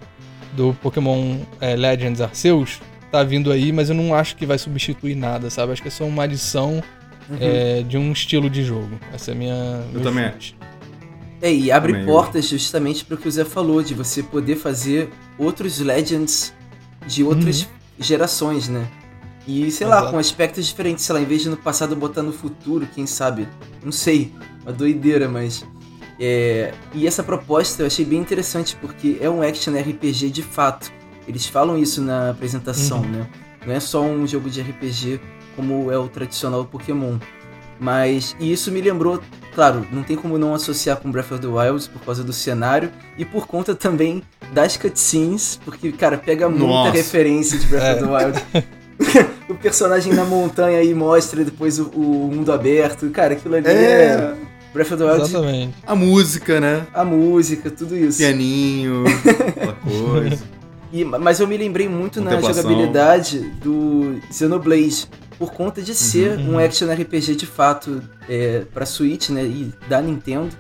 do 0.53 0.75
Pokémon 0.83 1.37
é, 1.59 1.75
Legends 1.75 2.21
Arceus 2.21 2.79
tá 3.11 3.23
vindo 3.23 3.51
aí, 3.51 3.71
mas 3.71 3.89
eu 3.89 3.95
não 3.95 4.15
acho 4.15 4.35
que 4.35 4.45
vai 4.45 4.57
substituir 4.57 5.15
nada, 5.15 5.49
sabe? 5.49 5.73
Acho 5.73 5.81
que 5.81 5.89
é 5.89 5.91
só 5.91 6.05
uma 6.05 6.23
adição 6.23 6.81
uhum. 7.29 7.37
é, 7.39 7.83
de 7.83 7.97
um 7.97 8.11
estilo 8.11 8.49
de 8.49 8.63
jogo. 8.63 8.99
Essa 9.13 9.31
é 9.31 9.33
a 9.33 9.37
minha. 9.37 9.83
Eu 9.93 10.01
também 10.01 10.25
acho. 10.25 10.55
É, 11.41 11.51
e 11.51 11.71
abre 11.71 11.93
também 11.93 12.07
portas 12.07 12.47
justamente 12.47 13.03
para 13.03 13.15
o 13.15 13.17
que 13.17 13.27
o 13.27 13.31
Zé 13.31 13.43
falou, 13.43 13.81
de 13.81 13.93
você 13.93 14.21
poder 14.21 14.55
fazer 14.55 15.09
outros 15.37 15.79
Legends 15.79 16.53
de 17.07 17.23
outras 17.23 17.63
uhum. 17.63 17.67
gerações, 17.99 18.69
né? 18.69 18.87
E, 19.47 19.71
sei 19.71 19.87
Exato. 19.87 20.05
lá, 20.05 20.11
com 20.11 20.19
aspectos 20.19 20.67
diferentes, 20.67 21.03
sei 21.03 21.15
lá, 21.15 21.21
em 21.21 21.25
vez 21.25 21.41
de 21.41 21.49
no 21.49 21.57
passado 21.57 21.95
botar 21.95 22.21
no 22.21 22.31
futuro, 22.31 22.87
quem 22.93 23.07
sabe? 23.07 23.47
Não 23.83 23.91
sei, 23.91 24.31
uma 24.61 24.71
doideira, 24.71 25.27
mas. 25.27 25.65
É... 26.19 26.71
E 26.93 27.07
essa 27.07 27.23
proposta 27.23 27.81
eu 27.81 27.87
achei 27.87 28.05
bem 28.05 28.19
interessante, 28.19 28.75
porque 28.75 29.17
é 29.19 29.27
um 29.27 29.41
action 29.41 29.73
RPG 29.73 30.29
de 30.29 30.43
fato. 30.43 30.91
Eles 31.27 31.45
falam 31.45 31.77
isso 31.77 32.01
na 32.01 32.31
apresentação, 32.31 33.01
uhum. 33.01 33.09
né? 33.09 33.27
Não 33.65 33.73
é 33.73 33.79
só 33.79 34.01
um 34.01 34.25
jogo 34.25 34.49
de 34.49 34.61
RPG 34.61 35.19
como 35.55 35.91
é 35.91 35.97
o 35.97 36.07
tradicional 36.07 36.65
Pokémon. 36.65 37.17
Mas 37.79 38.35
e 38.39 38.51
isso 38.51 38.71
me 38.71 38.79
lembrou, 38.79 39.19
claro, 39.55 39.85
não 39.91 40.03
tem 40.03 40.15
como 40.15 40.37
não 40.37 40.53
associar 40.53 40.97
com 40.97 41.11
Breath 41.11 41.31
of 41.31 41.41
the 41.41 41.47
Wild 41.47 41.89
por 41.89 42.01
causa 42.03 42.23
do 42.23 42.31
cenário 42.31 42.91
e 43.17 43.25
por 43.25 43.47
conta 43.47 43.73
também 43.73 44.21
das 44.53 44.77
cutscenes, 44.77 45.59
porque, 45.65 45.91
cara, 45.91 46.17
pega 46.17 46.47
muita 46.47 46.65
Nossa. 46.65 46.91
referência 46.91 47.57
de 47.57 47.65
Breath 47.65 47.83
é. 47.83 47.93
of 47.93 48.03
the 48.03 48.07
Wild. 48.07 49.27
o 49.49 49.55
personagem 49.55 50.13
na 50.13 50.23
montanha 50.23 50.77
aí 50.77 50.93
mostra 50.93 51.43
depois 51.43 51.79
o, 51.79 51.85
o 51.85 52.31
mundo 52.31 52.51
aberto. 52.51 53.09
Cara, 53.09 53.33
aquilo 53.33 53.55
ali 53.55 53.67
é. 53.67 53.71
é... 53.71 54.35
Breath 54.73 54.91
of 54.91 54.97
the 54.97 55.03
Wild. 55.03 55.21
Exatamente. 55.23 55.73
A 55.85 55.95
música, 55.95 56.59
né? 56.61 56.87
A 56.93 57.03
música, 57.03 57.71
tudo 57.71 57.97
isso. 57.97 58.19
Pianinho, 58.19 59.05
aquela 59.49 59.73
coisa. 59.73 60.60
E, 60.91 61.05
mas 61.05 61.39
eu 61.39 61.47
me 61.47 61.57
lembrei 61.57 61.87
muito 61.87 62.19
na 62.19 62.39
jogabilidade 62.39 63.39
do 63.39 64.19
Xenoblade 64.31 65.07
por 65.37 65.53
conta 65.53 65.81
de 65.81 65.95
ser 65.95 66.37
uhum, 66.37 66.53
um 66.53 66.59
action 66.59 66.91
RPG 66.91 67.35
de 67.35 67.45
fato 67.45 68.01
é, 68.29 68.65
para 68.73 68.85
Switch, 68.85 69.29
né, 69.29 69.43
e 69.43 69.71
da 69.87 70.01
Nintendo. 70.01 70.55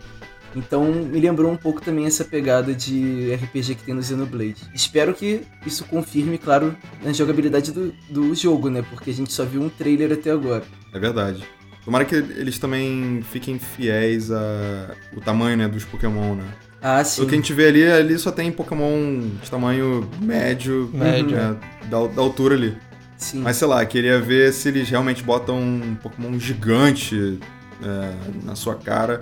Então 0.55 0.91
me 0.91 1.19
lembrou 1.19 1.51
um 1.51 1.55
pouco 1.55 1.81
também 1.81 2.05
essa 2.05 2.25
pegada 2.25 2.73
de 2.73 3.33
RPG 3.35 3.75
que 3.75 3.83
tem 3.83 3.93
no 3.93 4.03
Xenoblade. 4.03 4.57
Espero 4.73 5.13
que 5.13 5.43
isso 5.65 5.85
confirme, 5.85 6.37
claro, 6.37 6.75
na 7.01 7.13
jogabilidade 7.13 7.71
do, 7.71 7.93
do 8.09 8.35
jogo, 8.35 8.69
né? 8.69 8.83
Porque 8.89 9.11
a 9.11 9.13
gente 9.13 9.31
só 9.31 9.45
viu 9.45 9.61
um 9.61 9.69
trailer 9.69 10.11
até 10.11 10.31
agora. 10.31 10.63
É 10.93 10.99
verdade. 10.99 11.43
Tomara 11.85 12.03
que 12.03 12.15
eles 12.15 12.59
também 12.59 13.21
fiquem 13.31 13.57
fiéis 13.57 14.29
ao 14.29 15.21
tamanho 15.23 15.57
né, 15.57 15.67
dos 15.67 15.85
Pokémon, 15.85 16.35
né? 16.35 16.45
Ah, 16.81 17.03
sim. 17.03 17.21
O 17.21 17.27
que 17.27 17.35
a 17.35 17.37
gente 17.37 17.53
vê 17.53 17.67
ali, 17.67 17.85
ali 17.85 18.17
só 18.17 18.31
tem 18.31 18.51
Pokémon 18.51 19.19
de 19.41 19.51
tamanho 19.51 20.09
médio, 20.19 20.89
médio. 20.93 21.37
Né, 21.37 21.57
da, 21.89 22.07
da 22.07 22.21
altura 22.21 22.55
ali. 22.55 22.75
Sim. 23.17 23.41
Mas 23.41 23.57
sei 23.57 23.67
lá, 23.67 23.85
queria 23.85 24.19
ver 24.19 24.51
se 24.51 24.67
eles 24.67 24.89
realmente 24.89 25.21
botam 25.21 25.59
um 25.59 25.95
Pokémon 26.01 26.39
gigante 26.39 27.39
é, 27.83 28.13
na 28.43 28.55
sua 28.55 28.75
cara. 28.75 29.21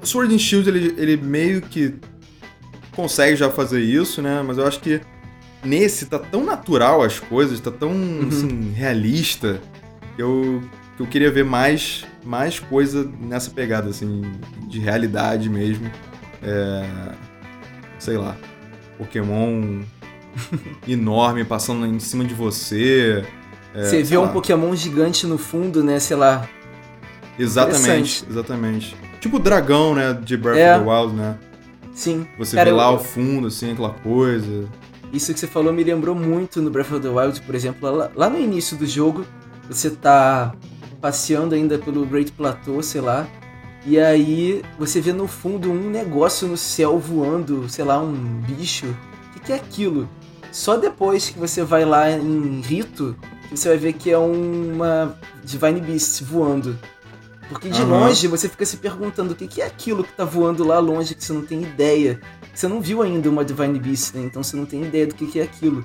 O 0.00 0.06
Sword 0.06 0.32
and 0.32 0.38
Shield, 0.38 0.68
ele, 0.68 0.94
ele 0.96 1.16
meio 1.16 1.60
que 1.60 1.94
consegue 2.94 3.34
já 3.34 3.50
fazer 3.50 3.80
isso, 3.80 4.22
né? 4.22 4.40
Mas 4.46 4.58
eu 4.58 4.66
acho 4.66 4.78
que 4.78 5.00
nesse 5.64 6.06
tá 6.06 6.20
tão 6.20 6.44
natural 6.44 7.02
as 7.02 7.18
coisas, 7.18 7.58
tá 7.58 7.70
tão 7.70 7.90
uhum. 7.90 8.28
assim, 8.28 8.72
realista, 8.72 9.60
que 10.14 10.22
eu, 10.22 10.62
que 10.96 11.02
eu 11.02 11.06
queria 11.06 11.30
ver 11.32 11.44
mais, 11.44 12.04
mais 12.24 12.60
coisa 12.60 13.10
nessa 13.20 13.50
pegada, 13.50 13.90
assim, 13.90 14.22
de 14.68 14.78
realidade 14.78 15.48
mesmo. 15.50 15.90
É, 16.42 16.84
sei 17.98 18.16
lá, 18.16 18.36
Pokémon 18.98 19.82
enorme 20.86 21.44
passando 21.44 21.86
em 21.86 21.98
cima 21.98 22.24
de 22.24 22.34
você. 22.34 23.24
É, 23.74 23.84
você 23.84 24.02
vê 24.02 24.16
um 24.16 24.28
Pokémon 24.28 24.74
gigante 24.74 25.26
no 25.26 25.38
fundo, 25.38 25.82
né? 25.82 25.98
Sei 25.98 26.16
lá. 26.16 26.48
Exatamente, 27.38 28.24
exatamente. 28.28 28.96
Tipo 29.20 29.36
o 29.36 29.40
dragão, 29.40 29.94
né? 29.94 30.12
De 30.12 30.36
Breath 30.36 30.58
é. 30.58 30.76
of 30.76 30.84
the 30.84 30.90
Wild, 30.90 31.14
né? 31.14 31.38
Sim. 31.94 32.26
Você 32.38 32.56
Cara, 32.56 32.70
vê 32.70 32.76
lá 32.76 32.84
eu... 32.84 32.88
ao 32.90 32.98
fundo, 32.98 33.46
assim, 33.46 33.72
aquela 33.72 33.90
coisa. 33.90 34.68
Isso 35.12 35.32
que 35.32 35.40
você 35.40 35.46
falou 35.46 35.72
me 35.72 35.84
lembrou 35.84 36.14
muito 36.14 36.60
no 36.60 36.70
Breath 36.70 36.92
of 36.92 37.00
the 37.00 37.08
Wild, 37.08 37.40
por 37.42 37.54
exemplo. 37.54 37.90
Lá, 37.90 38.10
lá 38.14 38.30
no 38.30 38.38
início 38.38 38.76
do 38.76 38.86
jogo, 38.86 39.24
você 39.68 39.90
tá 39.90 40.54
passeando 41.00 41.54
ainda 41.54 41.78
pelo 41.78 42.06
Great 42.06 42.32
Plateau, 42.32 42.82
sei 42.82 43.00
lá. 43.00 43.26
E 43.84 43.98
aí 43.98 44.62
você 44.78 45.00
vê 45.00 45.12
no 45.12 45.26
fundo 45.26 45.70
um 45.70 45.90
negócio 45.90 46.46
no 46.46 46.56
céu 46.56 46.98
voando, 46.98 47.68
sei 47.68 47.84
lá, 47.84 48.00
um 48.00 48.40
bicho. 48.46 48.86
O 48.86 49.32
que, 49.34 49.40
que 49.40 49.52
é 49.52 49.56
aquilo? 49.56 50.08
Só 50.52 50.76
depois 50.76 51.30
que 51.30 51.38
você 51.38 51.64
vai 51.64 51.84
lá 51.84 52.10
em 52.10 52.60
Rito, 52.60 53.16
que 53.48 53.56
você 53.56 53.70
vai 53.70 53.78
ver 53.78 53.94
que 53.94 54.10
é 54.10 54.18
uma 54.18 55.16
Divine 55.42 55.80
Beast 55.80 56.22
voando. 56.22 56.78
Porque 57.48 57.68
de 57.68 57.82
uhum. 57.82 57.88
longe 57.88 58.28
você 58.28 58.48
fica 58.48 58.64
se 58.64 58.76
perguntando 58.76 59.32
o 59.32 59.36
que, 59.36 59.60
é 59.60 59.66
aquilo 59.66 60.04
que 60.04 60.12
tá 60.12 60.24
voando 60.24 60.64
lá 60.64 60.78
longe 60.78 61.14
que 61.14 61.24
você 61.24 61.32
não 61.32 61.42
tem 61.42 61.62
ideia. 61.62 62.20
Você 62.54 62.68
não 62.68 62.80
viu 62.80 63.02
ainda 63.02 63.28
uma 63.28 63.44
Divine 63.44 63.78
Beast, 63.78 64.14
né? 64.14 64.22
Então 64.22 64.42
você 64.42 64.56
não 64.56 64.64
tem 64.64 64.82
ideia 64.82 65.06
do 65.06 65.14
que, 65.14 65.40
é 65.40 65.42
aquilo. 65.42 65.84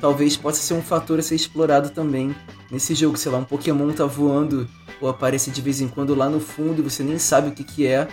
Talvez 0.00 0.36
possa 0.36 0.60
ser 0.60 0.74
um 0.74 0.82
fator 0.82 1.18
a 1.18 1.22
ser 1.22 1.34
explorado 1.34 1.90
também 1.90 2.34
nesse 2.70 2.94
jogo. 2.94 3.16
Sei 3.16 3.32
lá, 3.32 3.38
um 3.38 3.44
Pokémon 3.44 3.90
tá 3.92 4.04
voando 4.04 4.68
ou 5.00 5.08
aparece 5.08 5.50
de 5.50 5.60
vez 5.60 5.80
em 5.80 5.88
quando 5.88 6.14
lá 6.14 6.28
no 6.28 6.40
fundo 6.40 6.80
e 6.80 6.82
você 6.82 7.02
nem 7.02 7.18
sabe 7.18 7.48
o 7.48 7.52
que, 7.52 7.64
que 7.64 7.86
é. 7.86 8.08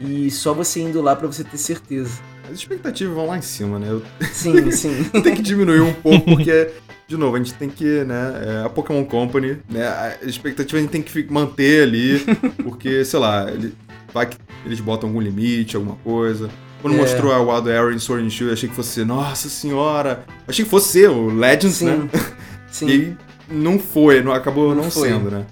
E 0.00 0.30
só 0.30 0.52
você 0.52 0.80
indo 0.80 1.00
lá 1.00 1.14
para 1.14 1.26
você 1.26 1.44
ter 1.44 1.58
certeza. 1.58 2.20
As 2.50 2.58
expectativas 2.58 3.14
vão 3.14 3.26
lá 3.26 3.38
em 3.38 3.42
cima, 3.42 3.78
né? 3.78 3.88
Eu... 3.90 4.02
Sim, 4.32 4.70
sim. 4.70 5.04
tem 5.22 5.34
que 5.34 5.42
diminuir 5.42 5.80
um 5.80 5.92
pouco, 5.92 6.24
porque, 6.24 6.70
de 7.06 7.16
novo, 7.16 7.36
a 7.36 7.38
gente 7.38 7.54
tem 7.54 7.70
que, 7.70 8.04
né? 8.04 8.60
É 8.62 8.66
a 8.66 8.68
Pokémon 8.68 9.04
Company, 9.04 9.58
né? 9.68 9.86
A 9.86 10.18
expectativa 10.22 10.78
a 10.78 10.82
gente 10.82 10.90
tem 10.90 11.02
que 11.02 11.32
manter 11.32 11.84
ali, 11.84 12.20
porque, 12.62 13.04
sei 13.04 13.18
lá, 13.18 13.50
ele, 13.50 13.74
vai 14.12 14.26
que 14.26 14.36
eles 14.66 14.80
botam 14.80 15.08
algum 15.08 15.20
limite, 15.20 15.76
alguma 15.76 15.96
coisa. 15.96 16.50
Quando 16.82 16.96
é. 16.96 16.98
mostrou 16.98 17.32
a 17.32 17.40
Wild 17.40 17.72
Arrow 17.72 17.92
em 17.92 17.98
Sword 17.98 18.26
and 18.26 18.30
Shield, 18.30 18.48
eu 18.48 18.52
achei 18.52 18.68
que 18.68 18.74
fosse, 18.74 19.04
nossa 19.04 19.48
senhora, 19.48 20.24
achei 20.46 20.64
que 20.64 20.70
fosse 20.70 21.06
o 21.06 21.28
Legends, 21.28 21.76
sim, 21.76 21.86
né? 21.86 22.10
Sim. 22.70 22.88
E 22.88 23.16
não 23.48 23.78
foi, 23.78 24.20
não, 24.20 24.32
acabou 24.32 24.74
não, 24.74 24.82
não 24.82 24.90
sendo, 24.90 25.30
né? 25.30 25.46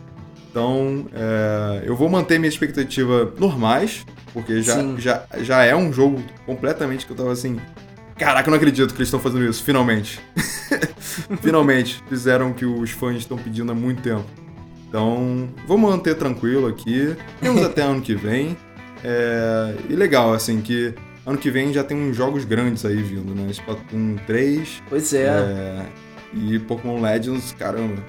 Então, 0.53 1.07
é, 1.15 1.83
eu 1.87 1.97
vou 1.97 2.11
manter 2.11 2.39
minha 2.39 2.49
expectativa 2.51 3.33
normais, 3.39 4.05
porque 4.35 4.61
já, 4.61 4.77
já, 4.99 5.25
já 5.41 5.65
é 5.65 5.75
um 5.75 5.91
jogo 5.91 6.23
completamente 6.45 7.07
que 7.07 7.13
eu 7.13 7.17
tava 7.17 7.33
assim. 7.33 7.59
Caraca, 8.19 8.49
eu 8.49 8.51
não 8.51 8.59
acredito 8.59 8.93
que 8.93 8.99
eles 8.99 9.09
estão 9.09 9.19
fazendo 9.19 9.47
isso, 9.47 9.65
finalmente. 9.65 10.21
finalmente 11.41 12.05
fizeram 12.07 12.51
o 12.51 12.55
que 12.55 12.67
os 12.67 12.91
fãs 12.91 13.17
estão 13.17 13.39
pedindo 13.39 13.73
há 13.73 13.75
muito 13.75 14.03
tempo. 14.03 14.27
Então, 14.87 15.49
vou 15.67 15.79
manter 15.79 16.17
tranquilo 16.17 16.67
aqui. 16.67 17.17
Temos 17.41 17.65
até 17.65 17.81
ano 17.81 18.03
que 18.03 18.15
vem. 18.15 18.55
É, 19.03 19.75
e 19.89 19.97
legal, 19.97 20.35
assim, 20.35 20.61
que 20.61 20.95
ano 21.25 21.39
que 21.39 21.51
vem 21.51 21.73
já 21.73 21.83
tem 21.83 21.97
uns 21.97 22.15
jogos 22.15 22.45
grandes 22.45 22.85
aí 22.85 23.03
vindo, 23.03 23.35
né? 23.35 23.51
Splatoon 23.51 24.17
3. 24.27 24.83
Pois 24.91 25.15
é. 25.15 25.29
é 25.29 25.87
e 26.35 26.59
Pokémon 26.59 27.01
Legends, 27.01 27.53
caramba. 27.59 28.03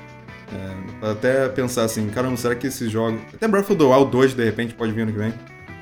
É, 0.53 1.11
até 1.11 1.49
pensar 1.49 1.83
assim, 1.83 2.07
caramba, 2.09 2.37
será 2.37 2.55
que 2.55 2.67
esses 2.67 2.91
jogos. 2.91 3.19
Até 3.33 3.47
Breath 3.47 3.69
of 3.71 3.75
the 3.75 3.83
Wild 3.83 4.11
2 4.11 4.33
de 4.35 4.43
repente 4.43 4.73
pode 4.73 4.91
vir 4.91 5.01
ano 5.01 5.11
que 5.11 5.17
vem. 5.17 5.33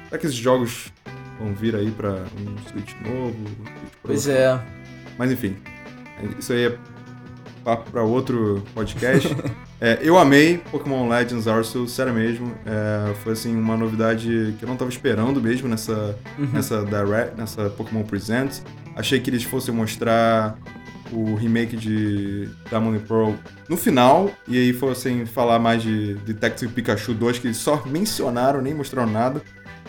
Será 0.06 0.18
que 0.18 0.26
esses 0.26 0.38
jogos 0.38 0.92
vão 1.40 1.54
vir 1.54 1.76
aí 1.76 1.92
pra 1.92 2.12
um 2.12 2.70
Switch 2.70 2.94
novo? 3.06 3.34
Switch 3.34 3.94
pois 4.04 4.28
é. 4.28 4.60
Mas 5.18 5.32
enfim, 5.32 5.58
isso 6.40 6.54
aí 6.54 6.68
é 6.68 6.78
papo 7.64 7.92
pra 7.92 8.04
outro 8.04 8.64
podcast. 8.74 9.36
é, 9.80 10.00
eu 10.02 10.18
amei 10.18 10.58
Pokémon 10.72 11.08
Legends 11.08 11.48
Arceus, 11.48 11.92
sério 11.92 12.14
mesmo. 12.14 12.54
É, 12.66 13.14
foi 13.16 13.34
assim, 13.34 13.56
uma 13.56 13.78
novidade 13.78 14.56
que 14.58 14.64
eu 14.64 14.70
não 14.70 14.76
tava 14.76 14.90
esperando 14.90 15.42
mesmo 15.42 15.68
nessa, 15.68 16.18
uhum. 16.38 16.48
nessa 16.54 16.84
Direct, 16.84 17.38
nessa 17.38 17.70
Pokémon 17.70 18.04
Presents. 18.04 18.64
Achei 18.96 19.20
que 19.20 19.30
eles 19.30 19.44
fossem 19.44 19.74
mostrar 19.74 20.58
o 21.12 21.36
remake 21.36 21.76
de 21.76 22.50
Diamond 22.70 22.98
and 22.98 23.02
Pearl 23.02 23.34
no 23.68 23.78
final, 23.78 24.32
e 24.48 24.58
aí 24.58 24.74
fossem 24.74 25.26
falar 25.26 25.60
mais 25.60 25.82
de 25.84 26.16
Detective 26.26 26.72
Pikachu 26.72 27.14
2, 27.14 27.40
que 27.40 27.48
eles 27.48 27.58
só 27.58 27.84
mencionaram, 27.86 28.62
nem 28.62 28.74
mostraram 28.74 29.12
nada. 29.12 29.42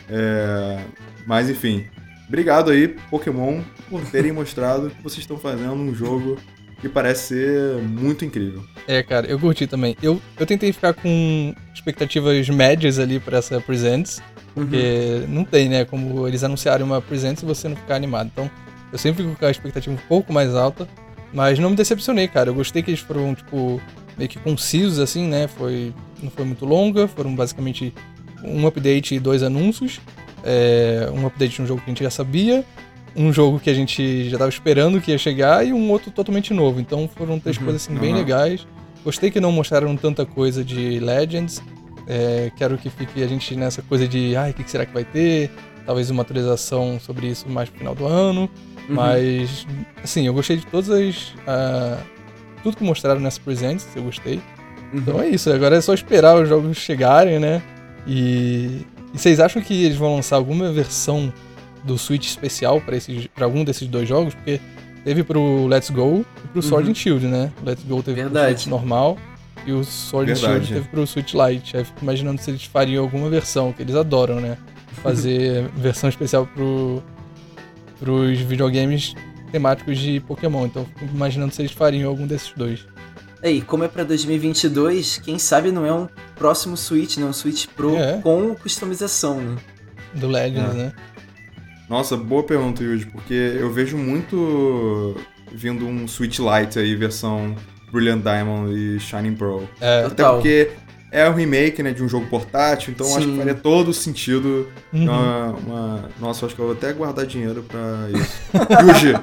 É, 0.09 0.85
mas 1.27 1.49
enfim, 1.49 1.85
obrigado 2.29 2.71
aí, 2.71 2.89
Pokémon, 3.11 3.61
por 3.89 4.03
terem 4.07 4.31
mostrado 4.33 4.91
que 4.91 5.03
vocês 5.03 5.21
estão 5.21 5.39
fazendo 5.39 5.73
um 5.73 5.95
jogo 5.95 6.39
que 6.81 6.89
parece 6.89 7.29
ser 7.29 7.83
muito 7.83 8.25
incrível. 8.25 8.65
É, 8.89 9.03
cara, 9.05 9.27
eu 9.29 9.39
curti 9.39 9.69
também. 9.69 9.97
Eu, 10.03 10.21
eu 10.39 10.45
tentei 10.45 10.73
ficar 10.73 10.93
com 10.93 11.55
expectativas 11.73 12.49
médias 12.51 12.99
ali 12.99 13.21
para 13.21 13.39
essa 13.39 13.61
Presents, 13.61 14.21
porque 14.53 15.23
uhum. 15.23 15.35
não 15.35 15.45
tem, 15.45 15.69
né, 15.69 15.85
como 15.85 16.27
eles 16.27 16.43
anunciarem 16.43 16.85
uma 16.85 17.01
Presents 17.01 17.43
e 17.43 17.47
você 17.47 17.69
não 17.69 17.77
ficar 17.77 17.95
animado. 17.95 18.31
Então, 18.33 18.51
eu 18.93 18.99
sempre 18.99 19.23
fico 19.23 19.39
com 19.39 19.47
a 19.47 19.51
expectativa 19.51 19.95
um 19.95 20.09
pouco 20.09 20.33
mais 20.33 20.55
alta, 20.57 20.89
mas 21.33 21.59
não 21.59 21.71
me 21.71 21.77
decepcionei, 21.77 22.29
cara. 22.29 22.51
Eu 22.51 22.55
gostei 22.55 22.83
que 22.83 22.91
eles 22.91 23.01
foram, 23.01 23.35
tipo, 23.35 23.81
meio 24.17 24.29
que 24.29 24.39
concisos, 24.39 24.99
assim, 24.99 25.27
né? 25.27 25.49
Foi, 25.49 25.93
não 26.23 26.31
foi 26.31 26.45
muito 26.45 26.65
longa, 26.65 27.09
foram 27.09 27.35
basicamente 27.35 27.93
um 28.45 28.67
update 28.67 29.15
e 29.15 29.21
dois 29.21 29.43
anúncios. 29.43 30.01
É, 30.45 31.09
um 31.13 31.27
update 31.27 31.57
de 31.57 31.63
um 31.63 31.67
jogo 31.67 31.81
que 31.81 31.87
a 31.87 31.93
gente 31.93 32.03
já 32.03 32.11
sabia, 32.11 32.65
um 33.15 33.33
jogo 33.33 33.61
que 33.61 33.71
a 33.71 33.75
gente 33.75 34.25
já 34.25 34.33
estava 34.33 34.49
esperando 34.49 35.01
que 35.01 35.11
ia 35.11 35.19
chegar 35.19 35.65
e 35.67 35.73
um 35.73 35.91
outro 35.91 36.11
totalmente 36.11 36.53
novo. 36.53 36.81
Então 36.81 37.09
foram 37.09 37.39
três 37.39 37.57
uhum, 37.57 37.65
coisas 37.65 37.83
assim, 37.83 37.95
bem 37.95 38.15
legais. 38.15 38.67
Gostei 39.05 39.31
que 39.31 39.41
não 39.41 39.53
mostraram 39.53 39.97
tanta 39.97 40.25
coisa 40.27 40.65
de 40.65 40.99
Legends. 40.99 41.63
É, 42.07 42.51
quero 42.57 42.77
que 42.77 42.91
fique 42.91 43.23
a 43.23 43.27
gente 43.27 43.55
nessa 43.55 43.83
coisa 43.83 44.07
de, 44.07 44.35
ai, 44.37 44.51
o 44.51 44.55
que 44.55 44.69
será 44.69 44.85
que 44.85 44.93
vai 44.93 45.05
ter? 45.05 45.51
Talvez 45.87 46.11
uma 46.11 46.23
atualização 46.23 46.99
sobre 47.01 47.29
isso 47.29 47.49
mais 47.49 47.69
pro 47.69 47.79
final 47.79 47.95
do 47.95 48.07
ano. 48.07 48.51
Uhum. 48.89 48.95
Mas, 48.97 49.67
assim, 50.03 50.27
eu 50.27 50.35
gostei 50.35 50.57
de 50.57 50.67
todas 50.67 50.91
as. 50.91 51.29
Uh, 51.47 51.99
tudo 52.63 52.77
que 52.77 52.85
mostraram 52.85 53.21
nessa 53.21 53.41
Presents, 53.41 53.87
eu 53.95 54.03
gostei. 54.03 54.37
Uhum. 54.93 54.99
Então 54.99 55.21
é 55.21 55.29
isso, 55.29 55.51
agora 55.51 55.77
é 55.77 55.81
só 55.81 55.95
esperar 55.95 56.41
os 56.41 56.49
jogos 56.49 56.77
chegarem, 56.77 57.39
né? 57.39 57.63
E, 58.07 58.85
e 59.13 59.19
vocês 59.19 59.41
acham 59.41 59.63
que 59.63 59.85
eles 59.85 59.97
vão 59.97 60.17
lançar 60.17 60.37
alguma 60.37 60.71
versão 60.73 61.33
do 61.85 61.99
Switch 61.99 62.27
especial 62.27 62.81
para 63.35 63.45
algum 63.45 63.65
desses 63.65 63.89
dois 63.89 64.09
jogos? 64.09 64.35
Porque 64.35 64.61
teve 65.05 65.23
pro 65.25 65.67
Let's 65.67 65.91
Go 65.91 66.25
e 66.45 66.49
pro 66.49 66.63
Sword 66.63 66.87
uhum. 66.87 66.93
and 66.93 66.95
Shield, 66.95 67.27
né? 67.27 67.53
Let's 67.65 67.85
Go 67.85 68.03
teve 68.03 68.23
Verdade. 68.23 68.55
pro 68.55 68.61
Switch 68.61 68.71
normal 68.71 69.19
E 69.67 69.73
o 69.73 69.83
Sword 69.85 70.33
Verdade. 70.33 70.67
Shield 70.67 70.75
teve 70.75 70.89
pro 70.89 71.07
Switch 71.07 71.35
Lite. 71.35 71.77
Aí 71.77 71.85
fico 71.85 71.99
imaginando 72.03 72.41
se 72.41 72.51
eles 72.51 72.65
fariam 72.65 73.03
alguma 73.03 73.29
versão, 73.29 73.73
que 73.73 73.83
eles 73.83 73.95
adoram, 73.95 74.41
né? 74.41 74.57
Fazer 75.03 75.69
versão 75.75 76.09
especial 76.09 76.47
pro, 76.47 77.03
pros 78.03 78.41
videogames 78.41 79.15
temáticos 79.53 79.97
de 79.97 80.19
Pokémon. 80.21 80.67
Então 80.67 80.85
fico 80.85 81.15
imaginando 81.15 81.55
se 81.55 81.63
eles 81.63 81.71
fariam 81.71 82.11
algum 82.11 82.27
desses 82.27 82.53
dois. 82.57 82.85
Aí, 83.41 83.61
como 83.61 83.85
é 83.85 83.89
pra 83.89 84.03
2022, 84.03 85.19
quem 85.19 85.39
sabe 85.39 85.71
não 85.71 85.87
é 85.87 85.93
um 85.93 86.09
próximo 86.37 86.77
Switch, 86.77 87.17
né? 87.17 87.25
Um 87.25 87.33
Switch 87.33 87.67
Pro 87.69 87.97
é. 87.97 88.19
com 88.23 88.55
customização, 88.55 89.41
né? 89.41 89.57
Do 90.15 90.29
Legends, 90.29 90.75
é. 90.75 90.79
né? 90.79 90.93
Nossa, 91.89 92.17
boa 92.17 92.43
pergunta, 92.43 92.83
Yuji, 92.83 93.07
porque 93.07 93.35
eu 93.35 93.73
vejo 93.73 93.97
muito 93.97 95.17
vindo 95.53 95.87
um 95.87 96.09
Switch 96.09 96.39
Lite 96.39 96.79
aí, 96.79 96.95
versão 96.95 97.55
Brilliant 97.93 98.23
Diamond 98.23 98.73
e 98.73 98.99
Shining 98.99 99.35
Pearl. 99.35 99.65
É, 99.81 99.99
Até 100.01 100.09
total. 100.09 100.35
porque 100.37 100.71
é 101.13 101.29
o 101.29 101.35
remake, 101.35 101.83
né, 101.83 101.93
de 101.93 102.03
um 102.03 102.09
jogo 102.09 102.27
portátil, 102.27 102.91
então 102.91 103.07
Sim. 103.07 103.19
acho 103.19 103.29
que 103.29 103.37
faria 103.37 103.55
todo 103.55 103.93
sentido. 103.93 104.67
Uhum. 104.91 105.05
Uma, 105.05 105.51
uma, 105.51 106.11
Nossa, 106.19 106.47
acho 106.47 106.55
que 106.55 106.61
eu 106.61 106.65
vou 106.65 106.75
até 106.75 106.91
guardar 106.95 107.27
dinheiro 107.27 107.63
pra 107.69 108.09
isso. 108.19 108.41
Yuji, 108.89 109.15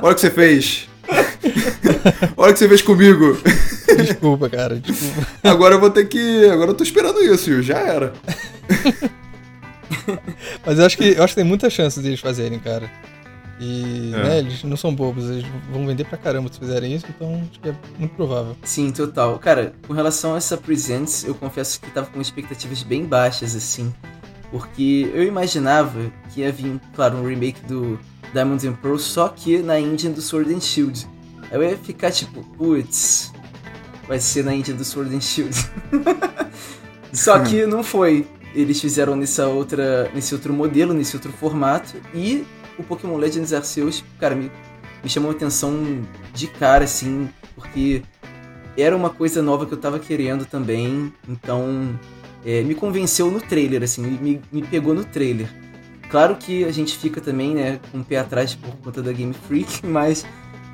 olha 0.00 0.12
o 0.12 0.14
que 0.14 0.20
você 0.20 0.30
fez. 0.30 0.88
olha 2.36 2.50
o 2.50 2.52
que 2.52 2.58
você 2.60 2.68
fez 2.68 2.80
comigo. 2.80 3.36
Desculpa, 3.96 4.48
cara, 4.48 4.76
desculpa. 4.76 5.26
Agora 5.42 5.74
eu 5.74 5.80
vou 5.80 5.90
ter 5.90 6.06
que. 6.06 6.44
Agora 6.50 6.70
eu 6.70 6.74
tô 6.74 6.84
esperando 6.84 7.20
isso, 7.22 7.50
Yuji, 7.50 7.68
já 7.68 7.78
era. 7.78 8.12
Mas 10.64 10.78
eu 10.78 10.84
acho 10.84 10.96
que 10.98 11.14
eu 11.16 11.22
acho 11.22 11.34
que 11.34 11.40
tem 11.40 11.48
muita 11.48 11.70
chance 11.70 11.98
deles 12.00 12.20
fazerem, 12.20 12.58
cara. 12.58 12.90
E 13.58 14.12
é. 14.14 14.22
né, 14.22 14.38
eles 14.38 14.62
não 14.64 14.76
são 14.76 14.94
bobos, 14.94 15.30
eles 15.30 15.46
vão 15.72 15.86
vender 15.86 16.04
pra 16.04 16.18
caramba 16.18 16.52
se 16.52 16.58
fizerem 16.58 16.94
isso, 16.94 17.06
então 17.08 17.42
acho 17.50 17.58
que 17.58 17.68
é 17.68 17.74
muito 17.98 18.14
provável. 18.14 18.56
Sim, 18.62 18.90
total. 18.90 19.38
Cara, 19.38 19.72
com 19.86 19.94
relação 19.94 20.34
a 20.34 20.36
essa 20.36 20.56
Presents, 20.56 21.24
eu 21.24 21.34
confesso 21.34 21.80
que 21.80 21.90
tava 21.90 22.06
com 22.08 22.20
expectativas 22.20 22.82
bem 22.82 23.04
baixas, 23.04 23.56
assim. 23.56 23.94
Porque 24.50 25.10
eu 25.12 25.22
imaginava 25.22 26.12
que 26.32 26.40
ia 26.40 26.52
vir, 26.52 26.78
claro, 26.94 27.16
um 27.16 27.26
remake 27.26 27.60
do 27.66 27.98
Diamonds 28.32 28.64
and 28.64 28.74
Pearl, 28.74 28.98
só 28.98 29.28
que 29.28 29.58
na 29.58 29.80
engine 29.80 30.14
do 30.14 30.20
Sword 30.20 30.52
and 30.54 30.60
Shield. 30.60 31.06
Eu 31.50 31.62
ia 31.62 31.76
ficar 31.78 32.10
tipo, 32.10 32.42
putz, 32.56 33.32
vai 34.06 34.18
ser 34.20 34.44
na 34.44 34.54
engine 34.54 34.76
do 34.76 34.84
Sword 34.84 35.14
and 35.14 35.20
Shield. 35.20 35.56
só 37.12 37.38
que 37.40 37.64
não 37.66 37.82
foi. 37.82 38.26
Eles 38.54 38.80
fizeram 38.80 39.16
nessa 39.16 39.46
outra, 39.48 40.10
nesse 40.14 40.34
outro 40.34 40.52
modelo, 40.52 40.94
nesse 40.94 41.14
outro 41.14 41.30
formato, 41.32 41.94
e 42.14 42.44
o 42.78 42.82
Pokémon 42.82 43.16
Legends 43.16 43.52
Arceus, 43.52 44.04
cara, 44.18 44.34
me, 44.34 44.50
me 45.02 45.08
chamou 45.08 45.30
a 45.30 45.34
atenção 45.34 46.02
de 46.34 46.46
cara, 46.46 46.84
assim, 46.84 47.28
porque 47.54 48.02
era 48.76 48.96
uma 48.96 49.10
coisa 49.10 49.42
nova 49.42 49.66
que 49.66 49.72
eu 49.72 49.78
tava 49.78 49.98
querendo 49.98 50.44
também, 50.44 51.12
então 51.28 51.98
é, 52.44 52.62
me 52.62 52.74
convenceu 52.74 53.30
no 53.30 53.40
trailer, 53.40 53.82
assim, 53.82 54.02
me, 54.02 54.40
me 54.52 54.62
pegou 54.62 54.94
no 54.94 55.04
trailer. 55.04 55.48
Claro 56.10 56.36
que 56.36 56.64
a 56.64 56.70
gente 56.70 56.96
fica 56.96 57.20
também, 57.20 57.54
né, 57.54 57.80
com 57.90 57.98
o 57.98 58.04
pé 58.04 58.18
atrás 58.18 58.54
por 58.54 58.74
conta 58.76 59.02
da 59.02 59.12
Game 59.12 59.34
Freak, 59.34 59.84
mas 59.86 60.24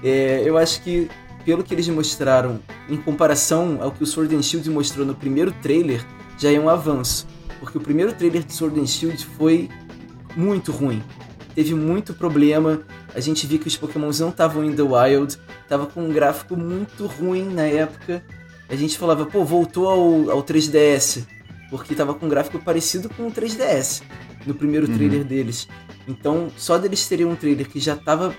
é, 0.03 0.43
eu 0.45 0.59
acho 0.59 0.83
que 0.83 1.09
pelo 1.45 1.65
que 1.65 1.75
eles 1.75 1.89
mostraram, 1.89 2.61
em 2.89 2.97
comparação 2.97 3.79
ao 3.81 3.91
que 3.91 4.03
o 4.03 4.07
Sword 4.07 4.35
and 4.35 4.43
Shield 4.43 4.69
mostrou 4.71 5.05
no 5.05 5.15
primeiro 5.15 5.53
trailer, 5.63 6.05
já 6.39 6.53
é 6.53 6.59
um 6.59 6.69
avanço. 6.69 7.27
Porque 7.59 7.79
o 7.79 7.81
primeiro 7.81 8.13
trailer 8.13 8.45
de 8.45 8.53
Sword 8.53 8.79
and 8.79 8.87
Shield 8.87 9.25
foi 9.37 9.69
muito 10.37 10.73
ruim 10.73 11.03
teve 11.55 11.75
muito 11.75 12.15
problema. 12.15 12.83
A 13.15 13.21
gente 13.21 13.47
viu 13.47 13.59
que 13.59 13.69
os 13.69 13.77
Pokémons 13.77 14.21
não 14.21 14.31
estavam 14.31 14.65
in 14.65 14.75
the 14.75 14.83
wild, 14.83 15.37
tava 15.69 15.87
com 15.87 16.03
um 16.05 16.13
gráfico 16.13 16.57
muito 16.57 17.07
ruim 17.07 17.45
na 17.45 17.63
época. 17.63 18.23
A 18.69 18.77
gente 18.77 18.97
falava, 18.97 19.27
pô, 19.27 19.45
voltou 19.45 19.89
ao, 19.89 20.31
ao 20.31 20.43
3DS, 20.43 21.27
porque 21.71 21.95
tava 21.95 22.15
com 22.15 22.27
um 22.27 22.29
gráfico 22.29 22.59
parecido 22.59 23.09
com 23.11 23.27
o 23.27 23.31
3DS 23.31 24.03
no 24.47 24.55
primeiro 24.55 24.89
uhum. 24.89 24.95
trailer 24.95 25.25
deles. 25.25 25.69
Então, 26.09 26.51
só 26.57 26.79
deles 26.79 27.07
terem 27.07 27.27
um 27.27 27.37
trailer 27.37 27.69
que 27.69 27.79
já 27.79 27.95
tava 27.95 28.35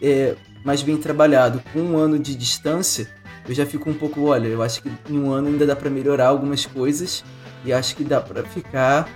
é, 0.00 0.36
mais 0.64 0.82
bem 0.82 0.96
trabalhado, 0.96 1.62
com 1.72 1.80
um 1.80 1.96
ano 1.96 2.18
de 2.18 2.34
distância, 2.34 3.08
eu 3.48 3.54
já 3.54 3.64
fico 3.64 3.88
um 3.88 3.94
pouco, 3.94 4.26
olha, 4.26 4.46
eu 4.46 4.62
acho 4.62 4.82
que 4.82 4.90
em 5.08 5.18
um 5.18 5.32
ano 5.32 5.48
ainda 5.48 5.66
dá 5.66 5.74
para 5.74 5.88
melhorar 5.88 6.28
algumas 6.28 6.66
coisas 6.66 7.24
e 7.64 7.72
acho 7.72 7.96
que 7.96 8.04
dá 8.04 8.20
para 8.20 8.44
ficar 8.44 9.08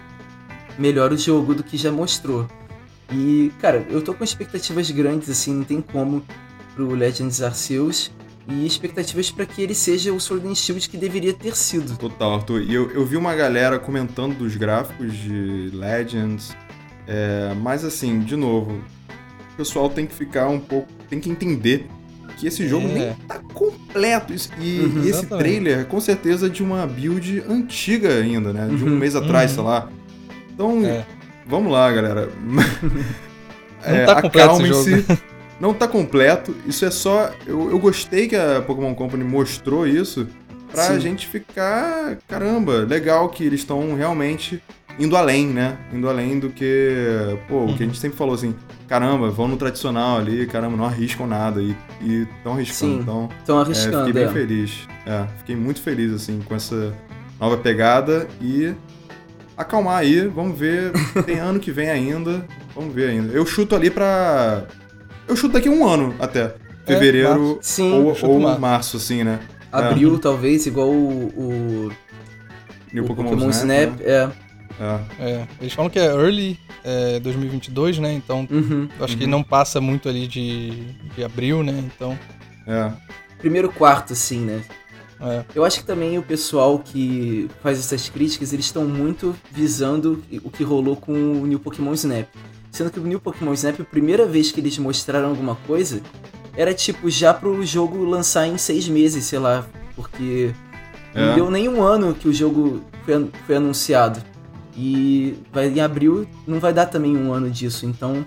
melhor 0.79 1.13
o 1.13 1.19
jogo 1.19 1.55
do 1.55 1.63
que 1.63 1.77
já 1.77 1.93
mostrou. 1.93 2.49
E, 3.13 3.53
cara, 3.61 3.87
eu 3.91 4.03
tô 4.03 4.15
com 4.15 4.25
expectativas 4.25 4.91
grandes, 4.91 5.29
assim, 5.29 5.55
não 5.55 5.65
tem 5.65 5.81
como 5.81 6.23
pro 6.75 6.95
Legends 6.95 7.43
Arceus. 7.43 8.11
E 8.49 8.67
expectativas 8.67 9.31
para 9.31 9.47
que 9.47 9.63
ele 9.63 9.75
seja 9.75 10.13
o 10.13 10.21
Sword 10.21 10.49
and 10.49 10.57
Shield 10.57 10.89
que 10.89 10.97
deveria 10.97 11.33
ter 11.33 11.55
sido. 11.57 11.97
Total, 11.97 12.35
Arthur. 12.35 12.63
E 12.63 12.75
eu, 12.75 12.91
eu 12.91 13.07
vi 13.07 13.17
uma 13.17 13.35
galera 13.37 13.79
comentando 13.79 14.37
dos 14.37 14.57
gráficos 14.57 15.15
de 15.15 15.71
Legends. 15.73 16.55
É, 17.07 17.55
mas 17.61 17.85
assim, 17.85 18.21
de 18.21 18.35
novo, 18.35 18.83
o 19.53 19.57
pessoal 19.57 19.89
tem 19.89 20.07
que 20.07 20.15
ficar 20.15 20.49
um 20.49 20.59
pouco. 20.59 20.89
tem 21.09 21.21
que 21.21 21.31
entender 21.31 21.87
que 22.37 22.49
esse 22.49 22.67
jogo 22.67 22.89
é. 22.89 22.93
nem 22.93 23.15
tá 23.29 23.39
completo. 23.55 24.35
E, 24.59 24.81
uhum, 24.81 25.05
esse 25.09 25.27
trailer, 25.27 25.87
com 25.87 26.01
certeza, 26.01 26.47
é 26.47 26.49
de 26.49 26.65
uma 26.65 26.85
build 26.85 27.45
antiga 27.49 28.09
ainda, 28.17 28.53
né? 28.53 28.67
De 28.67 28.83
um 28.83 28.89
uhum, 28.89 28.97
mês 28.97 29.15
atrás, 29.15 29.53
uhum. 29.53 29.55
sei 29.55 29.65
lá. 29.65 29.89
Então, 30.53 30.85
é. 30.85 31.07
Vamos 31.47 31.73
lá, 31.73 31.91
galera. 31.91 32.29
Não 33.85 33.97
é, 33.97 34.05
tá 34.05 34.19
acalmem-se. 34.19 35.05
Não 35.61 35.73
tá 35.73 35.87
completo. 35.87 36.55
Isso 36.67 36.85
é 36.85 36.91
só. 36.91 37.31
Eu, 37.47 37.71
eu 37.71 37.79
gostei 37.79 38.27
que 38.27 38.35
a 38.35 38.61
Pokémon 38.61 38.95
Company 38.95 39.23
mostrou 39.23 39.87
isso 39.87 40.27
pra 40.73 40.85
Sim. 40.87 41.01
gente 41.01 41.27
ficar. 41.27 42.17
Caramba, 42.27 42.79
legal 42.79 43.29
que 43.29 43.45
eles 43.45 43.61
estão 43.61 43.95
realmente 43.95 44.61
indo 44.99 45.17
além, 45.17 45.47
né? 45.47 45.79
Indo 45.93 46.09
além 46.09 46.39
do 46.39 46.51
que. 46.51 47.39
Pô, 47.49 47.57
uhum. 47.57 47.73
o 47.73 47.77
que 47.77 47.83
a 47.83 47.87
gente 47.87 47.99
sempre 47.99 48.17
falou 48.17 48.35
assim. 48.35 48.55
Caramba, 48.89 49.31
vão 49.31 49.49
no 49.49 49.57
tradicional 49.57 50.19
ali, 50.19 50.47
caramba, 50.47 50.77
não 50.77 50.85
arriscam 50.85 51.27
nada. 51.27 51.63
E 51.63 51.77
estão 52.37 52.55
arriscando. 52.55 52.93
Sim, 52.93 53.01
então, 53.01 53.29
estão 53.39 53.59
arriscando. 53.59 53.97
É, 53.97 54.07
fiquei 54.07 54.13
bem 54.13 54.25
é. 54.25 54.33
feliz. 54.33 54.89
É, 55.07 55.27
fiquei 55.39 55.57
muito 55.57 55.81
feliz, 55.81 56.13
assim, 56.13 56.41
com 56.45 56.55
essa 56.55 56.93
nova 57.41 57.57
pegada. 57.57 58.27
E 58.41 58.75
acalmar 59.63 59.99
aí, 59.99 60.27
vamos 60.27 60.59
ver. 60.59 60.93
Tem 61.25 61.39
ano 61.39 61.59
que 61.59 61.73
vem 61.73 61.91
ainda. 61.91 62.45
Vamos 62.75 62.95
ver 62.95 63.11
ainda. 63.11 63.33
Eu 63.33 63.45
chuto 63.47 63.75
ali 63.75 63.91
pra. 63.91 64.65
Eu 65.27 65.37
chuto 65.37 65.55
daqui 65.55 65.69
um 65.69 65.87
ano 65.87 66.15
até. 66.19 66.45
É, 66.45 66.55
Fevereiro 66.85 67.59
é, 67.61 67.63
Sim, 67.63 67.93
ou, 67.93 68.17
ou 68.23 68.41
março. 68.41 68.61
março, 68.61 68.97
assim, 68.97 69.25
né? 69.25 69.41
Abril, 69.71 70.17
é. 70.17 70.19
talvez, 70.19 70.67
igual 70.67 70.89
o. 70.89 71.29
o... 71.37 71.87
o 71.89 73.05
Pokémon, 73.07 73.31
Pokémon 73.31 73.51
Snap, 73.51 73.91
Snap 73.91 74.01
né? 74.01 74.05
é. 74.07 74.31
É. 74.81 75.01
é. 75.21 75.49
Eles 75.61 75.73
falam 75.73 75.91
que 75.91 75.99
é 75.99 76.07
early 76.07 76.59
é, 76.85 77.21
2022, 77.21 77.99
né? 77.99 78.13
Então, 78.13 78.47
uhum, 78.51 78.89
acho 79.01 79.15
uhum. 79.15 79.19
que 79.21 79.27
não 79.27 79.43
passa 79.43 79.81
muito 79.81 80.09
ali 80.09 80.27
de, 80.27 80.71
de 81.15 81.25
abril, 81.25 81.63
né? 81.63 81.73
Então. 81.95 82.19
É. 82.67 82.91
Primeiro 83.39 83.71
quarto, 83.71 84.15
sim, 84.15 84.41
né? 84.41 84.63
É. 85.23 85.45
Eu 85.55 85.65
acho 85.65 85.81
que 85.81 85.87
também 85.87 86.19
o 86.19 86.23
pessoal 86.23 86.81
que 86.81 87.49
faz 87.63 87.79
essas 87.79 88.09
críticas, 88.09 88.53
eles 88.53 88.67
estão 88.67 88.85
muito 88.85 89.37
visando 89.53 90.23
o 90.43 90.51
que 90.51 90.65
rolou 90.65 90.97
com 90.97 91.13
o 91.13 91.47
New 91.47 91.61
Pokémon 91.61 91.95
Snap. 91.95 92.27
Sendo 92.73 92.91
que 92.91 92.99
o 92.99 93.05
New 93.05 93.21
Pokémon 93.21 93.53
Snap, 93.53 93.81
a 93.81 93.85
primeira 93.85 94.27
vez 94.27 94.51
que 94.51 94.59
eles 94.59 94.77
mostraram 94.79 95.29
alguma 95.29 95.55
coisa, 95.67 96.01
era 96.57 96.75
tipo 96.75 97.09
já 97.09 97.33
pro 97.33 97.65
jogo 97.65 98.05
lançar 98.05 98.47
em 98.49 98.59
seis 98.59 98.89
meses, 98.89 99.25
sei 99.25 99.39
lá, 99.39 99.65
porque 99.95 100.53
é. 101.15 101.27
não 101.27 101.35
deu 101.35 101.51
nem 101.51 101.69
um 101.69 101.83
ano 101.83 102.15
que 102.15 102.29
o 102.29 102.33
jogo 102.33 102.83
foi, 103.05 103.31
foi 103.47 103.57
anunciado. 103.57 104.21
E 104.75 105.39
vai 105.53 105.69
em 105.69 105.81
abril 105.81 106.27
não 106.47 106.59
vai 106.59 106.73
dar 106.73 106.87
também 106.87 107.17
um 107.17 107.33
ano 107.33 107.51
disso, 107.51 107.85
então 107.85 108.27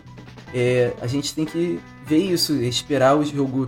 é, 0.54 0.93
a 1.02 1.08
gente 1.08 1.34
tem 1.34 1.43
que 1.43 1.80
ver 2.06 2.20
isso, 2.20 2.54
esperar 2.54 3.18
o 3.18 3.26
jogo 3.26 3.68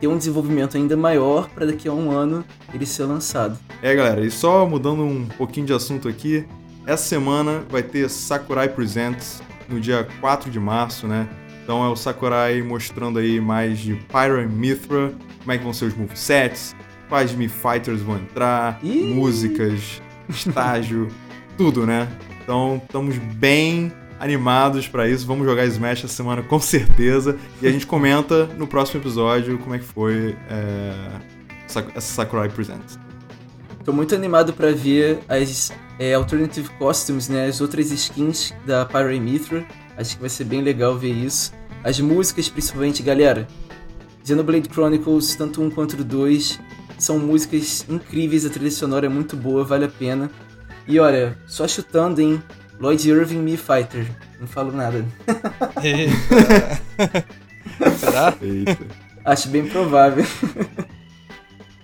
ter 0.00 0.06
um 0.06 0.16
desenvolvimento 0.16 0.76
ainda 0.76 0.96
maior 0.96 1.48
para 1.50 1.66
daqui 1.66 1.88
a 1.88 1.92
um 1.92 2.10
ano 2.10 2.44
ele 2.72 2.86
ser 2.86 3.04
lançado. 3.04 3.58
É, 3.82 3.94
galera, 3.94 4.24
e 4.24 4.30
só 4.30 4.66
mudando 4.66 5.02
um 5.02 5.26
pouquinho 5.26 5.66
de 5.66 5.72
assunto 5.72 6.08
aqui, 6.08 6.44
essa 6.86 7.04
semana 7.04 7.64
vai 7.68 7.82
ter 7.82 8.08
Sakurai 8.08 8.68
Presents 8.68 9.42
no 9.68 9.80
dia 9.80 10.06
4 10.20 10.50
de 10.50 10.58
março, 10.58 11.06
né? 11.06 11.28
Então 11.62 11.84
é 11.84 11.88
o 11.88 11.96
Sakurai 11.96 12.62
mostrando 12.62 13.18
aí 13.18 13.40
mais 13.40 13.78
de 13.78 13.94
Pyro 13.94 14.40
and 14.40 14.48
Mithra, 14.48 15.12
como 15.40 15.52
é 15.52 15.58
que 15.58 15.64
vão 15.64 15.72
ser 15.72 15.84
os 15.84 15.94
movesets, 15.94 16.74
quais 17.08 17.34
Mi 17.34 17.48
Fighters 17.48 18.00
vão 18.00 18.16
entrar, 18.16 18.78
Ih! 18.82 19.14
músicas, 19.14 20.00
estágio, 20.28 21.08
tudo, 21.56 21.86
né? 21.86 22.08
Então 22.42 22.80
estamos 22.82 23.18
bem 23.18 23.92
animados 24.18 24.88
para 24.88 25.08
isso. 25.08 25.26
Vamos 25.26 25.46
jogar 25.46 25.64
Smash 25.66 26.04
essa 26.04 26.14
semana 26.14 26.42
com 26.42 26.60
certeza. 26.60 27.36
E 27.62 27.66
a 27.66 27.70
gente 27.70 27.86
comenta 27.86 28.46
no 28.46 28.66
próximo 28.66 29.00
episódio 29.00 29.58
como 29.58 29.74
é 29.74 29.78
que 29.78 29.84
foi 29.84 30.36
é, 30.50 30.94
essa 31.66 32.00
Sakurai 32.00 32.48
Presents. 32.48 32.98
Tô 33.84 33.92
muito 33.92 34.14
animado 34.14 34.52
para 34.52 34.72
ver 34.72 35.20
as 35.28 35.72
é, 35.98 36.14
Alternative 36.14 36.68
Costumes, 36.78 37.28
né? 37.28 37.46
As 37.46 37.60
outras 37.60 37.90
skins 37.90 38.54
da 38.66 38.84
Pyre 38.84 39.18
Mithra. 39.18 39.66
Acho 39.96 40.14
que 40.14 40.20
vai 40.20 40.30
ser 40.30 40.44
bem 40.44 40.62
legal 40.62 40.96
ver 40.96 41.12
isso. 41.12 41.52
As 41.82 41.98
músicas, 41.98 42.48
principalmente, 42.48 43.02
galera. 43.02 43.48
Xenoblade 44.24 44.68
Chronicles, 44.68 45.34
tanto 45.36 45.62
um 45.62 45.70
quanto 45.70 45.96
dois, 46.04 46.60
são 46.98 47.18
músicas 47.18 47.86
incríveis, 47.88 48.44
a 48.44 48.50
trilha 48.50 48.70
sonora 48.70 49.06
é 49.06 49.08
muito 49.08 49.36
boa, 49.36 49.64
vale 49.64 49.86
a 49.86 49.88
pena. 49.88 50.30
E 50.86 51.00
olha, 51.00 51.38
só 51.46 51.66
chutando, 51.66 52.20
hein? 52.20 52.42
Lloyd 52.80 53.08
Irving 53.08 53.38
Me 53.38 53.56
Fighter. 53.56 54.06
Não 54.40 54.46
falo 54.46 54.72
nada. 54.72 55.04
Será? 57.98 58.34
Eita. 58.40 58.86
Acho 59.24 59.48
bem 59.48 59.66
provável. 59.66 60.24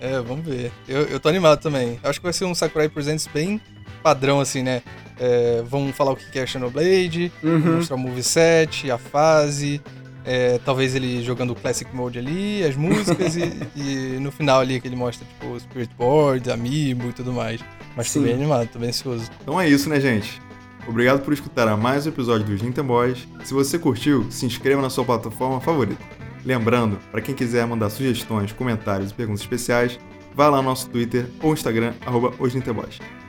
É, 0.01 0.21
vamos 0.21 0.45
ver. 0.45 0.71
Eu, 0.89 1.03
eu 1.03 1.19
tô 1.19 1.29
animado 1.29 1.61
também. 1.61 1.99
Acho 2.03 2.21
que 2.21 2.25
vai 2.25 2.33
ser 2.33 2.45
um 2.45 2.55
Sakurai 2.55 2.89
Presents 2.89 3.27
bem 3.27 3.61
padrão, 4.03 4.39
assim, 4.39 4.63
né? 4.63 4.83
É, 5.19 5.63
vão 5.63 5.93
falar 5.93 6.13
o 6.13 6.17
que 6.17 6.39
é 6.39 6.47
Xenoblade, 6.47 7.33
uhum. 7.43 7.77
mostrar 7.77 7.97
o 7.97 7.99
moveset, 7.99 8.91
a 8.91 8.99
fase, 8.99 9.81
é, 10.25 10.59
talvez 10.65 10.95
ele 10.95 11.23
jogando 11.23 11.51
o 11.51 11.55
Classic 11.55 11.95
Mode 11.95 12.19
ali, 12.19 12.65
as 12.65 12.77
músicas 12.77 13.37
e, 13.37 13.53
e, 13.77 14.19
no 14.21 14.33
final 14.33 14.61
ali 14.61 14.81
que 14.81 14.89
ele 14.89 14.97
mostra, 14.97 15.27
tipo, 15.27 15.59
Spirit 15.61 15.95
Board, 15.97 16.51
Amiibo 16.51 17.09
e 17.09 17.13
tudo 17.13 17.33
mais. 17.33 17.61
Mas 17.97 18.11
Sim. 18.11 18.21
tô 18.21 18.25
bem 18.27 18.35
animado, 18.35 18.69
tô 18.69 18.79
bem 18.79 18.89
ansioso. 18.89 19.31
Então 19.43 19.61
é 19.61 19.69
isso, 19.69 19.89
né, 19.89 20.01
gente? 20.01 20.41
Obrigado 20.87 21.23
por 21.23 21.33
escutar 21.33 21.75
mais 21.77 22.07
um 22.07 22.11
episódio 22.11 22.47
dos 22.47 22.61
Nintendo 22.61 22.89
Boys. 22.89 23.27
Se 23.45 23.55
você 23.55 23.79
curtiu, 23.79 24.31
se 24.31 24.45
inscreva 24.45 24.83
na 24.83 24.91
sua 24.91 25.05
plataforma 25.05 25.61
favorita. 25.61 26.03
Lembrando, 26.45 26.99
para 27.11 27.23
quem 27.23 27.35
quiser 27.35 27.67
mandar 27.67 27.89
sugestões, 27.89 28.53
comentários 28.53 29.11
e 29.11 29.15
perguntas 29.15 29.41
especiais, 29.41 29.99
vá 30.35 30.49
lá 30.49 30.59
no 30.59 30.65
nosso 30.65 30.91
Twitter 30.91 31.27
ou 31.43 31.55
Instagram, 31.55 31.95
arroba 32.05 32.35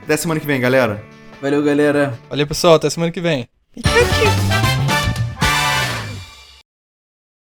Até 0.02 0.16
semana 0.16 0.38
que 0.38 0.46
vem, 0.46 0.60
galera! 0.60 1.02
Valeu, 1.40 1.62
galera! 1.62 2.18
Valeu, 2.28 2.46
pessoal, 2.46 2.74
até 2.74 2.90
semana 2.90 3.10
que 3.10 3.20
vem! 3.20 3.48